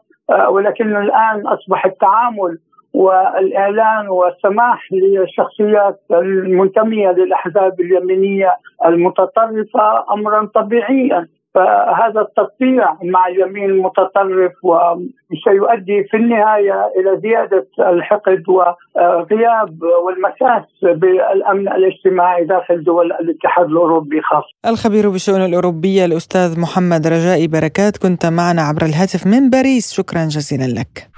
ولكن 0.49 0.97
الآن 0.97 1.47
أصبح 1.47 1.87
التعامل 1.87 2.59
والإعلان 2.95 4.09
والسماح 4.09 4.89
للشخصيات 4.93 6.01
المنتمية 6.11 7.11
للأحزاب 7.11 7.81
اليمينية 7.81 8.57
المتطرفة 8.87 10.13
امرا 10.15 10.49
طبيعيا 10.55 11.29
فهذا 11.55 12.21
التقطيع 12.21 12.97
مع 13.03 13.27
اليمين 13.27 13.71
المتطرف 13.71 14.53
وسيؤدي 14.63 16.05
في 16.11 16.17
النهاية 16.17 16.91
إلى 16.99 17.21
زيادة 17.23 17.67
الحقد 17.93 18.43
وغياب 18.49 19.83
والمساس 20.05 20.65
بالأمن 20.83 21.69
الاجتماعي 21.69 22.45
داخل 22.45 22.85
دول 22.85 23.13
الاتحاد 23.13 23.67
الأوروبي 23.67 24.21
خاصة. 24.23 24.71
الخبير 24.73 25.09
بالشؤون 25.09 25.45
الأوروبية 25.45 26.05
الأستاذ 26.05 26.61
محمد 26.61 27.07
رجائي 27.07 27.49
بركات 27.49 27.97
كنت 27.97 28.27
معنا 28.27 28.63
عبر 28.63 28.83
الهاتف 28.83 29.27
من 29.27 29.51
باريس 29.51 29.93
شكرا 29.93 30.25
جزيلا 30.25 30.81
لك. 30.81 31.09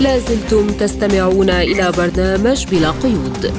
لازلتم 0.00 0.66
تستمعون 0.66 1.50
إلى 1.50 1.92
برنامج 1.96 2.66
بلا 2.70 2.90
قيود. 2.90 3.52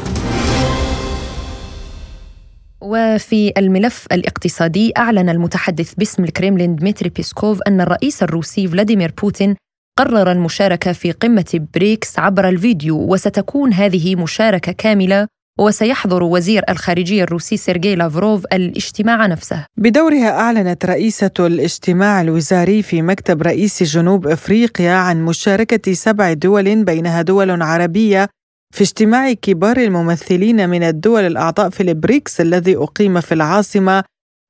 وفي 2.82 3.54
الملف 3.58 4.06
الاقتصادي 4.12 4.94
أعلن 4.98 5.30
المتحدث 5.30 5.94
باسم 5.94 6.24
الكريملين 6.24 6.76
دمتري 6.76 7.10
بيسكوف 7.10 7.62
أن 7.68 7.82
الرئيس 7.82 8.24
الروسي 8.24 8.68
فلاديمير 8.68 9.14
بوتين 9.22 9.56
قرر 10.00 10.32
المشاركة 10.32 10.92
في 10.92 11.12
قمة 11.12 11.68
بريكس 11.74 12.20
عبر 12.20 12.50
الفيديو 12.50 12.98
وستكون 12.98 13.74
هذه 13.74 14.16
مشاركة 14.16 14.72
كاملة 14.72 15.28
وسيحضر 15.62 16.24
وزير 16.24 16.64
الخارجية 16.70 17.24
الروسي 17.24 17.58
سيرجي 17.58 17.96
لافروف 17.96 18.46
الاجتماع 18.54 19.26
نفسه. 19.26 19.66
بدورها 19.78 20.30
أعلنت 20.30 20.86
رئيسة 20.86 21.32
الاجتماع 21.40 22.22
الوزاري 22.22 22.84
في 22.84 23.02
مكتب 23.02 23.42
رئيس 23.42 23.84
جنوب 23.84 24.28
أفريقيا 24.28 24.94
عن 24.94 25.26
مشاركة 25.26 25.94
سبع 25.94 26.34
دول 26.34 26.84
بينها 26.84 27.22
دول 27.22 27.62
عربية 27.62 28.30
في 28.74 28.82
اجتماع 28.84 29.34
كبار 29.34 29.78
الممثلين 29.78 30.70
من 30.70 30.84
الدول 30.84 31.24
الأعضاء 31.24 31.70
في 31.70 31.84
البريكس 31.84 32.42
الذي 32.42 32.76
أقيم 32.76 33.22
في 33.22 33.34
العاصمة 33.34 34.04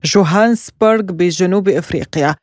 جوهانسبرغ 0.06 1.02
بجنوب 1.02 1.70
أفريقيا. 1.70 2.36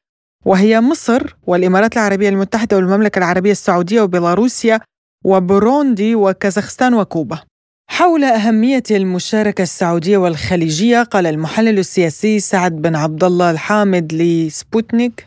وهي 0.45 0.81
مصر 0.81 1.37
والإمارات 1.47 1.97
العربية 1.97 2.29
المتحدة 2.29 2.77
والمملكة 2.77 3.19
العربية 3.19 3.53
السعودية 3.53 4.01
وبيلاروسيا 4.01 4.81
وبوروندي 5.25 6.15
وكازاخستان 6.15 6.95
وكوبا. 6.95 7.48
حول 7.91 8.25
أهمية 8.25 8.83
المشاركة 8.91 9.63
السعودية 9.63 10.19
والخليجية 10.19 11.03
قال 11.03 11.27
المحلل 11.27 11.79
السياسي 11.79 12.39
سعد 12.39 12.73
بن 12.83 12.95
عبد 12.97 13.25
الله 13.25 13.51
الحامد 13.51 14.13
لسبوتنيك. 14.13 15.27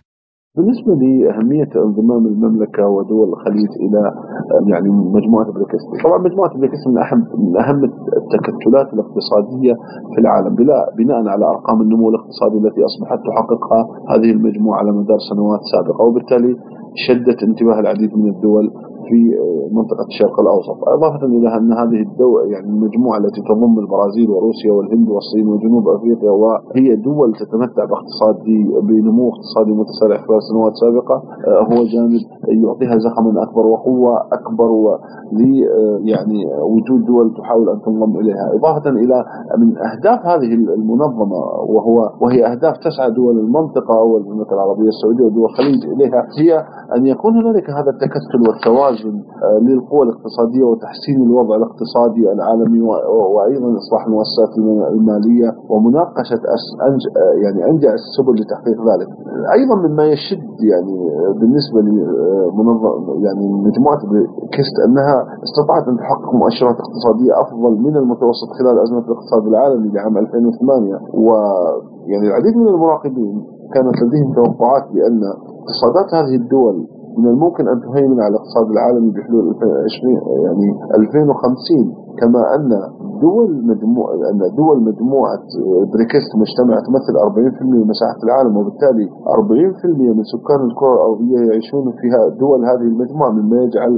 بالنسبة 0.57 0.93
لأهمية 0.93 1.69
انضمام 1.75 2.25
المملكة 2.27 2.87
ودول 2.87 3.29
الخليج 3.29 3.69
إلى 3.85 4.11
يعني 4.67 4.89
مجموعة 4.89 5.51
بريكس 5.51 6.03
طبعا 6.03 6.17
مجموعة 6.17 6.57
بريكس 6.57 6.87
من 6.87 6.97
أهم 6.97 7.19
من 7.37 7.57
أهم 7.61 7.83
التكتلات 8.17 8.93
الاقتصادية 8.93 9.73
في 10.15 10.21
العالم 10.21 10.55
بناء 10.97 11.27
على 11.27 11.45
أرقام 11.45 11.81
النمو 11.81 12.09
الاقتصادي 12.09 12.57
التي 12.57 12.81
أصبحت 12.85 13.19
تحققها 13.27 13.81
هذه 14.09 14.31
المجموعة 14.31 14.79
على 14.79 14.91
مدار 14.91 15.17
سنوات 15.29 15.59
سابقة 15.71 16.01
وبالتالي 16.05 16.55
شدت 16.95 17.43
انتباه 17.43 17.79
العديد 17.79 18.17
من 18.17 18.29
الدول 18.29 18.71
في 19.11 19.21
منطقة 19.71 20.05
الشرق 20.07 20.39
الأوسط. 20.39 20.77
إضافة 20.87 21.25
إلى 21.25 21.57
أن 21.57 21.73
هذه 21.73 21.99
الدول 22.07 22.51
يعني 22.53 22.67
المجموعة 22.67 23.17
التي 23.17 23.41
تضم 23.41 23.79
البرازيل 23.79 24.29
وروسيا 24.29 24.71
والهند 24.73 25.09
والصين 25.09 25.47
وجنوب 25.47 25.89
أفريقيا 25.89 26.31
وهي 26.31 26.95
دول 26.95 27.29
تتمتع 27.41 27.83
باقتصادي 27.91 28.59
بنمو 28.87 29.29
اقتصادي 29.29 29.71
متسارع 29.81 30.17
خلال 30.27 30.39
سنوات 30.49 30.73
سابقة 30.83 31.15
آه، 31.47 31.61
هو 31.69 31.79
جانب 31.93 32.21
يعطيها 32.63 32.97
زخما 32.97 33.43
أكبر 33.43 33.65
وقوة 33.65 34.13
أكبر 34.37 34.69
ل 35.31 35.41
آه، 35.41 35.99
يعني 36.03 36.39
وجود 36.73 37.05
دول 37.05 37.33
تحاول 37.37 37.69
أن 37.69 37.81
تنضم 37.85 38.19
إليها. 38.19 38.45
إضافة 38.57 38.89
إلى 38.89 39.25
من 39.57 39.77
أهداف 39.77 40.19
هذه 40.25 40.53
المنظمة 40.53 41.37
وهو 41.69 42.09
وهي 42.21 42.51
أهداف 42.51 42.77
تسعى 42.77 43.11
دول 43.11 43.39
المنطقة 43.39 43.95
والمملكة 44.03 44.53
العربية 44.53 44.87
السعودية 44.87 45.25
ودول 45.25 45.45
الخليج 45.45 45.81
إليها 45.93 46.21
هي 46.39 46.63
أن 46.95 47.05
يكون 47.05 47.33
هنالك 47.37 47.69
هذا 47.69 47.89
التكتل 47.89 48.39
والتوازن 48.47 49.15
آه، 49.43 49.59
للقوى 49.67 50.03
الاقتصادية 50.03 50.63
وتحسين 50.63 51.23
الوضع 51.23 51.55
الاقتصادي 51.55 52.31
العالمي 52.31 52.81
وأيضا 53.35 53.77
إصلاح 53.81 54.05
المؤسسات 54.07 54.51
المالية 54.93 55.49
ومناقشة 55.69 56.41
آه، 56.53 57.33
يعني 57.43 57.71
أنجع 57.71 57.93
السبل 57.93 58.33
لتحقيق 58.41 58.77
ذلك. 58.89 59.09
أيضا 59.57 59.75
مما 59.75 60.05
يشد 60.05 60.55
يعني 60.71 60.95
بالنسبة 61.39 61.79
لمنظمة 61.81 62.89
يعني 63.25 63.45
مجموعة 63.67 63.99
كيست 64.55 64.75
أنها 64.87 65.15
استطاعت 65.43 65.87
أن 65.87 65.97
تحقق 65.97 66.35
مؤشرات 66.35 66.77
اقتصادية 66.85 67.31
أفضل 67.43 67.73
من 67.85 67.97
المتوسط 67.97 68.49
خلال 68.59 68.79
أزمة 68.79 69.05
الاقتصاد 69.09 69.43
العالمي 69.47 69.89
لعام 69.89 70.17
2008 70.17 70.99
ويعني 71.13 72.27
العديد 72.27 72.57
من 72.57 72.67
المراقبين 72.67 73.35
كانت 73.73 73.95
لديهم 74.03 74.33
توقعات 74.33 74.83
بأن 74.93 75.21
اقتصادات 75.61 76.13
هذه 76.13 76.35
الدول 76.35 76.87
من 77.17 77.27
الممكن 77.27 77.67
أن 77.67 77.81
تهيمن 77.81 78.19
على 78.21 78.31
الاقتصاد 78.35 78.67
العالمي 78.71 79.11
بحلول 79.11 79.43
2020 79.49 80.13
يعني 80.45 80.67
2050 80.95 81.95
كما 82.19 82.41
أن 82.55 82.69
دول 83.21 83.51
مجموعة 83.71 84.13
أن 84.31 84.39
دول 84.57 84.77
مجموعة 84.89 85.39
بريكس 85.93 86.31
مجتمعة 86.41 86.75
تمثل 86.87 87.13
40% 87.59 87.63
من 87.63 87.87
مساحة 87.87 88.19
العالم 88.23 88.57
وبالتالي 88.57 89.09
40% 89.09 90.15
من 90.17 90.23
سكان 90.33 90.61
الكرة 90.69 90.93
الأرضية 90.93 91.39
يعيشون 91.49 91.85
فيها 92.01 92.21
دول 92.39 92.65
هذه 92.65 92.87
المجموعة 92.93 93.29
مما 93.31 93.57
يجعل 93.61 93.91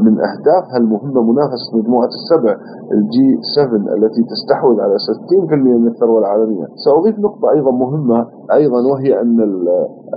من 0.00 0.14
أهدافها 0.28 0.76
المهمة 0.82 1.20
منافسة 1.30 1.68
مجموعة 1.78 2.10
السبع 2.20 2.52
ال 2.92 3.10
G 3.10 3.28
7 3.56 3.94
التي 3.96 4.22
تستحوذ 4.32 4.80
على 4.80 4.96
60% 4.98 5.54
من 5.80 5.86
الثروة 5.86 6.18
العالمية. 6.18 6.66
سأضيف 6.86 7.18
نقطة 7.18 7.50
أيضا 7.50 7.70
مهمة 7.70 8.26
أيضا 8.52 8.80
وهي 8.92 9.20
أن 9.20 9.40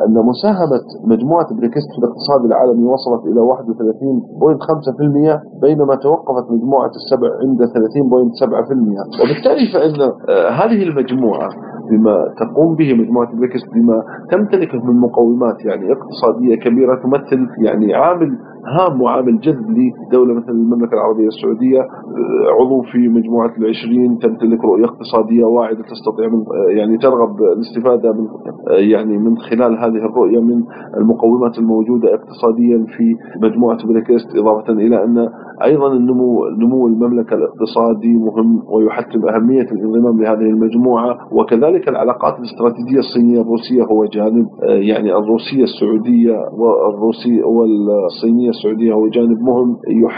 أن 0.06 0.16
مساهمة 0.32 0.82
مجموعة 1.14 1.48
بريكس 1.58 1.90
في 1.94 1.98
الاقتصاد 2.04 2.42
العالمي 2.46 2.86
وصلت 2.94 3.24
إلى 3.26 3.42
31.5% 3.42 5.62
بينما 5.62 5.96
توقفت 5.96 6.52
مجموعة 6.52 6.92
السبع 7.02 7.25
عند 7.42 7.60
30.7% 7.62 9.22
وبالتالي 9.22 9.66
فإن 9.74 10.02
آه، 10.30 10.50
هذه 10.50 10.84
المجموعة 10.84 11.50
بما 11.92 12.34
تقوم 12.40 12.76
به 12.76 12.94
مجموعة 12.94 13.36
بريكس 13.38 13.62
بما 13.74 14.04
تمتلكه 14.32 14.86
من 14.86 15.00
مقومات 15.00 15.66
يعني 15.66 15.86
اقتصادية 15.92 16.56
كبيرة 16.56 16.96
تمثل 17.04 17.48
يعني 17.66 17.94
عامل 17.94 18.38
هام 18.68 19.02
وعامل 19.02 19.40
جذب 19.40 19.66
لدولة 19.70 20.34
مثل 20.34 20.50
المملكة 20.50 20.94
العربية 20.94 21.28
السعودية 21.28 21.80
آه، 21.82 22.62
عضو 22.62 22.82
في 22.82 22.98
مجموعة 22.98 23.54
العشرين 23.58 24.20
تمتلك 24.20 24.64
رؤية 24.64 24.86
اقتصادية 24.86 25.46
واعدة 25.46 25.84
تستطيع 25.84 26.28
من 26.30 26.40
آه، 26.40 26.72
يعني 26.72 26.98
ترغب 26.98 27.42
الاستفادة 27.42 28.14
من 28.14 28.28
يعني 28.68 29.18
من 29.18 29.38
خلال 29.38 29.78
هذه 29.78 30.06
الرؤية 30.06 30.40
من 30.40 30.64
المقومات 30.98 31.58
الموجودة 31.58 32.14
اقتصاديا 32.14 32.86
في 32.98 33.16
مجموعة 33.42 33.88
بريكست 33.88 34.36
إضافة 34.36 34.74
إلى 34.74 35.04
أن 35.04 35.30
أيضا 35.64 35.94
النمو 35.94 36.46
نمو 36.48 36.88
المملكة 36.88 37.36
الاقتصادي 37.36 38.14
مهم 38.14 38.64
ويحتم 38.70 39.30
أهمية 39.30 39.68
الانضمام 39.72 40.22
لهذه 40.22 40.50
المجموعة 40.50 41.18
وكذلك 41.32 41.90
العلاقات 41.90 42.40
الاستراتيجية 42.40 43.00
الصينية 43.00 43.42
الروسية 43.42 43.84
هو 43.84 44.06
جانب 44.06 44.48
آه، 44.64 44.68
يعني 44.68 45.14
الروسية 45.18 45.64
السعودية 45.64 46.38
والروسية 46.58 47.44
والصينية 47.44 48.50
السعودية 48.58 48.94
هو 48.94 49.08
جانب 49.08 49.40
مهم 49.42 49.78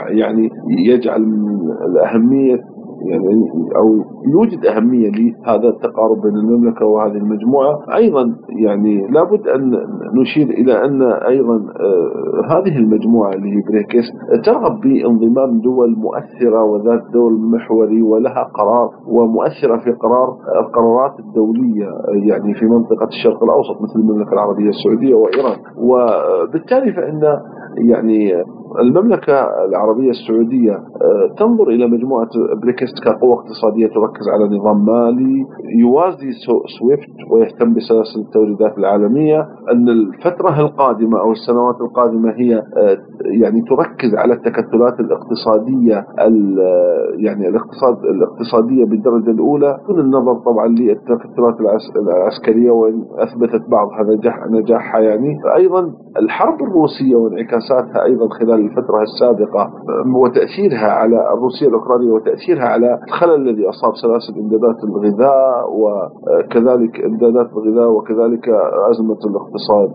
يعني 0.09 0.49
يجعل 0.88 1.23
الأهمية 1.91 2.57
يعني 3.05 3.35
أو 3.75 3.88
يوجد 4.33 4.65
أهمية 4.65 5.09
لهذا 5.09 5.69
التقارب 5.69 6.21
بين 6.21 6.35
المملكة 6.35 6.85
وهذه 6.85 7.17
المجموعة، 7.17 7.79
أيضا 7.95 8.23
يعني 8.65 9.07
لابد 9.07 9.47
أن 9.47 9.71
نشير 10.21 10.49
إلى 10.49 10.85
أن 10.85 11.01
أيضا 11.01 11.55
آه 11.55 12.53
هذه 12.53 12.77
المجموعة 12.77 13.33
اللي 13.33 13.49
هي 13.49 13.61
بريكس 13.69 14.05
ترغب 14.45 14.79
بانضمام 14.81 15.59
دول 15.61 15.95
مؤثرة 15.97 16.63
وذات 16.63 17.01
دور 17.13 17.31
محوري 17.33 18.01
ولها 18.01 18.43
قرار 18.53 18.89
ومؤثرة 19.07 19.77
في 19.83 19.91
قرار 19.91 20.29
القرارات 20.61 21.19
الدولية 21.19 21.88
يعني 22.29 22.53
في 22.53 22.65
منطقة 22.65 23.07
الشرق 23.07 23.43
الأوسط 23.43 23.81
مثل 23.81 23.99
المملكة 23.99 24.33
العربية 24.33 24.69
السعودية 24.69 25.15
وإيران، 25.15 25.57
وبالتالي 25.77 26.93
فإن 26.93 27.21
يعني 27.78 28.43
المملكة 28.80 29.65
العربية 29.70 30.09
السعودية 30.09 30.72
آه، 30.74 31.36
تنظر 31.38 31.68
إلى 31.70 31.88
مجموعة 31.88 32.30
بريكس 32.61 32.99
كقوة 33.03 33.34
اقتصادية 33.39 33.88
تركز 33.88 34.30
على 34.34 34.57
نظام 34.57 34.86
مالي 34.86 35.45
يوازي 35.80 36.32
سويفت 36.80 37.32
ويهتم 37.32 37.74
بسلاسل 37.74 38.20
التوريدات 38.20 38.78
العالمية 38.78 39.47
أن 39.72 39.89
الفترة 39.89 40.59
القادمة 40.61 41.20
أو 41.20 41.32
السنوات 41.32 41.82
القادمة 41.82 42.32
هي 42.32 42.55
آه، 42.55 42.97
يعني 43.41 43.61
تركز 43.61 44.15
على 44.15 44.34
التكتلات 44.34 44.99
الاقتصادية 44.99 46.05
يعني 47.18 47.47
الاقتصاد 47.47 47.97
الاقتصادية 48.03 48.86
بالدرجة 48.86 49.32
الأولى. 49.32 49.78
دون 49.88 49.99
النظر 49.99 50.34
طبعا 50.34 50.68
للتكتلات 50.68 51.55
العسكرية 52.07 52.72
وإن 52.72 53.05
أثبتت 53.18 53.70
بعضها 53.70 54.03
نجاح 54.15 54.47
نجاحها 54.49 55.01
يعني. 55.01 55.38
أيضا 55.55 55.93
الحرب 56.20 56.61
الروسية 56.61 57.15
وانعكاساتها 57.15 58.03
أيضا 58.03 58.30
خلال 58.30 58.57
الفترة 58.62 59.01
السابقة 59.01 59.72
وتأثيرها 60.16 60.91
على 60.91 61.34
الروسية 61.34 61.68
الأوكرانية 61.68 62.12
وتأثيرها 62.12 62.64
على 62.66 62.99
الخلل 63.08 63.49
الذي 63.49 63.70
أصاب 63.70 63.91
سلاسل 63.95 64.39
إمدادات 64.39 64.84
الغذاء 64.84 65.66
وكذلك 65.82 67.05
إمدادات 67.05 67.49
الغذاء 67.53 67.91
وكذلك 67.91 68.49
أزمة 68.91 69.18
الاقتصاد 69.30 69.89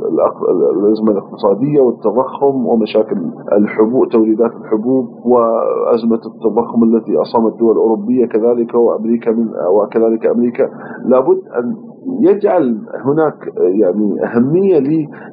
الأزمة 0.79 1.11
الاقتصادية 1.11 1.81
والتضخم 1.81 2.67
ومشاكل 2.67 3.17
الحبوب 3.53 4.09
توريدات 4.09 4.51
الحبوب 4.53 5.09
وأزمة 5.27 6.21
التضخم 6.27 6.83
التي 6.85 7.17
أصابت 7.17 7.53
الدول 7.53 7.73
الأوروبية 7.73 8.27
كذلك 8.27 8.75
وأمريكا 8.75 9.31
من 9.31 9.49
وكذلك 9.77 10.27
أمريكا. 10.27 10.65
لابد 11.09 11.39
أن 11.59 11.75
يجعل 12.21 12.79
هناك 13.05 13.35
يعني 13.81 14.25
أهمية 14.25 14.79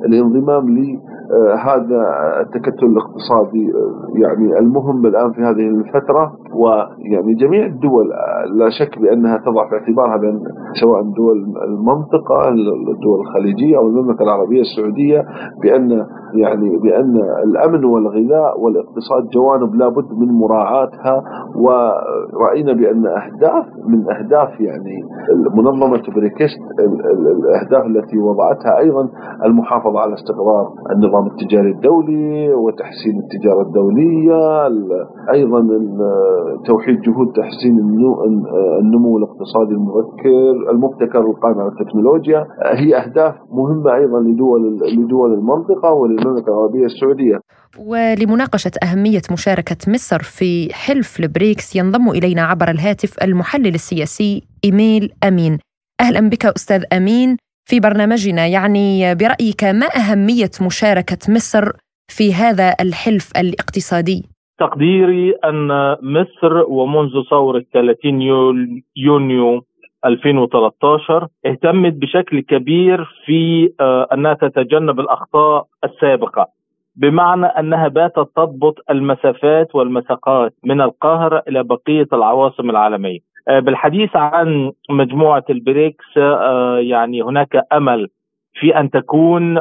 للانضمام 0.08 0.66
لهذا 1.30 2.02
التكتل 2.42 2.86
الاقتصادي 2.86 3.72
يعني 4.16 4.60
المهم 4.60 5.06
الآن 5.06 5.32
في 5.32 5.42
هذه 5.42 5.68
الفترة 5.70 6.32
ويعني 6.56 7.34
جميع 7.34 7.66
الدول 7.66 8.06
لا 8.56 8.70
شك 8.70 9.00
بأنها 9.00 9.38
تضع 9.38 9.70
في 9.70 9.76
اعتبارها 9.76 10.18
بأن 10.18 10.40
سواء 10.82 11.02
دول 11.02 11.38
المنطقة 11.68 12.50
الدول 12.50 13.20
الخليجية 13.20 13.78
أو 13.78 13.88
المملكة 13.88 14.24
العربية 14.24 14.62
السعودية 14.62 15.26
بأن 15.64 16.06
يعني 16.36 16.78
بأن 16.78 17.16
الأمن 17.44 17.86
والغذاء 17.86 18.60
والاقتصاد 18.62 19.28
جوانب 19.34 19.76
لابد 19.76 20.14
من 20.18 20.28
مراعاتها 20.28 21.24
ورأينا 21.56 22.74
بأن 22.74 23.06
أهداف 23.08 23.66
من 23.88 24.12
أهداف 24.12 24.60
يعني 24.60 25.04
منظمة 25.56 26.02
بريكس 26.16 26.60
الأهداف 26.80 27.86
التي 27.86 28.18
وضعتها 28.18 28.78
أيضا 28.80 29.10
المحافظة 29.45 30.00
على 30.00 30.14
استقرار 30.14 30.70
النظام 30.95 31.28
التجاري 31.28 31.72
الدولي 31.72 32.54
وتحسين 32.54 33.20
التجارة 33.24 33.62
الدولية 33.62 34.68
أيضا 35.34 35.60
توحيد 36.66 37.02
جهود 37.02 37.28
تحسين 37.36 37.80
النمو 38.80 39.18
الاقتصادي 39.18 39.72
المبكر 39.74 40.72
المبتكر 40.72 41.20
القائم 41.20 41.60
على 41.60 41.72
التكنولوجيا. 41.72 42.45
هي 42.76 42.95
أهداف 42.97 43.36
مهمة 43.52 43.95
أيضا 43.95 44.20
لدول 44.20 44.80
لدول 44.97 45.34
المنطقة 45.34 45.93
وللمملكة 45.93 46.50
العربية 46.50 46.86
السعودية. 46.86 47.38
ولمناقشة 47.78 48.72
أهمية 48.84 49.22
مشاركة 49.32 49.78
مصر 49.88 50.20
في 50.20 50.74
حلف 50.74 51.20
البريكس 51.20 51.76
ينضم 51.76 52.10
إلينا 52.10 52.42
عبر 52.42 52.70
الهاتف 52.72 53.24
المحلل 53.24 53.76
السياسي 53.76 54.44
إيميل 54.66 55.12
أمين. 55.24 55.60
أهلا 56.02 56.30
بك 56.30 56.46
أستاذ 56.46 56.84
أمين 56.94 57.38
في 57.70 57.80
برنامجنا. 57.80 58.48
يعني 58.48 59.16
برأيك 59.16 59.64
ما 59.64 59.88
أهمية 59.96 60.52
مشاركة 60.66 61.18
مصر 61.30 61.72
في 62.08 62.34
هذا 62.34 62.76
الحلف 62.82 63.32
الاقتصادي؟ 63.38 64.26
تقديري 64.60 65.32
أن 65.46 65.96
مصر 66.02 66.64
ومنذ 66.68 67.12
ثورة 67.30 67.66
30 67.74 68.22
يونيو 68.96 69.66
2013 70.06 71.28
اهتمت 71.46 71.94
بشكل 71.94 72.40
كبير 72.40 73.06
في 73.26 73.72
آه، 73.80 74.08
أنها 74.14 74.34
تتجنب 74.34 75.00
الأخطاء 75.00 75.66
السابقة. 75.84 76.59
بمعنى 76.96 77.46
أنها 77.46 77.88
باتت 77.88 78.30
تضبط 78.36 78.76
المسافات 78.90 79.76
والمساقات 79.76 80.54
من 80.64 80.82
القاهرة 80.82 81.44
إلى 81.48 81.64
بقية 81.64 82.08
العواصم 82.14 82.70
العالمية. 82.70 83.20
آه، 83.48 83.60
بالحديث 83.60 84.16
عن 84.16 84.72
مجموعة 84.90 85.44
البريكس 85.50 86.18
آه، 86.18 86.80
يعني 86.80 87.22
هناك 87.22 87.62
أمل 87.74 88.08
في 88.54 88.80
أن 88.80 88.90
تكون 88.90 89.60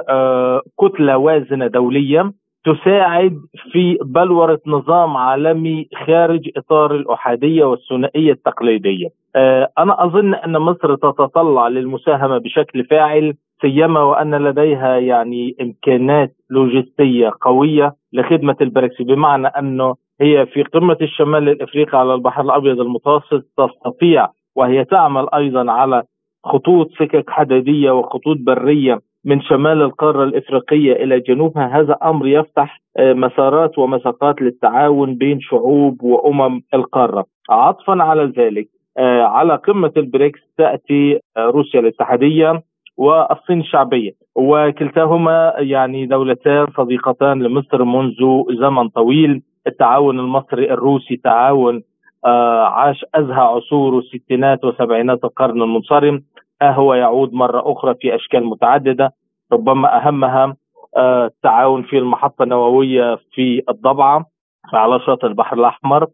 كتلة 0.81 1.17
وازنة 1.17 1.67
دوليا 1.67 2.33
تساعد 2.65 3.39
في 3.73 3.99
بلورة 4.03 4.61
نظام 4.67 5.17
عالمي 5.17 5.89
خارج 6.07 6.51
إطار 6.57 6.95
الأحادية 6.95 7.65
والثنائية 7.65 8.33
التقليدية. 8.33 9.09
آه، 9.37 9.69
أنا 9.79 10.05
أظن 10.05 10.35
أن 10.35 10.59
مصر 10.59 10.95
تتطلع 10.95 11.69
للمساهمة 11.69 12.39
بشكل 12.39 12.85
فاعل 12.85 13.35
سيما 13.61 14.03
وأن 14.03 14.35
لديها 14.35 14.97
يعني 14.99 15.57
إمكانات 15.61 16.37
لوجستية 16.51 17.33
قوية 17.41 17.95
لخدمة 18.13 18.57
البريكس 18.61 19.03
بمعنى 19.03 19.47
أنه 19.47 19.95
هي 20.21 20.47
في 20.47 20.63
قمة 20.63 20.97
الشمال 21.03 21.49
الإفريقي 21.49 21.99
على 21.99 22.15
البحر 22.15 22.43
الأبيض 22.43 22.81
المتوسط 22.81 23.45
تستطيع 23.57 24.29
وهي 24.57 24.85
تعمل 24.85 25.27
أيضا 25.35 25.73
على 25.73 26.03
خطوط 26.45 26.91
سكك 26.99 27.31
حديدية 27.31 27.91
وخطوط 27.91 28.37
برية 28.41 29.01
من 29.25 29.41
شمال 29.41 29.83
القارة 29.83 30.25
الإفريقية 30.25 30.93
إلى 30.93 31.21
جنوبها 31.21 31.81
هذا 31.81 31.97
أمر 32.03 32.27
يفتح 32.27 32.81
آه، 32.99 33.13
مسارات 33.13 33.79
ومساقات 33.79 34.43
للتعاون 34.43 35.15
بين 35.15 35.41
شعوب 35.41 36.03
وأمم 36.03 36.63
القارة. 36.75 37.25
عطفا 37.51 38.03
على 38.03 38.25
ذلك 38.25 38.69
آه، 38.99 39.23
على 39.23 39.55
قمة 39.57 39.93
البريكس 39.97 40.41
تأتي 40.59 41.21
آه، 41.37 41.47
روسيا 41.47 41.81
الاتحادية 41.81 42.63
والصين 42.99 43.61
الشعبية. 43.61 44.13
وكلتاهما 44.35 45.53
يعني 45.59 46.07
دولتان 46.07 46.67
صديقتان 46.77 47.43
لمصر 47.43 47.85
منذ 47.85 48.15
زمن 48.61 48.89
طويل. 48.89 49.43
التعاون 49.67 50.19
المصري 50.19 50.73
الروسي 50.73 51.17
تعاون 51.17 51.83
عاش 52.25 53.05
أزهى 53.15 53.41
عصور 53.41 53.99
الستينات 53.99 54.65
وسبعينات 54.65 55.25
القرن 55.25 55.63
المنصرم. 55.63 56.23
هو 56.63 56.95
يعود 56.95 57.33
مرة 57.33 57.73
أخرى 57.73 57.95
في 58.01 58.15
أشكال 58.15 58.45
متعددة. 58.47 59.13
ربما 59.53 60.07
أهمها 60.07 60.57
آه، 60.97 61.27
التعاون 61.27 61.83
في 61.83 61.99
المحطة 61.99 62.43
النووية 62.43 63.19
في 63.35 63.63
الضبعة 63.69 64.27
على 64.73 65.01
شاطئ 65.01 65.27
البحر 65.27 65.57
الأحمر. 65.57 66.07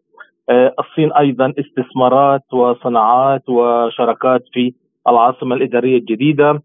آه، 0.49 0.73
الصين 0.79 1.13
أيضا 1.13 1.53
استثمارات 1.59 2.53
وصناعات 2.53 3.49
وشراكات 3.49 4.43
في 4.53 4.73
العاصمة 5.07 5.55
الإدارية 5.55 5.97
الجديدة. 5.97 6.49
آه، 6.49 6.61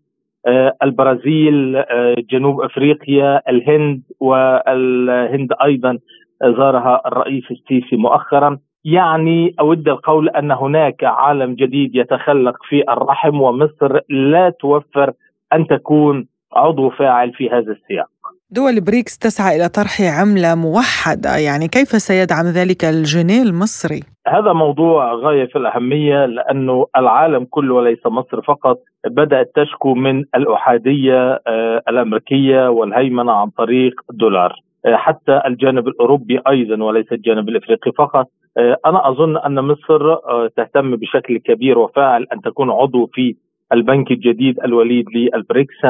البرازيل 0.82 1.84
جنوب 2.30 2.61
أفريقيا 2.61 3.51
الهند 3.51 4.03
والهند 4.20 5.53
أيضا 5.64 5.99
زارها 6.43 7.03
الرئيس 7.07 7.51
السيسي 7.51 7.97
مؤخرا 7.97 8.59
يعني 8.84 9.55
أود 9.61 9.88
القول 9.88 10.28
أن 10.28 10.51
هناك 10.51 11.05
عالم 11.05 11.55
جديد 11.55 11.95
يتخلق 11.95 12.57
في 12.68 12.93
الرحم 12.93 13.41
ومصر 13.41 14.01
لا 14.09 14.51
توفر 14.51 15.12
أن 15.53 15.66
تكون 15.66 16.26
عضو 16.53 16.91
فاعل 16.91 17.32
في 17.32 17.51
هذا 17.51 17.72
السياق. 17.72 18.19
دول 18.53 18.80
بريكس 18.80 19.18
تسعى 19.18 19.57
إلى 19.57 19.68
طرح 19.68 20.01
عملة 20.01 20.55
موحدة، 20.55 21.36
يعني 21.36 21.68
كيف 21.68 21.88
سيدعم 21.88 22.46
ذلك 22.46 22.84
الجنيه 22.84 23.42
المصري؟ 23.42 24.01
هذا 24.26 24.53
موضوع 24.53 25.14
غاية 25.14 25.46
في 25.46 25.57
الأهمية 25.59 26.26
لأنه 26.26 26.86
العالم 26.96 27.46
كله 27.51 27.74
وليس 27.74 28.07
مصر 28.07 28.42
فقط 28.42 28.78
بدأت 29.07 29.53
تشكو 29.55 29.94
من 29.94 30.24
الأحادية 30.34 31.40
آه، 31.46 31.82
الأمريكية 31.88 32.70
والهيمنة 32.70 33.32
عن 33.32 33.51
طريق 33.51 34.01
الدولار. 34.11 34.53
آه، 34.86 34.96
حتى 34.96 35.40
الجانب 35.46 35.88
الأوروبي 35.88 36.40
أيضا 36.48 36.84
وليس 36.84 37.12
الجانب 37.12 37.48
الأفريقي 37.48 37.92
فقط 37.98 38.26
آه، 38.59 38.76
أنا 38.86 39.09
أظن 39.09 39.36
أن 39.36 39.61
مصر 39.61 40.16
تهتم 40.57 40.96
بشكل 40.96 41.38
كبير 41.38 41.78
وفاعل 41.78 42.26
أن 42.32 42.40
تكون 42.40 42.70
عضو 42.70 43.11
في 43.12 43.36
البنك 43.72 44.11
الجديد 44.11 44.61
الوليد 44.64 45.05
للبريكس 45.14 45.86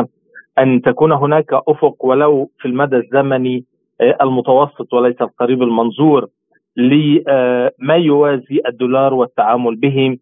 أن 0.58 0.82
تكون 0.82 1.12
هناك 1.12 1.52
أفق 1.68 2.04
ولو 2.04 2.50
في 2.58 2.68
المدى 2.68 2.96
الزمني 2.96 3.64
المتوسط 4.22 4.94
وليس 4.94 5.22
القريب 5.22 5.62
المنظور 5.62 6.26
لما 6.76 7.94
يوازي 7.96 8.60
الدولار 8.68 9.14
والتعامل 9.14 9.76
به 9.76 10.16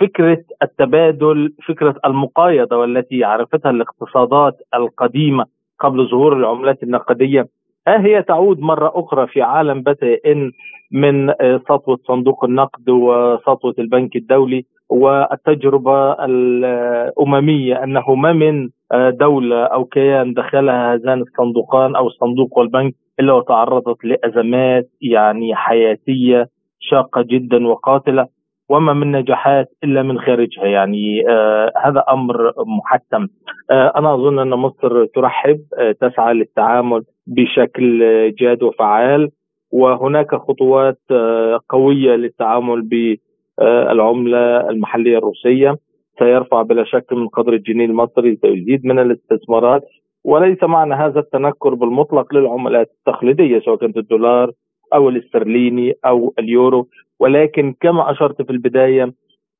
فكرة 0.00 0.42
التبادل 0.62 1.52
فكرة 1.68 1.94
المقايضة 2.04 2.76
والتي 2.76 3.24
عرفتها 3.24 3.70
الاقتصادات 3.70 4.54
القديمة 4.74 5.44
قبل 5.80 6.08
ظهور 6.10 6.36
العملات 6.36 6.82
النقدية 6.82 7.48
ها 7.88 8.00
هي 8.06 8.22
تعود 8.22 8.60
مرة 8.60 8.92
أخرى 8.94 9.26
في 9.26 9.42
عالم 9.42 9.82
بدء 9.82 10.50
من 10.92 11.30
آه، 11.30 11.60
سطوة 11.68 11.98
صندوق 12.08 12.44
النقد 12.44 12.90
وسطوة 12.90 13.74
البنك 13.78 14.16
الدولي 14.16 14.64
والتجربة 14.88 16.12
الأممية 16.24 17.84
أنه 17.84 18.14
ما 18.14 18.32
من 18.32 18.62
آه، 18.64 18.70
دولة 18.94 19.64
أو 19.64 19.84
كيان 19.84 20.32
دخلها 20.34 20.94
هذان 20.94 21.20
الصندوقان 21.20 21.96
أو 21.96 22.06
الصندوق 22.06 22.58
والبنك 22.58 22.94
إلا 23.20 23.32
وتعرضت 23.32 24.04
لأزمات 24.04 24.88
يعني 25.00 25.54
حياتية 25.54 26.46
شاقة 26.80 27.22
جدا 27.22 27.66
وقاتلة 27.66 28.26
وما 28.68 28.92
من 28.92 29.12
نجاحات 29.12 29.68
إلا 29.84 30.02
من 30.02 30.18
خارجها 30.20 30.64
يعني 30.64 31.28
آه 31.28 31.72
هذا 31.84 32.04
أمر 32.10 32.52
محتم. 32.66 33.26
آه 33.70 33.92
أنا 33.96 34.14
أظن 34.14 34.38
أن 34.38 34.50
مصر 34.50 35.04
ترحب 35.04 35.58
آه 35.78 35.92
تسعى 35.92 36.34
للتعامل 36.34 37.02
بشكل 37.26 38.00
جاد 38.38 38.62
وفعال 38.62 39.30
وهناك 39.72 40.34
خطوات 40.34 40.98
آه 41.10 41.60
قوية 41.68 42.14
للتعامل 42.16 42.82
بالعملة 42.82 44.70
المحلية 44.70 45.18
الروسية. 45.18 45.76
سيرفع 46.18 46.62
بلا 46.62 46.84
شك 46.84 47.12
من 47.12 47.28
قدر 47.28 47.52
الجنيه 47.52 47.84
المصري 47.84 48.38
سيزيد 48.42 48.86
من 48.86 48.98
الاستثمارات 48.98 49.82
وليس 50.26 50.62
معنى 50.62 50.94
هذا 50.94 51.20
التنكر 51.20 51.74
بالمطلق 51.74 52.34
للعملات 52.34 52.90
التقليدية 52.98 53.60
سواء 53.60 53.76
كانت 53.76 53.96
الدولار 53.96 54.50
أو 54.94 55.08
الاسترليني 55.08 55.92
أو 56.06 56.34
اليورو. 56.38 56.88
ولكن 57.20 57.74
كما 57.80 58.10
أشرت 58.10 58.42
في 58.42 58.50
البداية 58.50 59.12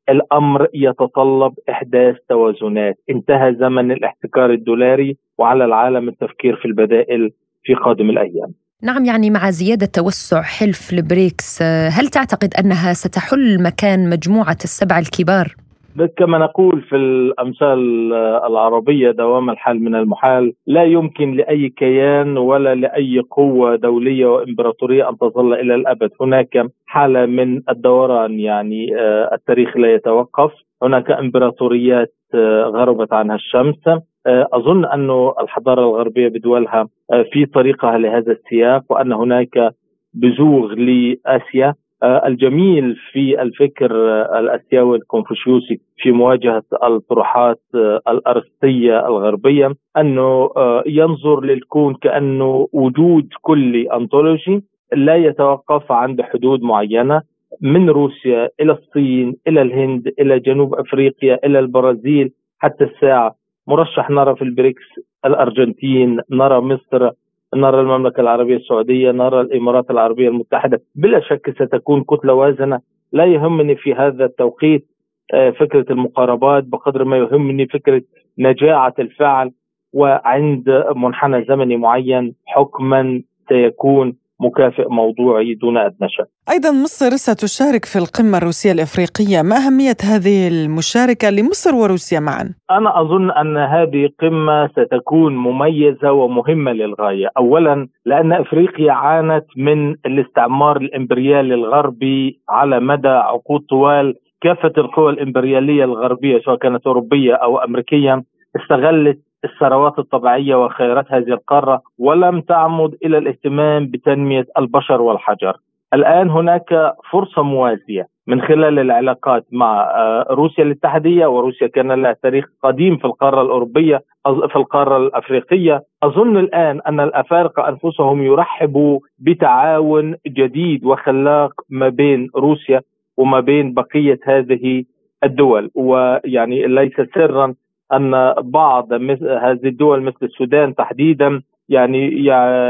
الأمر 0.09 0.69
يتطلب 0.75 1.53
إحداث 1.71 2.17
توازنات. 2.29 2.95
انتهى 3.11 3.55
زمن 3.55 3.93
الاحتكار 3.93 4.51
الدولاري 4.51 5.17
وعلى 5.39 5.65
العالم 5.65 6.09
التفكير 6.09 6.57
في 6.57 6.65
البدائل 6.65 7.31
في 7.65 7.75
قادم 7.75 8.11
الأيام. 8.11 8.53
نعم 8.83 9.05
يعني 9.05 9.31
مع 9.31 9.51
زيادة 9.51 9.87
توسع 9.87 10.43
حلف 10.43 10.93
البريكس 10.93 11.63
هل 11.63 12.07
تعتقد 12.07 12.55
أنها 12.61 12.93
ستحل 12.93 13.63
مكان 13.63 14.11
مجموعة 14.11 14.59
السبع 14.65 14.99
الكبار؟ 14.99 15.66
كما 16.05 16.39
نقول 16.39 16.83
في 16.83 16.97
الأمثال 16.97 18.13
العربية 18.45 19.11
دوام 19.11 19.51
الحال 19.51 19.85
من 19.85 19.95
المحال 19.95 20.53
لا 20.67 20.85
يمكن 20.85 21.33
لأي 21.33 21.69
كيان 21.69 22.39
ولا 22.39 22.75
لأي 22.75 23.21
قوة 23.31 23.77
دولية 23.77 24.27
وإمبراطورية 24.27 25.09
أن 25.09 25.19
تظل 25.19 25.55
إلى 25.55 25.75
الأبد. 25.75 26.11
هناك 26.21 26.67
حالة 26.87 27.27
من 27.27 27.63
الدوران 27.69 28.41
يعني 28.41 28.97
آه، 29.01 29.35
التاريخ 29.35 29.77
لا 29.77 29.95
يتوقف. 29.95 30.53
هناك 30.83 31.11
إمبراطوريات 31.11 32.15
آه، 32.35 32.63
غربت 32.65 33.13
عنها 33.13 33.37
الشمس. 33.37 33.89
آه، 34.27 34.49
أظن 34.53 34.85
أن 34.85 35.31
الحضارة 35.41 35.81
الغربية 35.81 36.29
بدولها 36.29 36.89
في 37.33 37.47
طريقها 37.47 37.99
لهذا 37.99 38.33
السياق 38.33 38.83
وأن 38.91 39.13
هناك 39.13 39.75
بزوغ 40.15 40.73
لآسيا. 40.73 41.75
الجميل 42.05 42.97
في 43.13 43.43
الفكر 43.43 43.93
آه، 43.93 44.39
الأسيوي 44.39 44.97
الكونفوشيوسي 44.97 45.81
في 45.97 46.13
مواجهة 46.13 46.63
الطروحات 46.85 47.61
آه، 47.75 48.01
الارسطيه 48.09 49.07
الغربية 49.07 49.73
أنه 49.97 50.51
ينظر 50.87 51.41
للكون 51.41 51.95
كأنه 51.95 52.69
وجود 52.73 53.29
كلي 53.43 53.93
انطولوجي 53.93 54.63
لا 54.93 55.17
يتوقف 55.17 55.93
عند 55.93 56.23
حدود 56.23 56.63
معينة 56.63 57.23
من 57.61 57.91
روسيا 57.91 58.49
إلى 58.61 58.73
الصين 58.73 59.37
إلى 59.49 59.63
الهند 59.63 60.13
إلى 60.21 60.39
جنوب 60.39 60.75
أفريقيا 60.75 61.39
إلى 61.45 61.59
البرازيل 61.59 62.31
حتى 62.59 62.85
الساعة. 62.85 63.35
مرشح 63.69 64.11
نرى 64.11 64.37
في 64.37 64.43
البريكس 64.43 64.83
الأرجنتين 65.27 66.21
نرى 66.31 66.61
مصر 66.61 67.11
نرى 67.57 67.81
المملكة 67.81 68.21
العربية 68.21 68.57
السعودية 68.57 69.11
نرى 69.11 69.41
الإمارات 69.41 69.91
العربية 69.91 70.29
المتحدة. 70.29 70.83
بلا 70.95 71.21
شك 71.21 71.51
ستكون 71.51 72.05
كتلة 72.05 72.35
وازنة. 72.35 72.81
لا 73.13 73.25
يهمني 73.25 73.77
في 73.77 73.95
هذا 73.95 74.25
التوقيت 74.25 74.87
فكرة 75.33 75.87
المقاربات 75.91 76.65
بقدر 76.65 77.05
ما 77.05 77.17
يهمني 77.17 77.67
فكرة 77.67 78.03
نجاعة 78.39 78.95
الفعل. 78.99 79.53
وعند 79.93 80.85
منحنى 80.97 81.45
زمني 81.45 81.77
معين 81.77 82.35
حكما 82.47 83.23
سيكون 83.49 84.17
مكافئ 84.41 84.89
موضوعي 84.89 85.55
دون 85.55 85.77
ادنى 85.79 86.09
شك. 86.09 86.29
أيضا 86.51 86.71
مصر 86.71 87.11
ستشارك 87.11 87.85
في 87.85 87.99
القمة 87.99 88.39
الروسية 88.39 88.73
الإفريقية، 88.73 89.43
ما 89.43 89.57
أهمية 89.57 89.97
هذه 90.13 90.49
المشاركة 90.49 91.31
لمصر 91.31 91.75
وروسيا 91.75 92.21
معا؟ 92.21 92.55
أنا 92.71 93.01
أظن 93.01 93.31
أن 93.31 93.57
هذه 93.57 94.09
قمة 94.21 94.69
ستكون 94.69 95.37
مميزة 95.37 96.13
ومهمة 96.13 96.73
للغاية، 96.73 97.29
اولا 97.37 97.89
لأن 98.07 98.33
إفريقيا 98.33 98.93
عانت 98.93 99.45
من 99.57 99.91
الاستعمار 100.07 100.77
الإمبريالي 100.77 101.55
الغربي 101.55 102.41
على 102.49 102.81
مدى 102.81 103.09
عقود 103.09 103.61
طوال 103.61 104.15
كافة 104.41 104.73
القوى 104.79 105.13
الإمبريالية 105.13 105.85
الغربية 105.85 106.41
سواء 106.45 106.57
كانت 106.57 106.87
أوروبية 106.87 107.35
أو 107.35 107.59
أمريكية 107.59 108.23
استغلت 108.57 109.19
الثروات 109.45 109.99
الطبيعية 109.99 110.65
وخيرات 110.65 111.13
هذه 111.13 111.29
القارة 111.29 111.83
ولم 111.99 112.41
تعمد 112.41 112.95
إلى 113.05 113.19
الاهتمام 113.19 113.87
بتنمية 113.87 114.47
البشر 114.59 115.03
والحجر. 115.03 115.57
الآن 115.95 116.31
هناك 116.31 116.95
فرصة 117.11 117.43
موازية 117.43 118.07
من 118.27 118.41
خلال 118.43 118.79
العلاقات 118.79 119.47
مع 119.53 119.81
آه، 119.83 120.27
روسيا 120.31 120.65
الاتحاديه 120.65 121.27
وروسيا 121.27 121.67
كان 121.67 121.93
لها 121.93 122.17
تاريخ 122.23 122.45
قديم 122.63 122.97
في 122.97 123.05
القارة 123.05 123.43
الأوروبية 123.43 124.03
في 124.25 124.57
القارة 124.57 124.97
الأفريقية، 124.97 125.83
أظن 126.03 126.37
الآن 126.37 126.81
أن 126.87 127.01
الأفارقة 127.01 127.69
أنفسهم 127.69 128.23
يرحبوا 128.23 129.01
بتعاون 129.19 130.17
جديد 130.27 130.85
وخلاق 130.85 131.53
ما 131.71 131.89
بين 131.89 132.31
روسيا 132.37 132.81
وما 133.17 133.41
بين 133.41 133.75
بقية 133.75 134.19
هذه 134.25 134.85
الدول 135.25 135.71
ويعني 135.75 136.67
ليس 136.67 137.01
سرا 137.15 137.55
أن 137.93 138.35
بعض 138.39 138.93
هذه 139.23 139.65
الدول 139.65 140.03
مثل 140.03 140.19
السودان 140.23 140.75
تحديدا 140.75 141.43
يعني 141.69 142.27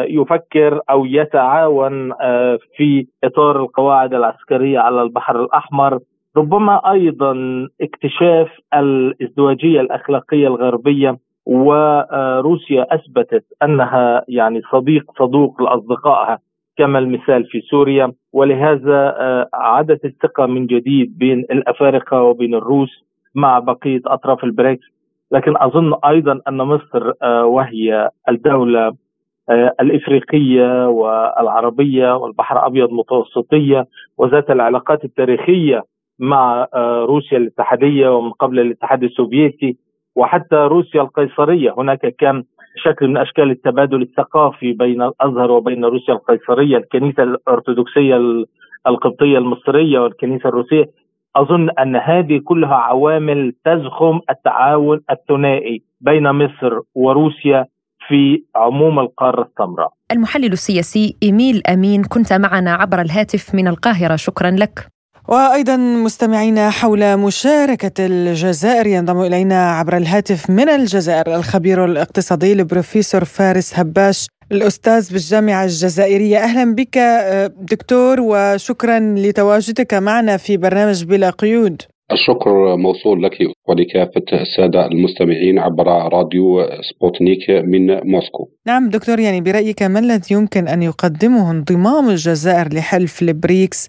يفكر 0.08 0.80
أو 0.90 1.04
يتعاون 1.04 2.12
آه، 2.12 2.58
في 2.76 3.06
إطار 3.24 3.62
القواعد 3.62 4.14
العسكرية 4.14 4.78
على 4.78 5.02
البحر 5.02 5.44
الأحمر 5.44 5.98
ربما 6.36 6.92
أيضا 6.92 7.34
اكتشاف 7.80 8.48
الإزدواجية 8.74 9.80
الأخلاقية 9.80 10.46
الغربية 10.46 11.18
وروسيا 11.46 12.94
أثبتت 12.94 13.44
أنها 13.62 14.24
يعني 14.28 14.62
صديق 14.72 15.04
صدوق 15.18 15.62
لأصدقائها 15.62 16.38
كما 16.76 16.98
المثال 16.98 17.44
في 17.44 17.60
سوريا 17.60 18.12
ولهذا 18.32 19.14
آه، 19.18 19.48
عادت 19.54 20.04
الثقة 20.04 20.46
من 20.46 20.66
جديد 20.66 21.18
بين 21.18 21.38
الأفارقة 21.38 22.22
وبين 22.22 22.54
الروس 22.54 23.04
مع 23.34 23.58
بقية 23.58 24.00
أطراف 24.06 24.44
البريكس. 24.44 24.95
لكن 25.32 25.54
أظن 25.56 25.94
أيضا 26.04 26.40
أن 26.48 26.56
مصر 26.56 27.12
آه، 27.22 27.44
وهي 27.46 28.10
الدولة 28.28 28.92
آه، 29.50 29.72
الإفريقية 29.80 30.88
والعربية 30.88 32.16
والبحر 32.16 32.58
الأبيض 32.58 32.88
المتوسطية 32.88 33.86
وذات 34.18 34.50
العلاقات 34.50 35.04
التاريخية 35.04 35.82
مع 36.18 36.66
آه، 36.74 37.04
روسيا 37.04 37.38
الاتحادية 37.38 38.08
ومن 38.16 38.30
قبل 38.30 38.60
الاتحاد 38.60 39.02
السوفيتي 39.02 39.76
وحتى 40.16 40.56
روسيا 40.56 41.02
القيصرية. 41.02 41.74
هناك 41.78 42.06
كان 42.06 42.44
شكل 42.84 43.08
من 43.08 43.16
أشكال 43.16 43.50
التبادل 43.50 44.02
الثقافي 44.02 44.72
بين 44.72 45.02
الأزهر 45.02 45.50
وبين 45.50 45.84
روسيا 45.84 46.14
القيصرية 46.14 46.76
الكنيسة 46.76 47.22
الأرثوذكسية 47.22 48.44
القبطية 48.86 49.38
المصرية 49.38 49.98
والكنيسة 49.98 50.48
الروسية. 50.48 50.84
أظن 51.36 51.70
أن 51.70 51.96
هذه 51.96 52.40
كلها 52.44 52.74
عوامل 52.74 53.54
تزخم 53.64 54.20
التعاون 54.30 55.00
الثنائي 55.10 55.82
بين 56.00 56.30
مصر 56.32 56.80
وروسيا 56.94 57.66
في 58.08 58.42
عموم 58.56 58.98
القارة 58.98 59.42
السمراء. 59.42 59.92
المحلل 60.12 60.52
السياسي 60.52 61.16
إيميل 61.22 61.62
أمين 61.68 62.02
كنت 62.04 62.32
معنا 62.32 62.72
عبر 62.72 63.00
الهاتف 63.00 63.54
من 63.54 63.68
القاهرة 63.68 64.16
شكرا 64.16 64.50
لك. 64.50 64.86
وأيضا 65.28 65.76
مستمعينا 65.76 66.70
حول 66.70 67.16
مشاركة 67.16 68.06
الجزائر 68.06 68.86
ينضم 68.86 69.20
إلينا 69.20 69.70
عبر 69.70 69.96
الهاتف 69.96 70.50
من 70.50 70.68
الجزائر 70.68 71.36
الخبير 71.36 71.84
الاقتصادي 71.84 72.52
البروفيسور 72.52 73.24
فارس 73.24 73.78
هباش 73.78 74.26
الأستاذ 74.52 75.12
بالجامعة 75.12 75.64
الجزائرية. 75.64 76.38
أهلا 76.38 76.74
بك 76.74 76.98
آه، 76.98 77.46
دكتور 77.46 78.20
وشكرا 78.20 78.98
لتواجدك 78.98 79.94
معنا 79.94 80.36
في 80.36 80.56
برنامج 80.56 81.04
بلا 81.04 81.30
قيود. 81.30 81.82
الشكر 82.12 82.76
موصول 82.76 83.22
لك 83.22 83.32
ولكافة 83.68 84.22
السادة 84.32 84.86
المستمعين 84.86 85.58
عبر 85.58 85.86
راديو 85.86 86.66
سبوتنيك 86.90 87.50
من 87.50 88.10
موسكو. 88.10 88.48
نعم 88.66 88.88
دكتور 88.88 89.20
يعني 89.20 89.40
برأيك 89.40 89.82
ما 89.82 89.98
الذي 89.98 90.34
يمكن 90.34 90.68
أن 90.68 90.82
يقدمه 90.82 91.50
انضمام 91.50 92.08
الجزائر 92.08 92.74
لحلف 92.74 93.22
البريكس؟ 93.22 93.88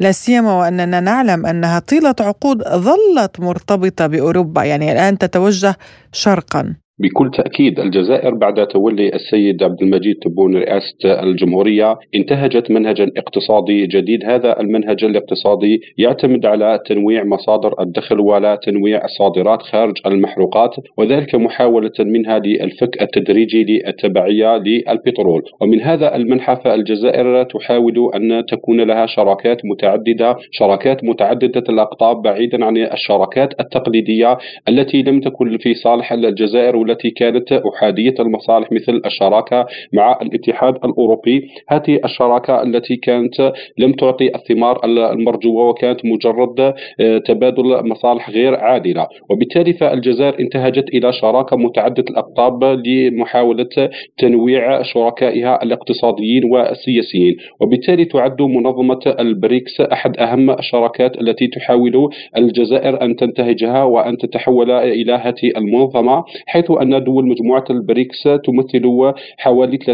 لا 0.00 0.12
سيما 0.12 0.58
وأننا 0.58 1.00
نعلم 1.00 1.46
أنها 1.46 1.78
طيلة 1.78 2.14
عقود 2.20 2.62
ظلت 2.62 3.40
مرتبطة 3.40 4.06
بأوروبا 4.06 4.64
يعني 4.64 4.92
الآن 4.92 5.18
تتوجه 5.18 5.76
شرقا. 6.12 6.74
بكل 7.00 7.30
تأكيد 7.30 7.80
الجزائر 7.80 8.34
بعد 8.34 8.66
تولي 8.66 9.08
السيد 9.14 9.62
عبد 9.62 9.82
المجيد 9.82 10.16
تبون 10.16 10.56
رئاسة 10.56 11.22
الجمهورية 11.22 11.98
انتهجت 12.14 12.70
منهجا 12.70 13.10
اقتصادي 13.16 13.86
جديد. 13.86 14.24
هذا 14.24 14.60
المنهج 14.60 15.04
الاقتصادي 15.04 15.80
يعتمد 15.98 16.46
على 16.46 16.80
تنويع 16.86 17.24
مصادر 17.24 17.82
الدخل 17.82 18.20
ولا 18.20 18.54
تنويع 18.56 19.04
الصادرات 19.04 19.62
خارج 19.62 19.94
المحروقات 20.06 20.70
وذلك 20.96 21.34
محاولة 21.34 21.92
منها 22.00 22.38
للفك 22.38 23.02
التدريجي 23.02 23.64
للتبعية 23.64 24.56
للبترول. 24.56 25.42
ومن 25.60 25.80
هذا 25.80 26.16
المنحى 26.16 26.56
فالجزائر 26.64 27.42
تحاول 27.42 28.10
أن 28.14 28.44
تكون 28.46 28.80
لها 28.80 29.06
شراكات 29.06 29.64
متعددة 29.64 30.36
شراكات 30.50 31.04
متعددة 31.04 31.64
الأقطاب 31.68 32.22
بعيدا 32.22 32.64
عن 32.64 32.76
الشراكات 32.76 33.60
التقليدية 33.60 34.38
التي 34.68 35.02
لم 35.02 35.20
تكن 35.20 35.58
في 35.58 35.74
صالح 35.74 36.12
الجزائر 36.12 36.89
التي 36.90 37.10
كانت 37.10 37.52
أحادية 37.52 38.14
المصالح 38.20 38.72
مثل 38.72 39.02
الشراكة 39.06 39.66
مع 39.92 40.18
الاتحاد 40.22 40.74
الأوروبي. 40.84 41.48
هذه 41.68 42.00
الشراكة 42.04 42.62
التي 42.62 42.96
كانت 42.96 43.52
لم 43.78 43.92
تعطي 43.92 44.34
الثمار 44.34 44.80
المرجوة 44.84 45.68
وكانت 45.68 46.00
مجرد 46.04 46.60
آه، 47.00 47.18
تبادل 47.18 47.88
مصالح 47.88 48.30
غير 48.30 48.54
عادلة. 48.54 49.06
وبالتالي 49.30 49.72
فالجزائر 49.72 50.40
انتهجت 50.40 50.88
إلى 50.88 51.12
شراكة 51.12 51.56
متعددة 51.56 52.04
الأقطاب 52.10 52.64
لمحاولة 52.64 53.90
تنويع 54.18 54.82
شركائها 54.82 55.62
الاقتصاديين 55.62 56.44
والسياسيين. 56.44 57.36
وبالتالي 57.60 58.04
تعد 58.04 58.42
منظمة 58.42 59.14
البريكس 59.20 59.80
أحد 59.80 60.16
أهم 60.16 60.50
الشراكات 60.50 61.20
التي 61.20 61.46
تحاول 61.46 62.10
الجزائر 62.36 63.02
أن 63.02 63.16
تنتهجها 63.16 63.84
وأن 63.84 64.16
تتحول 64.16 64.70
إلى 64.70 65.12
هذه 65.12 65.50
المنظمة 65.56 66.24
حيث 66.46 66.70
أن 66.82 67.04
دول 67.04 67.28
مجموعة 67.28 67.64
البريكس 67.70 68.22
تمثل 68.22 69.12
حوالي 69.38 69.78
33% 69.78 69.88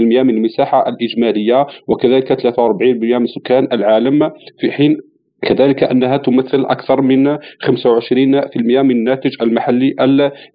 من 0.00 0.30
المساحة 0.30 0.88
الإجمالية 0.88 1.66
وكذلك 1.88 2.32
43% 2.40 2.60
من 3.18 3.26
سكان 3.26 3.68
العالم 3.72 4.30
في 4.60 4.72
حين 4.72 4.96
كذلك 5.42 5.82
أنها 5.82 6.16
تمثل 6.16 6.64
أكثر 6.64 7.00
من 7.00 7.36
25% 7.36 8.82
من 8.82 8.90
الناتج 8.90 9.30
المحلي 9.42 9.94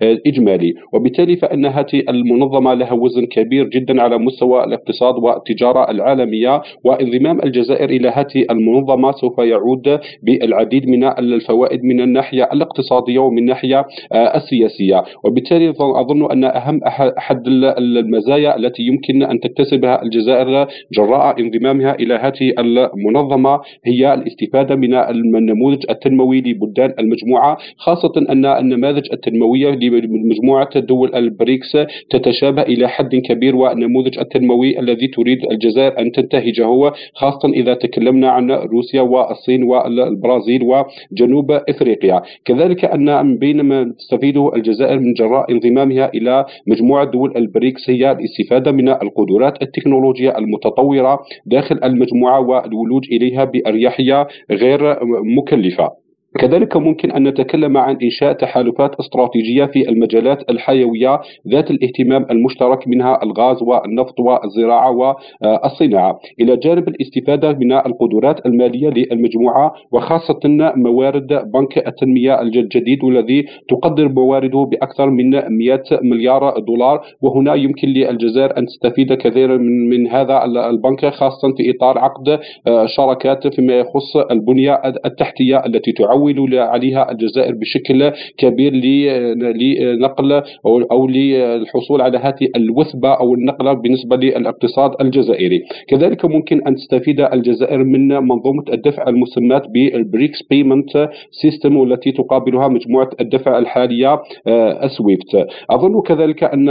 الإجمالي، 0.02 0.74
وبالتالي 0.94 1.36
فإن 1.36 1.66
هذه 1.66 2.04
المنظمة 2.10 2.74
لها 2.74 2.94
وزن 2.94 3.26
كبير 3.26 3.68
جدا 3.68 4.02
على 4.02 4.18
مستوى 4.18 4.64
الاقتصاد 4.64 5.16
والتجارة 5.16 5.92
العالمية، 5.92 6.62
وانضمام 6.84 7.40
الجزائر 7.44 7.90
إلى 7.90 8.10
هذه 8.10 8.46
المنظمة 8.50 9.12
سوف 9.12 9.38
يعود 9.38 10.00
بالعديد 10.24 10.90
من 10.90 11.04
الفوائد 11.04 11.84
من 11.84 12.02
الناحية 12.02 12.50
الاقتصادية 12.54 13.20
ومن 13.20 13.38
الناحية 13.38 13.86
آه، 14.12 14.38
السياسية، 14.38 15.04
وبالتالي 15.24 15.70
اظن 15.80 16.32
أن 16.32 16.44
أهم 16.44 16.80
أحد 17.18 17.44
المزايا 17.78 18.58
التي 18.58 18.84
يمكن 18.84 19.24
أن 19.24 19.40
تكتسبها 19.40 20.02
الجزائر 20.04 20.68
جراء 20.94 21.42
انضمامها 21.42 21.96
إلى 21.96 22.14
هذه 22.14 22.54
المنظمة 22.60 23.60
هي 23.86 24.14
الاستفادة 24.14 24.77
من 24.78 24.94
النموذج 25.38 25.84
التنموي 25.90 26.42
لبلدان 26.42 26.94
المجموعة 27.00 27.58
خاصة 27.78 28.12
أن 28.30 28.46
النماذج 28.46 29.08
التنموية 29.14 29.70
لمجموعة 29.70 30.80
دول 30.80 31.16
البريكس 31.16 31.78
تتشابه 32.10 32.62
إلى 32.62 32.88
حد 32.90 33.16
كبير 33.16 33.56
والنموذج 33.56 34.20
التنموي 34.20 34.80
الذي 34.80 35.08
تريد 35.08 35.52
الجزائر 35.52 36.00
أن 36.00 36.12
تنتهجه 36.12 36.92
خاصة 37.14 37.50
إذا 37.50 37.74
تكلمنا 37.74 38.30
عن 38.30 38.52
روسيا 38.52 39.02
والصين 39.02 39.64
والبرازيل 39.64 40.62
وجنوب 40.64 41.52
إفريقيا. 41.52 42.22
كذلك 42.46 42.86
أن 42.86 43.38
بين 43.38 43.62
ما 43.62 43.94
تستفيده 44.00 44.52
الجزائر 44.56 45.00
من 45.00 45.14
جراء 45.14 45.52
انضمامها 45.52 46.12
إلى 46.14 46.46
مجموعة 46.68 47.06
دول 47.06 47.34
البريكس 47.38 47.90
هي 47.90 48.12
الاستفادة 48.12 48.72
من 48.72 48.90
القدرات 48.90 49.62
التكنولوجية 49.62 50.38
المتطورة 50.38 51.20
داخل 51.46 51.80
المجموعة 51.84 52.40
والولوج 52.40 53.06
إليها 53.12 53.44
بأريحية 53.44 54.28
غير 54.52 54.67
غير 54.68 55.00
مكلفة. 55.38 56.07
كذلك 56.40 56.78
ممكن 56.78 57.12
أن 57.12 57.28
نتكلم 57.28 57.78
عن 57.78 57.98
إنشاء 58.04 58.34
تحالفات 58.34 58.96
استراتيجية 59.00 59.66
في 59.66 59.90
المجالات 59.90 60.50
الحيوية 60.50 61.20
ذات 61.48 61.72
الاهتمام 61.72 62.26
المشترك 62.32 62.88
منها 62.88 63.20
الغاز 63.24 63.64
والنفط 63.64 64.20
والزراعة 64.20 64.92
والصناعة. 64.92 66.20
إلى 66.42 66.58
جانب 66.58 66.88
الاستفادة 66.88 67.54
من 67.54 67.72
القدرات 67.72 68.46
المالية 68.46 68.90
للمجموعة 68.90 69.74
وخاصة 69.92 70.40
موارد 70.76 71.28
بنك 71.28 71.88
التنمية 71.88 72.42
الجديد 72.42 73.04
والذي 73.04 73.46
تقدر 73.70 74.10
موارده 74.10 74.68
بأكثر 74.72 75.10
من 75.10 75.30
100 75.30 75.82
مليار 76.02 76.60
دولار. 76.60 77.02
وهنا 77.22 77.56
يمكن 77.56 77.88
للجزائر 77.88 78.58
أن 78.58 78.66
تستفيد 78.66 79.14
كثيرا 79.14 79.58
من, 79.58 79.90
من 79.90 80.08
هذا 80.08 80.46
البنك 80.46 81.06
خاصة 81.06 81.54
في 81.58 81.72
إطار 81.72 81.98
عقد 81.98 82.40
شراكات 82.86 83.56
فيما 83.56 83.74
يخص 83.74 84.18
البنية 84.32 84.82
التحتية 85.06 85.66
التي 85.66 85.92
تعول 85.92 86.27
تعول 86.28 86.60
عليها 86.60 87.12
الجزائر 87.12 87.56
بشكل 87.56 88.12
كبير 88.38 88.74
لنقل 88.74 90.44
أو 90.66 91.08
للحصول 91.08 92.02
على 92.02 92.18
هذه 92.18 92.50
الوثبة 92.56 93.10
أو 93.14 93.34
النقله 93.34 93.74
بالنسبة 93.74 94.16
للاقتصاد 94.16 94.92
الجزائري. 95.02 95.64
كذلك 95.88 96.26
ممكن 96.26 96.62
أن 96.68 96.76
تستفيد 96.76 97.22
الجزائر 97.22 97.84
من 97.84 98.08
منظومة 98.08 98.64
الدفع 98.74 99.08
المسماة 99.08 99.62
بال 99.70 99.91
BRICS 99.91 100.44
payment 100.50 101.10
system 101.32 101.78
والتي 101.78 102.12
تقابلها 102.12 102.68
مجموعة 102.68 103.10
الدفع 103.22 103.58
الحالية 103.58 104.22
SWIFT. 104.48 105.36
آه، 105.36 105.48
أظن 105.70 106.02
كذلك 106.02 106.44
أن 106.44 106.70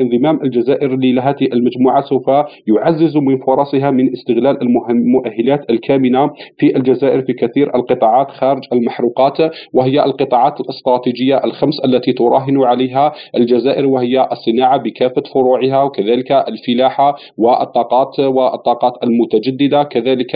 انضمام 0.00 0.40
الجزائر 0.42 0.96
لهذه 0.96 1.48
المجموعة 1.52 2.02
سوف 2.02 2.30
يعزز 2.66 3.16
من 3.16 3.38
فرصها 3.38 3.90
من 3.90 4.12
استغلال 4.12 4.62
المؤهلات 4.90 5.70
الكامنة 5.70 6.30
في 6.58 6.76
الجزائر 6.76 7.22
في 7.22 7.32
كثير 7.32 7.74
القطاعات 7.74 8.30
خارج 8.30 8.62
المحل 8.72 8.87
المحروقات 8.88 9.52
وهي 9.72 10.04
القطاعات 10.04 10.60
الاستراتيجية 10.60 11.44
الخمس 11.44 11.74
التي 11.84 12.12
تراهن 12.12 12.62
عليها 12.64 13.12
الجزائر 13.36 13.86
وهي 13.86 14.28
الصناعة 14.32 14.76
بكافة 14.76 15.22
فروعها 15.34 15.82
وكذلك 15.82 16.32
الفلاحة 16.32 17.16
والطاقات 17.36 18.20
والطاقات 18.20 18.92
المتجددة 19.02 19.82
كذلك 19.82 20.34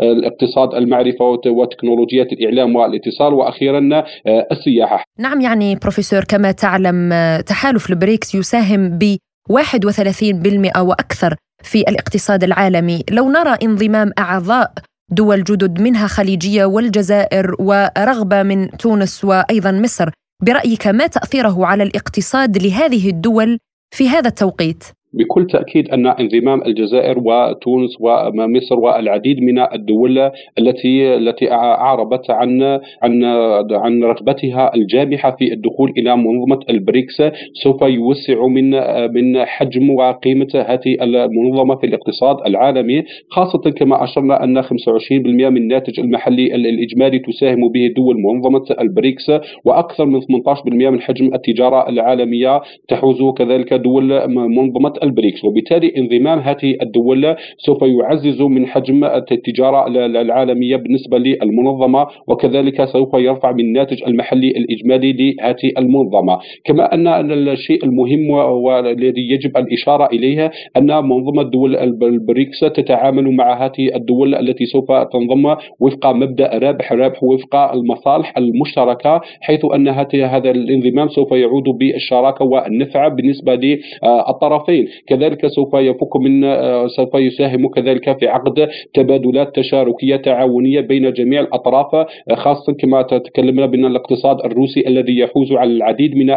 الاقتصاد 0.00 0.74
المعرفة 0.74 1.24
وتكنولوجيا 1.46 2.22
الإعلام 2.22 2.76
والاتصال 2.76 3.34
وأخيرا 3.34 3.88
آه، 4.26 4.46
السياحة. 4.52 5.04
نعم 5.18 5.40
يعني 5.40 5.74
بروفيسور 5.74 6.24
كما 6.24 6.52
تعلم 6.52 7.12
آه، 7.12 7.40
تحالف 7.40 7.90
البريكس 7.90 8.34
يساهم 8.34 8.98
ب 8.98 9.16
31% 9.50 10.82
وأكثر 10.82 11.36
في 11.62 11.78
الاقتصاد 11.78 12.44
العالمي. 12.44 13.02
لو 13.10 13.28
نرى 13.30 13.56
انضمام 13.62 14.10
أعضاء 14.18 14.70
دول 15.10 15.44
جدد 15.44 15.80
منها 15.80 16.06
خليجية 16.06 16.64
والجزائر 16.64 17.54
ورغبة 17.58 18.42
من 18.42 18.70
تونس 18.70 19.24
وأيضا 19.24 19.70
مصر. 19.70 20.10
برأيك 20.42 20.86
ما 20.86 21.06
تأثيره 21.06 21.66
على 21.66 21.82
الاقتصاد 21.82 22.58
لهذه 22.58 23.10
الدول 23.10 23.58
في 23.94 24.08
هذا 24.08 24.28
التوقيت؟ 24.28 24.84
بكل 25.16 25.46
تأكيد 25.46 25.88
أن 25.90 26.06
انضمام 26.06 26.62
الجزائر 26.66 27.18
وتونس 27.24 27.96
ومصر 28.00 28.78
والعديد 28.78 29.40
من 29.42 29.58
الدول 29.58 30.30
التي 30.58 31.16
التي 31.16 31.52
أعربت 31.52 32.30
عن 32.30 32.62
عن 33.02 33.24
عن 33.72 34.04
رغبتها 34.04 34.74
الجامحة 34.74 35.30
في 35.38 35.52
الدخول 35.52 35.92
إلى 35.98 36.16
منظمة 36.16 36.60
البريكس 36.70 37.22
سوف 37.62 37.82
يوسع 37.82 38.46
من 38.46 38.70
من 39.14 39.44
حجم 39.44 39.90
وقيمة 39.90 40.48
هذه 40.54 40.96
المنظمة 41.02 41.74
في 41.74 41.86
الاقتصاد 41.86 42.36
العالمي 42.46 43.04
خاصة 43.30 43.70
كما 43.70 44.04
أشرنا 44.04 44.44
أن 44.44 44.62
25% 44.62 44.70
من 45.12 45.56
الناتج 45.56 46.00
المحلي 46.00 46.54
الإجمالي 46.54 47.18
تساهم 47.18 47.68
به 47.68 47.92
دول 47.96 48.16
منظمة 48.22 48.64
البريكس 48.80 49.30
وأكثر 49.64 50.04
من 50.06 50.20
18% 50.20 50.26
من 50.66 51.00
حجم 51.00 51.34
التجارة 51.34 51.88
العالمية 51.88 52.60
تحوز 52.88 53.22
كذلك 53.38 53.74
دول 53.74 54.28
منظمة 54.30 54.92
البريكس 55.06 55.44
وبالتالي 55.44 55.92
انضمام 55.96 56.38
هذه 56.38 56.76
الدول 56.82 57.36
سوف 57.58 57.82
يعزز 57.82 58.42
من 58.42 58.66
حجم 58.66 59.04
التجارة 59.04 59.86
العالمية 60.06 60.76
بالنسبة 60.76 61.18
للمنظمة 61.18 62.06
وكذلك 62.28 62.84
سوف 62.84 63.14
يرفع 63.14 63.52
من 63.52 63.60
الناتج 63.60 64.02
المحلي 64.06 64.50
الإجمالي 64.50 65.12
لهذه 65.12 65.72
المنظمة. 65.78 66.38
كما 66.64 66.94
أن 66.94 67.32
الشيء 67.48 67.84
المهم 67.84 68.30
والذي 68.30 69.30
يجب 69.30 69.56
الإشارة 69.56 70.06
إليه 70.06 70.50
أن 70.76 70.86
منظمة 70.86 71.42
دول 71.42 71.76
البريكس 71.76 72.60
تتعامل 72.60 73.30
مع 73.36 73.64
هذه 73.64 73.94
الدول 73.94 74.34
التي 74.34 74.66
سوف 74.66 74.92
تنضم 74.92 75.54
وفق 75.80 76.06
مبدأ 76.06 76.58
رابح 76.58 76.92
رابح 76.92 77.22
وفق 77.24 77.56
المصالح 77.56 78.38
المشتركة 78.38 79.20
حيث 79.40 79.64
أن 79.74 79.88
هذا 79.88 80.50
الانضمام 80.50 81.08
سوف 81.08 81.32
يعود 81.32 81.64
بالشراكة 81.64 82.44
والنفع 82.44 83.08
بالنسبة 83.08 83.54
للطرفين. 83.54 84.88
كذلك 85.06 85.46
سوف 85.46 85.74
يفك 85.74 86.16
من 86.16 86.44
آه، 86.44 86.86
سوف 86.86 87.14
يساهم 87.14 87.68
كذلك 87.68 88.18
في 88.18 88.28
عقد 88.28 88.68
تبادلات 88.94 89.56
تشاركية 89.56 90.16
تعاونية 90.16 90.80
بين 90.80 91.12
جميع 91.12 91.40
الأطراف 91.40 91.94
آه، 91.94 92.34
خاصة 92.34 92.72
كما 92.72 93.02
تكلمنا 93.02 93.66
بأن 93.66 93.84
الاقتصاد 93.84 94.36
الروسي 94.44 94.86
الذي 94.86 95.18
يحوز 95.18 95.52
على 95.52 95.70
العديد 95.72 96.16
من 96.16 96.30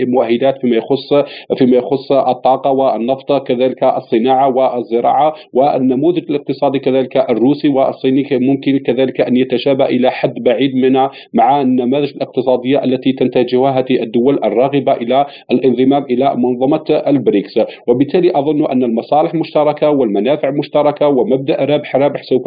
المؤهلات 0.00 0.58
فيما 0.60 0.76
يخص 0.76 1.14
فيما 1.58 1.76
يخص 1.76 2.12
الطاقة 2.12 2.70
والنفط 2.70 3.46
كذلك 3.46 3.84
الصناعة 3.84 4.56
والزراعة 4.56 5.34
والنموذج 5.52 6.22
الاقتصادي 6.30 6.78
كذلك 6.78 7.16
الروسي 7.16 7.68
والصيني 7.68 8.28
ممكن 8.32 8.78
كذلك 8.78 9.20
أن 9.20 9.36
يتشابه 9.36 9.84
إلى 9.84 10.10
حد 10.10 10.34
بعيد 10.34 10.74
من 10.76 11.08
مع 11.34 11.60
النماذج 11.60 12.12
الاقتصادية 12.16 12.84
التي 12.84 13.12
تنتهجها 13.12 13.70
هذه 13.70 14.02
الدول 14.02 14.38
الراغبة 14.44 14.92
إلى 14.92 15.26
الانضمام 15.50 16.04
إلى 16.04 16.36
منظمة 16.36 17.02
البريكس. 17.06 17.58
وبالتالي 17.92 18.38
أظن 18.38 18.66
أن 18.66 18.82
المصالح 18.84 19.34
مشتركة 19.34 19.90
والمنافع 19.90 20.50
مشتركة 20.50 21.08
ومبدأ 21.08 21.64
ربح 21.64 21.96
ربح 21.96 22.22
سوف 22.22 22.42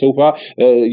سوف 0.00 0.20
آه، 0.20 0.34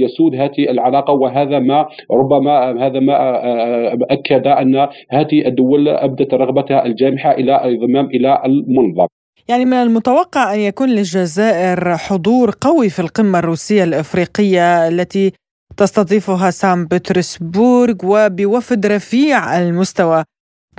يسود 0.04 0.36
هذه 0.36 0.70
العلاقة 0.70 1.14
وهذا 1.14 1.60
ما 1.60 1.86
ربما 2.12 2.86
هذا 2.88 3.00
ما 3.00 3.14
آه، 3.14 3.36
آه، 3.36 3.98
أكد 4.10 4.48
أن 4.48 4.88
هذه 5.10 5.48
الدول 5.48 5.88
أبدت 5.88 6.34
رغبتها 6.34 6.86
الجامحة 6.86 7.32
إلى 7.32 7.56
الانضمام 7.66 8.06
إلى 8.06 8.42
المنظمه 8.46 9.08
يعني 9.50 9.66
من 9.66 9.74
المتوقع 9.74 10.54
أن 10.54 10.60
يكون 10.60 10.90
للجزائر 10.90 11.98
حضور 11.98 12.56
قوي 12.62 12.90
في 12.90 13.00
القمة 13.00 13.40
الروسية 13.40 13.84
الإفريقية 13.84 14.88
التي 14.88 15.32
تستضيفها 15.78 16.50
سان 16.50 16.86
بطرسبورغ 16.86 17.96
وبوفد 18.04 18.86
رفيع 18.86 19.60
المستوى. 19.60 20.24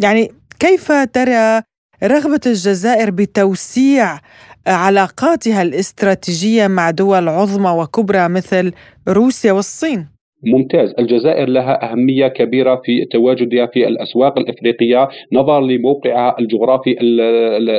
يعني 0.03 0.29
كيف 0.61 0.93
ترى 0.93 1.63
رغبة 2.03 2.41
الجزائر 2.47 3.11
بتوسيع 3.11 4.21
علاقاتها 4.67 5.63
الاستراتيجية 5.63 6.67
مع 6.67 6.91
دول 6.91 7.29
عظمى 7.29 7.71
وكبرى 7.71 8.29
مثل 8.29 8.73
روسيا 9.09 9.53
والصين. 9.53 10.20
ممتاز. 10.45 10.95
الجزائر 10.99 11.49
لها 11.49 11.93
أهمية 11.93 12.29
كبيرة 12.29 12.81
في 12.85 13.05
تواجدها 13.05 13.67
في 13.67 13.89
الأسواق 13.89 14.39
الإفريقية 14.39 15.09
نظرا 15.33 15.61
لموقعها 15.61 16.37
الجغرافي 16.39 16.97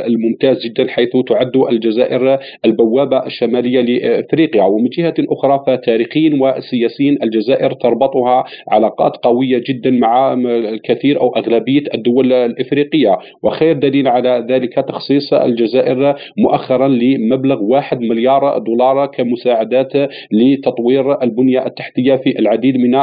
الممتاز 0.08 0.66
جدا 0.66 0.88
حيث 0.88 1.10
تعد 1.28 1.58
الجزائر 1.72 2.38
البوابة 2.66 3.26
الشمالية 3.26 3.82
لإفريقيا. 3.82 4.64
ومن 4.64 4.90
جهة 4.90 5.14
أخرى 5.20 5.64
فتاريخيا 5.68 6.38
وسياسيا 6.42 7.18
الجزائر 7.24 7.74
تربطها 7.74 8.44
علاقات 8.72 9.18
قوية 9.18 9.64
جدا 9.68 9.92
مع 9.92 10.34
الكثير 10.34 11.22
أو 11.22 11.36
أغلبية 11.36 11.84
الدول 11.94 12.34
الإفريقية. 12.34 13.18
وخير 13.44 13.74
دليل 13.78 14.08
على 14.08 14.46
ذلك 14.50 14.74
تخصيص 14.74 15.34
الجزائر 15.34 16.16
مؤخرا 16.38 16.88
لمبلغ 16.88 17.64
واحد 17.64 18.02
مليار 18.02 18.58
دولار 18.58 19.06
كمساعدات 19.06 19.92
لتطوير 20.32 21.24
البنية 21.24 21.66
التحتية 21.66 22.16
في 22.16 22.40
العالم. 22.40 22.51
العديد 22.52 22.78
من 22.78 22.96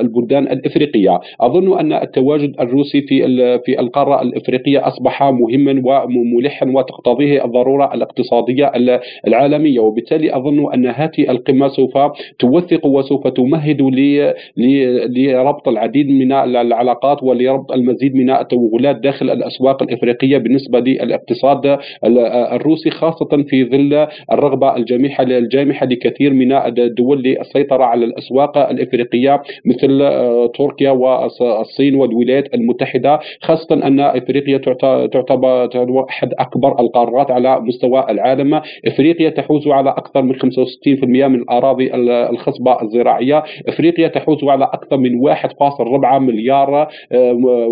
البلدان 0.00 0.42
الإفريقية، 0.44 1.20
أظن 1.40 1.78
أن 1.78 1.92
التواجد 1.92 2.54
الروسي 2.60 3.00
في 3.02 3.18
في 3.64 3.80
القارة 3.80 4.22
الإفريقية 4.22 4.86
أصبح 4.88 5.22
مهما 5.22 5.82
وملحا 5.84 6.66
وتقتضيه 6.66 7.44
الضرورة 7.44 7.94
الاقتصادية 7.94 8.72
العالمية، 9.26 9.80
وبالتالي 9.80 10.36
أظن 10.36 10.72
أن 10.74 10.86
هذه 10.86 11.30
القمة 11.30 11.68
سوف 11.68 11.98
توثق 12.38 12.86
وسوف 12.86 13.26
تمهد 13.28 13.82
لربط 15.16 15.68
العديد 15.68 16.10
من 16.10 16.32
العلاقات 16.32 17.22
ولربط 17.22 17.72
المزيد 17.72 18.14
من 18.14 18.30
التوغلات 18.30 18.96
داخل 18.96 19.30
الأسواق 19.30 19.82
الإفريقية 19.82 20.38
بالنسبة 20.38 20.80
للاقتصاد 20.80 21.78
الروسي 22.52 22.90
خاصة 22.90 23.44
في 23.48 23.64
ظل 23.64 24.06
الرغبة 24.32 24.76
الجامحه 24.76 25.22
الجامحة 25.22 25.86
لكثير 25.86 26.32
من 26.32 26.52
الدول 26.52 27.22
للسيطرة 27.22 27.84
على 27.84 28.04
الأسواق 28.08 28.58
الإفريقية 28.70 29.42
مثل 29.66 29.88
تركيا 30.58 30.90
والصين 30.90 31.94
والولايات 31.94 32.54
المتحدة 32.54 33.18
خاصة 33.40 33.74
أن 33.74 34.00
إفريقيا 34.00 34.58
تعتبر 35.12 36.06
أحد 36.10 36.28
أكبر 36.38 36.80
القارات 36.80 37.30
على 37.30 37.60
مستوى 37.60 38.06
العالم. 38.10 38.60
إفريقيا 38.86 39.30
تحوز 39.30 39.68
على 39.68 39.90
أكثر 39.90 40.22
من 40.22 40.34
65% 40.34 41.04
من 41.04 41.34
الأراضي 41.34 41.94
الخصبة 42.30 42.82
الزراعية. 42.82 43.42
إفريقيا 43.68 44.08
تحوز 44.08 44.44
على 44.44 44.64
أكثر 44.64 44.96
من 44.96 45.20
1.4 45.20 46.18
مليار 46.18 46.88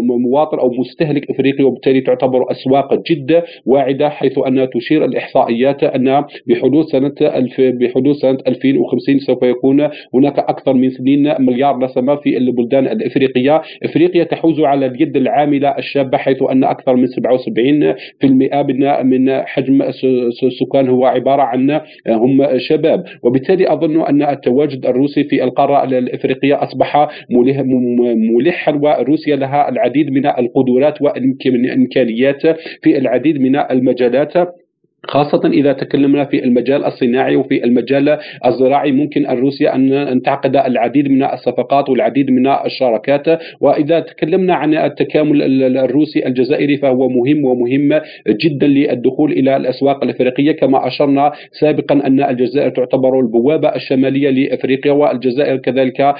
مواطن 0.02 0.58
أو 0.58 0.70
مستهلك 0.70 1.30
إفريقي 1.30 1.64
وبالتالي 1.64 2.00
تعتبر 2.00 2.50
أسواق 2.50 2.94
جد 3.10 3.42
واعدة 3.66 4.08
حيث 4.08 4.38
أن 4.38 4.68
تشير 4.74 5.04
الإحصائيات 5.04 5.84
أن 5.84 6.24
بحدود 6.46 6.84
سنة 6.84 7.14
بحدود 7.58 8.14
سنة 8.14 8.38
2050 8.46 9.18
سوف 9.18 9.42
يكون 9.42 9.88
هناك 10.14 10.25
أكثر 10.26 10.74
من 10.74 10.86
2 10.86 11.42
مليار 11.42 11.78
نسمه 11.84 12.16
في 12.16 12.36
البلدان 12.36 12.86
الإفريقية، 12.86 13.62
إفريقيا 13.84 14.24
تحوز 14.24 14.60
على 14.60 14.86
اليد 14.86 15.16
العاملة 15.16 15.68
الشابة 15.78 16.18
حيث 16.18 16.42
أن 16.42 16.64
أكثر 16.64 16.96
من 16.96 17.06
77% 17.06 19.02
من 19.02 19.42
حجم 19.42 19.82
السكان 19.82 20.88
هو 20.88 21.04
عبارة 21.04 21.42
عن 21.42 21.80
هم 22.08 22.58
شباب، 22.58 23.04
وبالتالي 23.22 23.72
أظن 23.72 24.00
أن 24.00 24.22
التواجد 24.22 24.86
الروسي 24.86 25.24
في 25.24 25.44
القارة 25.44 25.84
الإفريقية 25.84 26.62
أصبح 26.62 27.08
ملحا 27.30 28.72
وروسيا 28.74 29.36
لها 29.36 29.68
العديد 29.68 30.10
من 30.10 30.26
القدرات 30.26 31.02
والامكانيات 31.02 32.42
في 32.82 32.98
العديد 32.98 33.40
من 33.40 33.56
المجالات. 33.56 34.65
خاصة 35.08 35.40
إذا 35.48 35.72
تكلمنا 35.72 36.24
في 36.24 36.44
المجال 36.44 36.84
الصناعي 36.84 37.36
وفي 37.36 37.64
المجال 37.64 38.18
الزراعي 38.46 38.92
ممكن 38.92 39.26
روسيا 39.26 39.74
أن 39.74 40.22
تعقد 40.22 40.56
العديد 40.56 41.08
من 41.08 41.22
الصفقات 41.22 41.88
والعديد 41.88 42.30
من 42.30 42.46
الشراكات. 42.46 43.40
وإذا 43.60 44.00
تكلمنا 44.00 44.54
عن 44.54 44.74
التكامل 44.74 45.62
الروسي 45.76 46.26
الجزائري 46.26 46.76
فهو 46.76 47.08
مهم 47.08 47.44
ومهم 47.44 48.00
جدا 48.28 48.66
للدخول 48.66 49.32
إلى 49.32 49.56
الأسواق 49.56 50.04
الأفريقية. 50.04 50.52
كما 50.52 50.86
أشرنا 50.86 51.32
سابقا 51.60 51.94
أن 52.06 52.20
الجزائر 52.22 52.70
تعتبر 52.70 53.20
البوابة 53.20 53.68
الشمالية 53.68 54.30
لأفريقيا 54.30 54.92
والجزائر 54.92 55.56
كذلك 55.56 56.00
آه، 56.00 56.14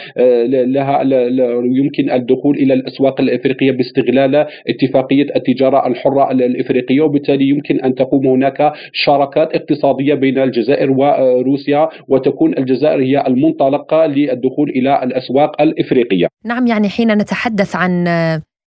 لها 0.47 1.03
يمكن 1.65 2.11
الدخول 2.11 2.57
إلى 2.57 2.75
الأسواق 2.75 3.21
الأفريقية 3.21 3.71
باستغلال 3.73 4.47
اتفاقية 4.69 5.27
التجارة 5.37 5.87
الحرة 5.87 6.31
الأفريقية. 6.33 7.01
وبالتالي 7.01 7.49
يمكن 7.49 7.81
أن 7.81 7.95
تقوم 7.95 8.27
هناك 8.27 8.73
شراكات 8.93 9.49
اقتصادية 9.55 10.15
بين 10.15 10.39
الجزائر 10.39 10.91
وروسيا 10.91 11.89
وتكون 12.09 12.59
الجزائر 12.59 13.03
هي 13.03 13.27
المنطلقة 13.27 14.07
للدخول 14.07 14.71
إلى 14.71 15.03
الأسواق 15.03 15.63
الإفريقية. 15.63 16.27
نعم 16.45 16.67
يعني 16.67 16.89
حين 16.89 17.13
نتحدث 17.13 17.77
عن 17.77 18.09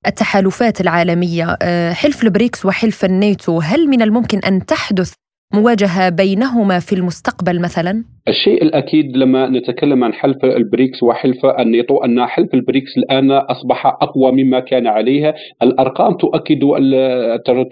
التحالفات 0.07 0.81
العالمية 0.81 1.57
حلف 1.93 2.23
البريكس 2.23 2.67
وحلف 2.67 3.05
الناتو 3.05 3.59
هل 3.59 3.89
من 3.89 4.03
الممكن 4.03 4.39
أن 4.39 4.67
تحدث 4.67 5.13
مواجهة 5.55 6.09
بينهما 6.09 6.79
في 6.79 6.95
المستقبل 6.95 7.61
مثلا؟ 7.61 8.05
الشيء 8.29 8.63
الأكيد 8.63 9.17
لما 9.17 9.49
نتكلم 9.49 10.05
عن 10.05 10.13
حلف 10.13 10.45
البريكس 10.45 11.03
وحلف 11.03 11.47
النيتو 11.47 11.97
أن 11.97 12.27
حلف 12.27 12.55
البريكس 12.55 12.99
الآن 12.99 13.31
أصبح 13.31 13.87
أقوى 13.87 14.33
مما 14.33 14.61
كان 14.61 14.87
عليه، 14.87 15.35
الأرقام 15.63 16.15
تؤكد 16.15 16.61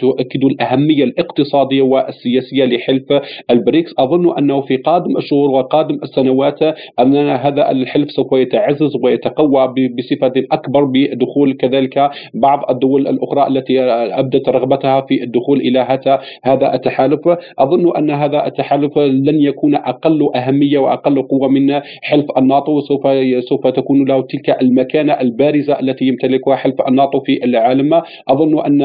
تؤكد 0.00 0.44
الأهمية 0.44 1.04
الاقتصادية 1.04 1.82
والسياسية 1.82 2.64
لحلف 2.64 3.04
البريكس، 3.50 3.94
أظن 3.98 4.38
أنه 4.38 4.60
في 4.60 4.76
قادم 4.76 5.16
الشهور 5.16 5.50
وقادم 5.50 5.98
السنوات 6.02 6.62
أن 7.00 7.16
هذا 7.16 7.70
الحلف 7.70 8.10
سوف 8.10 8.32
يتعزز 8.32 8.96
ويتقوى 9.02 9.74
بصفة 9.98 10.32
أكبر 10.52 10.84
بدخول 10.84 11.52
كذلك 11.52 12.10
بعض 12.34 12.70
الدول 12.70 13.06
الأخرى 13.06 13.46
التي 13.46 13.80
أبدت 14.20 14.48
رغبتها 14.48 15.00
في 15.00 15.22
الدخول 15.22 15.58
إلى 15.60 15.98
هذا 16.44 16.74
التحالف، 16.74 17.20
أظن 17.58 17.96
أن 17.96 18.10
هذا 18.10 18.46
التحالف 18.46 18.98
لن 18.98 19.40
يكون 19.42 19.74
أقل 19.74 20.28
اهميه 20.48 20.78
وأقل 20.78 21.22
قوة 21.22 21.48
من 21.48 21.80
حلف 22.02 22.26
الناتو 22.38 22.80
سوف 22.80 23.06
سوف 23.48 23.66
تكون 23.66 24.08
له 24.08 24.22
تلك 24.22 24.62
المكانة 24.62 25.12
البارزة 25.12 25.80
التي 25.80 26.04
يمتلكها 26.04 26.56
حلف 26.56 26.74
الناتو 26.88 27.20
في 27.20 27.44
العالم. 27.44 27.94
أظن 28.28 28.66
أن 28.66 28.80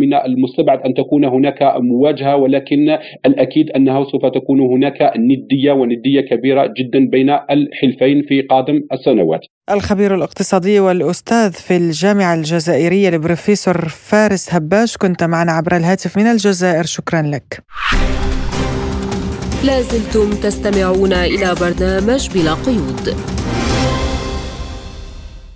من 0.00 0.14
المستبعد 0.14 0.80
أن 0.80 0.94
تكون 0.94 1.24
هناك 1.24 1.62
مواجهة 1.80 2.36
ولكن 2.36 2.98
الأكيد 3.26 3.70
انه 3.70 4.04
سوف 4.04 4.26
تكون 4.26 4.60
هناك 4.60 5.12
ندية 5.16 5.72
وندية 5.72 6.20
كبيرة 6.20 6.72
جدا 6.78 7.08
بين 7.10 7.30
الحلفين 7.30 8.22
في 8.28 8.42
قادم 8.42 8.82
السنوات. 8.92 9.40
الخبير 9.70 10.14
الاقتصادي 10.14 10.80
والأستاذ 10.80 11.52
في 11.52 11.76
الجامعة 11.76 12.34
الجزائرية 12.34 13.08
البروفيسور 13.08 13.78
فارس 13.88 14.54
هباش 14.54 14.96
كنت 14.96 15.24
معنا 15.24 15.52
عبر 15.52 15.76
الهاتف 15.76 16.18
من 16.18 16.26
الجزائر. 16.26 16.82
شكرا 16.82 17.22
لك. 17.22 17.62
لازلتم 19.64 20.30
تستمعون 20.30 21.12
إلى 21.12 21.54
برنامج 21.60 22.30
بلا 22.34 22.54
قيود. 22.54 23.16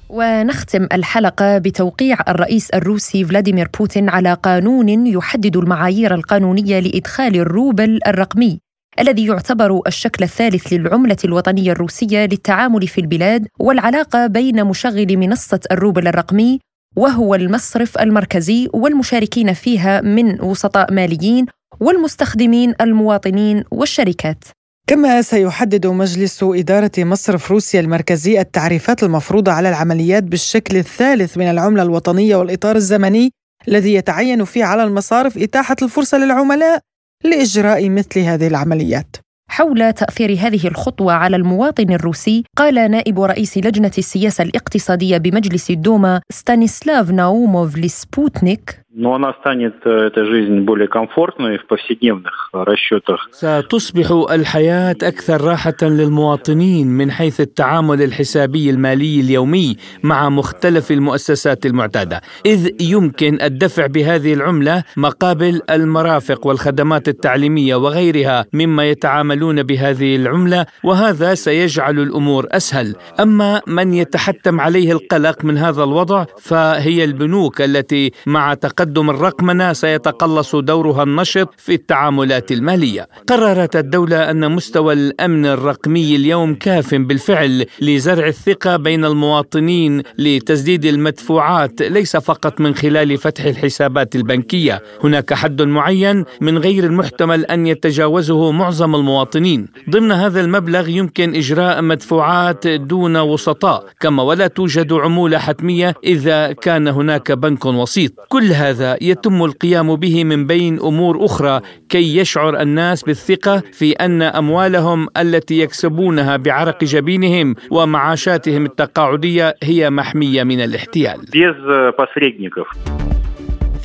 ونختم 0.08 0.86
الحلقة 0.92 1.58
بتوقيع 1.58 2.16
الرئيس 2.28 2.70
الروسي 2.70 3.24
فلاديمير 3.24 3.68
بوتين 3.78 4.08
على 4.08 4.34
قانون 4.34 5.06
يحدد 5.06 5.56
المعايير 5.56 6.14
القانونية 6.14 6.80
لإدخال 6.80 7.36
الروبل 7.36 8.00
الرقمي 8.06 8.58
الذي 9.00 9.26
يعتبر 9.26 9.80
الشكل 9.86 10.24
الثالث 10.24 10.72
للعملة 10.72 11.16
الوطنية 11.24 11.72
الروسية 11.72 12.24
للتعامل 12.24 12.88
في 12.88 13.00
البلاد 13.00 13.46
والعلاقة 13.58 14.26
بين 14.26 14.64
مشغل 14.64 15.16
منصة 15.16 15.60
الروبل 15.72 16.08
الرقمي 16.08 16.58
وهو 16.96 17.34
المصرف 17.34 17.98
المركزي 17.98 18.68
والمشاركين 18.72 19.52
فيها 19.52 20.00
من 20.00 20.40
وسطاء 20.40 20.92
ماليين 20.92 21.46
والمستخدمين 21.80 22.74
المواطنين 22.80 23.64
والشركات 23.70 24.44
كما 24.86 25.22
سيحدد 25.22 25.86
مجلس 25.86 26.42
إدارة 26.42 26.90
مصرف 26.98 27.50
روسيا 27.50 27.80
المركزي 27.80 28.40
التعريفات 28.40 29.02
المفروضة 29.02 29.52
على 29.52 29.68
العمليات 29.68 30.22
بالشكل 30.22 30.76
الثالث 30.76 31.38
من 31.38 31.50
العملة 31.50 31.82
الوطنية 31.82 32.36
والإطار 32.36 32.76
الزمني 32.76 33.30
الذي 33.68 33.94
يتعين 33.94 34.44
فيه 34.44 34.64
على 34.64 34.84
المصارف 34.84 35.38
إتاحة 35.38 35.76
الفرصة 35.82 36.18
للعملاء 36.18 36.80
لإجراء 37.24 37.88
مثل 37.88 38.20
هذه 38.20 38.46
العمليات. 38.46 39.16
حول 39.50 39.92
تأثير 39.92 40.32
هذه 40.32 40.66
الخطوة 40.66 41.12
على 41.12 41.36
المواطن 41.36 41.92
الروسي 41.92 42.44
قال 42.56 42.90
نائب 42.90 43.20
رئيس 43.20 43.58
لجنة 43.58 43.90
السياسة 43.98 44.44
الاقتصادية 44.44 45.18
بمجلس 45.18 45.70
الدوما 45.70 46.20
ستانيسلاف 46.32 47.10
ناوموف 47.10 47.76
لسبوتنيك 47.76 48.81
но 48.97 49.13
она 49.13 49.33
станет 49.41 49.75
э, 49.85 50.07
эта 50.07 50.25
жизнь 50.25 50.61
более 50.61 50.87
комфортной 50.87 51.57
в 51.57 51.67
повседневных 51.67 52.49
расчетах. 52.53 53.29
ستصبح 53.31 54.11
الحياة 54.31 54.95
أكثر 55.03 55.41
راحة 55.41 55.75
للمواطنين 55.81 56.87
من 56.87 57.11
حيث 57.11 57.41
التعامل 57.41 58.01
الحسابي 58.01 58.69
المالي 58.69 59.19
اليومي 59.19 59.77
مع 60.03 60.29
مختلف 60.29 60.91
المؤسسات 60.91 61.65
المعتادة، 61.65 62.21
إذ 62.45 62.81
يمكن 62.81 63.41
الدفع 63.41 63.85
بهذه 63.87 64.33
العملة 64.33 64.83
مقابل 64.97 65.61
المرافق 65.69 66.47
والخدمات 66.47 67.07
التعليمية 67.07 67.75
وغيرها 67.75 68.45
مما 68.53 68.85
يتعاملون 68.85 69.63
بهذه 69.63 70.15
العملة، 70.15 70.65
وهذا 70.83 71.33
سيجعل 71.33 71.99
الأمور 71.99 72.47
أسهل. 72.51 72.95
أما 73.19 73.61
من 73.67 73.93
يتحتم 73.93 74.61
عليه 74.61 74.91
القلق 74.91 75.45
من 75.45 75.57
هذا 75.57 75.83
الوضع 75.83 76.25
فهي 76.39 77.03
البنوك 77.03 77.61
التي 77.61 78.11
مع 78.25 78.53
تقدم 78.53 78.80
تقدم 78.82 79.10
الرقمنه 79.10 79.72
سيتقلص 79.72 80.56
دورها 80.56 81.02
النشط 81.02 81.48
في 81.56 81.74
التعاملات 81.74 82.52
المالية. 82.52 83.08
قررت 83.26 83.76
الدولة 83.76 84.30
أن 84.30 84.52
مستوى 84.52 84.92
الأمن 84.92 85.46
الرقمي 85.46 86.16
اليوم 86.16 86.54
كاف 86.54 86.94
بالفعل 86.94 87.66
لزرع 87.80 88.26
الثقة 88.26 88.76
بين 88.76 89.04
المواطنين 89.04 90.02
لتسديد 90.18 90.84
المدفوعات 90.84 91.82
ليس 91.82 92.16
فقط 92.16 92.60
من 92.60 92.74
خلال 92.74 93.18
فتح 93.18 93.44
الحسابات 93.44 94.16
البنكية، 94.16 94.82
هناك 95.04 95.34
حد 95.34 95.62
معين 95.62 96.24
من 96.40 96.58
غير 96.58 96.84
المحتمل 96.84 97.44
أن 97.44 97.66
يتجاوزه 97.66 98.50
معظم 98.50 98.94
المواطنين. 98.94 99.68
ضمن 99.90 100.12
هذا 100.12 100.40
المبلغ 100.40 100.88
يمكن 100.88 101.34
إجراء 101.34 101.82
مدفوعات 101.82 102.66
دون 102.66 103.16
وسطاء، 103.16 103.84
كما 104.00 104.22
ولا 104.22 104.46
توجد 104.46 104.92
عمولة 104.92 105.38
حتمية 105.38 105.94
إذا 106.04 106.52
كان 106.52 106.88
هناك 106.88 107.32
بنك 107.32 107.64
وسيط. 107.64 108.12
كل 108.28 108.52
هذا 108.52 108.71
هذا 108.72 108.96
يتم 109.00 109.44
القيام 109.44 109.96
به 109.96 110.24
من 110.24 110.46
بين 110.46 110.80
أمور 110.80 111.24
أخرى 111.24 111.60
كي 111.88 112.16
يشعر 112.16 112.60
الناس 112.60 113.02
بالثقة 113.02 113.62
في 113.72 113.92
أن 113.92 114.22
أموالهم 114.22 115.08
التي 115.16 115.60
يكسبونها 115.60 116.36
بعرق 116.36 116.84
جبينهم 116.84 117.54
ومعاشاتهم 117.70 118.64
التقاعدية 118.64 119.54
هي 119.62 119.90
محمية 119.90 120.42
من 120.42 120.60
الاحتيال. 120.60 121.20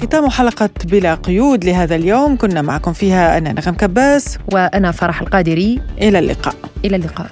ختام 0.01 0.29
حلقة 0.29 0.69
بلا 0.85 1.15
قيود 1.15 1.65
لهذا 1.65 1.95
اليوم. 1.95 2.37
كنا 2.37 2.61
معكم 2.61 2.93
فيها 2.93 3.37
أنا 3.37 3.53
نغم 3.53 3.73
كباس 3.73 4.39
وأنا 4.53 4.91
فرح 4.91 5.21
القادري. 5.21 5.81
إلى 6.01 6.19
اللقاء. 6.19 6.55
إلى 6.85 6.95
اللقاء. 6.95 7.29